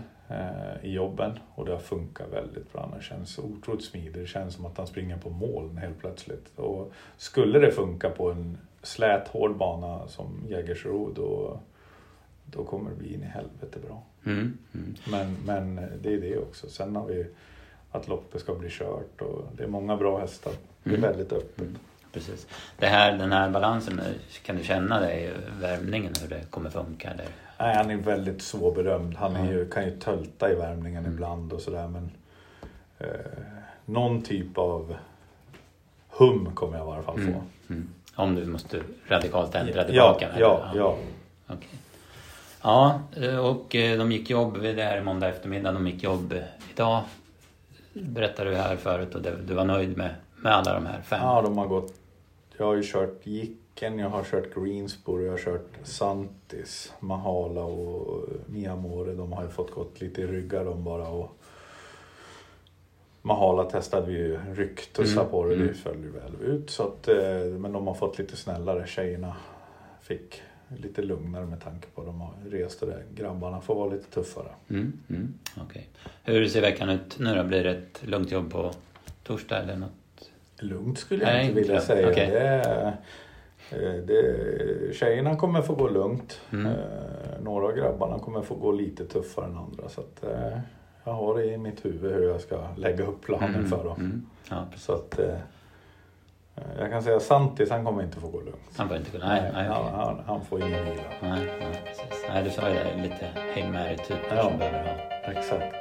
i 0.82 0.92
jobben 0.92 1.38
och 1.54 1.64
det 1.64 1.72
har 1.72 1.78
funkat 1.78 2.26
väldigt 2.32 2.72
bra. 2.72 2.88
Han 2.92 3.02
känns 3.02 3.38
otroligt 3.38 3.84
smidig. 3.84 4.14
Det 4.22 4.26
känns 4.26 4.54
som 4.54 4.66
att 4.66 4.78
han 4.78 4.86
springer 4.86 5.16
på 5.16 5.30
moln 5.30 5.76
helt 5.76 5.98
plötsligt. 5.98 6.58
Och 6.58 6.92
skulle 7.16 7.58
det 7.58 7.72
funka 7.72 8.10
på 8.10 8.30
en 8.30 8.58
slät 8.82 9.28
hård 9.28 9.56
bana 9.56 10.08
som 10.08 10.44
Jägersro 10.48 11.12
då, 11.14 11.60
då 12.46 12.64
kommer 12.64 12.90
det 12.90 12.96
bli 12.96 13.14
in 13.14 13.22
i 13.22 13.26
helvete 13.26 13.78
bra. 13.86 14.02
Mm. 14.26 14.58
Mm. 14.74 14.94
Men, 15.10 15.36
men 15.46 15.88
det 16.02 16.14
är 16.14 16.20
det 16.20 16.38
också. 16.38 16.68
Sen 16.68 16.96
har 16.96 17.06
vi 17.06 17.26
att 17.90 18.08
loppet 18.08 18.40
ska 18.40 18.54
bli 18.54 18.68
kört 18.70 19.20
och 19.20 19.44
det 19.56 19.62
är 19.62 19.68
många 19.68 19.96
bra 19.96 20.18
hästar. 20.20 20.52
Det 20.82 20.90
är 20.90 20.94
Mm. 20.98 21.10
väldigt 21.10 21.32
öppet. 21.32 21.68
Precis. 22.12 22.46
Det 22.78 22.86
här, 22.86 23.18
den 23.18 23.32
här 23.32 23.50
balansen, 23.50 24.00
kan 24.44 24.56
du 24.56 24.64
känna 24.64 25.00
det 25.00 25.20
i 25.20 25.30
värmningen 25.60 26.12
hur 26.22 26.28
det 26.28 26.50
kommer 26.50 26.70
funka? 26.70 27.10
Eller? 27.10 27.26
Nej, 27.60 27.76
han 27.76 27.90
är 27.90 27.96
väldigt 27.96 28.42
svårberömd. 28.42 29.14
Han 29.16 29.36
är 29.36 29.44
Ja. 29.44 29.50
ju, 29.52 29.68
kan 29.70 29.84
ju 29.84 29.90
tölta 29.96 30.52
i 30.52 30.54
värmningen 30.54 31.02
Mm. 31.04 31.12
ibland 31.12 31.52
och 31.52 31.60
sådär 31.60 31.88
men 31.88 32.10
eh, 32.98 33.08
någon 33.84 34.22
typ 34.22 34.58
av 34.58 34.96
hum 36.08 36.50
kommer 36.54 36.78
jag 36.78 36.88
i 36.88 36.90
alla 36.90 37.02
fall 37.02 37.16
få. 37.16 37.20
Mm. 37.22 37.40
Mm. 37.70 37.88
Om 38.14 38.34
du 38.34 38.46
måste 38.46 38.80
radikalt 39.08 39.54
ändra 39.54 39.72
Ja, 39.80 39.84
tillbaka? 39.84 40.28
ja, 40.38 40.68
eller? 40.70 40.80
ja. 40.80 40.96
Okej. 41.46 41.68
Ja, 42.62 43.00
och 43.40 43.74
eh, 43.74 43.98
de 43.98 44.12
gick 44.12 44.30
jobb, 44.30 44.58
det 44.62 44.82
här 44.82 44.96
är 44.96 45.02
måndag 45.02 45.28
eftermiddag, 45.28 45.72
de 45.72 45.86
gick 45.86 46.02
jobb 46.02 46.34
idag. 46.74 47.02
Berättade 47.92 48.50
du 48.50 48.56
här 48.56 48.76
förut 48.76 49.14
och 49.14 49.22
du 49.22 49.54
var 49.54 49.64
nöjd 49.64 49.96
med, 49.96 50.14
med 50.36 50.52
alla 50.54 50.74
de 50.74 50.86
här 50.86 51.00
fem? 51.02 51.20
Ja, 51.22 51.42
de 51.42 51.58
har 51.58 51.66
gått. 51.66 51.94
Jag 52.56 52.66
har 52.66 52.74
ju 52.74 52.82
kört 52.84 53.20
Jicken, 53.26 53.56
jag 53.80 54.08
har 54.10 54.24
kört 54.24 54.54
Greensboro, 54.54 55.22
jag 55.24 55.30
har 55.32 55.38
kört 55.38 55.68
Santis, 55.82 56.92
Mahala 57.00 57.62
och 57.62 58.28
Miamore. 58.46 59.12
De 59.14 59.32
har 59.32 59.42
ju 59.42 59.48
fått 59.48 59.70
gått 59.70 60.00
lite 60.00 60.22
i 60.22 60.26
ryggar 60.26 60.64
de 60.64 60.84
bara. 60.84 61.08
Och 61.08 61.36
Mahala 63.22 63.64
testade 63.64 64.06
vi 64.06 64.12
ju 64.18 64.38
rycktussa 64.54 65.20
Mm, 65.20 65.30
på 65.30 65.44
det, 65.44 65.56
det 65.56 65.62
mm. 65.62 65.74
föll 65.74 66.02
ju 66.02 66.10
väl 66.10 66.54
ut. 66.54 66.70
Så 66.70 66.82
att, 66.82 67.08
eh, 67.08 67.44
men 67.58 67.72
de 67.72 67.86
har 67.86 67.94
fått 67.94 68.18
lite 68.18 68.36
snällare. 68.36 68.86
Tjejerna 68.86 69.36
fick 70.02 70.42
lite 70.76 71.02
lugnare 71.02 71.46
med 71.46 71.60
tanke 71.64 71.86
på 71.94 72.00
att 72.00 72.06
de 72.06 72.20
har 72.20 72.32
rest 72.50 72.82
och 72.82 72.88
det. 72.88 73.02
Grabbarna 73.14 73.60
får 73.60 73.74
vara 73.74 73.90
lite 73.90 74.10
tuffare. 74.10 74.48
Mm, 74.68 74.92
mm, 75.08 75.34
okej. 75.60 75.88
Hur 76.24 76.46
ser 76.46 76.60
veckan 76.60 76.88
ut 76.88 77.18
nu 77.18 77.34
då? 77.34 77.44
Blir 77.44 77.64
det 77.64 77.70
ett 77.70 78.00
lugnt 78.06 78.30
jobb 78.30 78.52
på 78.52 78.70
torsdag 79.24 79.58
eller 79.62 79.76
något? 79.76 80.30
Lugnt 80.58 80.98
skulle 80.98 81.24
jag 81.24 81.32
Nej, 81.32 81.42
inte 81.46 81.54
vilja 81.60 81.74
inte. 81.74 81.86
säga. 81.86 82.10
Okej. 82.10 82.30
Det, 82.30 82.38
är- 82.40 82.96
det, 83.78 84.94
tjejerna 84.96 85.36
kommer 85.36 85.62
få 85.62 85.74
gå 85.74 85.88
lugnt. 85.88 86.40
Mm. 86.52 86.66
Eh, 86.66 86.72
några 87.42 87.66
av 87.66 87.72
grabbarna 87.72 88.18
kommer 88.18 88.42
få 88.42 88.54
gå 88.54 88.72
lite 88.72 89.04
tuffare 89.06 89.44
än 89.44 89.56
andra. 89.56 89.88
Så 89.88 90.00
att, 90.00 90.24
eh, 90.24 90.58
jag 91.04 91.12
har 91.12 91.34
det 91.38 91.44
i 91.44 91.58
mitt 91.58 91.84
huvud 91.84 92.12
hur 92.12 92.28
jag 92.28 92.40
ska 92.40 92.60
lägga 92.76 93.04
upp 93.04 93.22
planen 93.22 93.54
Mm, 93.54 93.66
för 93.68 93.84
dem. 93.84 93.96
Mm. 94.00 94.26
Ja. 94.50 94.64
Så 94.76 94.92
att, 94.92 95.18
eh, 95.18 95.34
jag 96.78 96.90
kan 96.90 97.02
säga 97.02 97.20
Santis, 97.20 97.70
han 97.70 97.84
kommer 97.84 98.02
inte 98.02 98.20
få 98.20 98.28
gå 98.28 98.38
lugnt. 98.40 98.70
Han 98.76 98.88
får 98.88 98.96
inte 98.96 99.18
gå... 99.18 99.26
Nej, 99.26 99.50
nej, 99.54 99.66
han, 99.66 99.80
okej. 99.82 99.92
han, 99.96 100.20
han 100.26 100.44
får 100.44 100.60
ingen 100.60 100.84
vila. 100.84 101.02
nej, 101.22 101.48
nej, 101.60 101.82
precis. 101.86 102.24
Nej, 102.28 102.44
du 102.44 102.50
sa 102.50 102.68
ju 102.68 102.74
det, 102.74 103.02
lite 103.02 103.26
Hail 103.54 103.72
Mary-typer 103.72 104.36
Ja. 104.36 104.42
som 104.42 104.58
behöver 104.58 104.78
ha... 104.84 105.30
Exakt. 105.32 105.74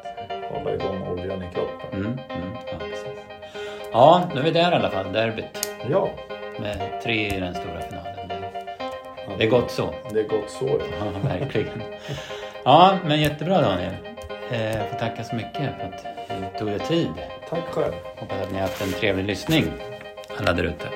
Hålla 0.52 0.76
igång 0.76 1.08
oljan 1.12 1.44
i 1.44 1.54
kroppen. 1.54 2.00
Mm, 2.00 2.06
mm, 2.12 2.50
ja, 2.72 2.78
precis. 2.80 3.08
Ja, 3.92 4.30
nu 4.34 4.40
är 4.40 4.44
vi 4.44 4.52
där 4.52 4.72
i 4.72 4.76
alla 4.76 4.90
fall, 4.90 5.14
derbyt. 5.14 5.70
Ja, 5.90 6.10
Med 6.62 7.02
tre 7.04 7.28
i 7.28 7.40
den 7.40 7.54
stora 7.56 7.82
finalen. 7.82 8.28
Det, 8.28 8.36
det 9.38 9.44
är 9.44 9.50
gott 9.50 9.72
så. 9.72 9.94
det 10.14 10.20
är 10.20 10.28
gott 10.28 10.50
så. 10.50 10.82
ja. 11.00 11.30
Verkligen. 11.30 11.82
Ja, 12.64 12.98
men 13.06 13.22
jättebra 13.22 13.62
Daniel. 13.62 13.94
Eh, 14.52 14.78
Jag 14.78 14.90
får 14.90 14.98
tacka 14.98 15.24
så 15.24 15.36
mycket 15.36 15.62
för 15.80 15.86
att 15.88 16.06
du 16.54 16.60
tog 16.60 16.68
dig 16.68 16.80
tid. 16.80 17.10
Tack 17.50 17.64
själv. 17.72 17.94
Hoppas 18.16 18.42
att 18.42 18.50
ni 18.52 18.56
har 18.56 18.62
haft 18.62 18.82
en 18.82 18.92
trevlig 18.94 19.26
lyssning, 19.26 19.66
alla 20.38 20.54
där 20.54 20.64
ute. 20.64 20.88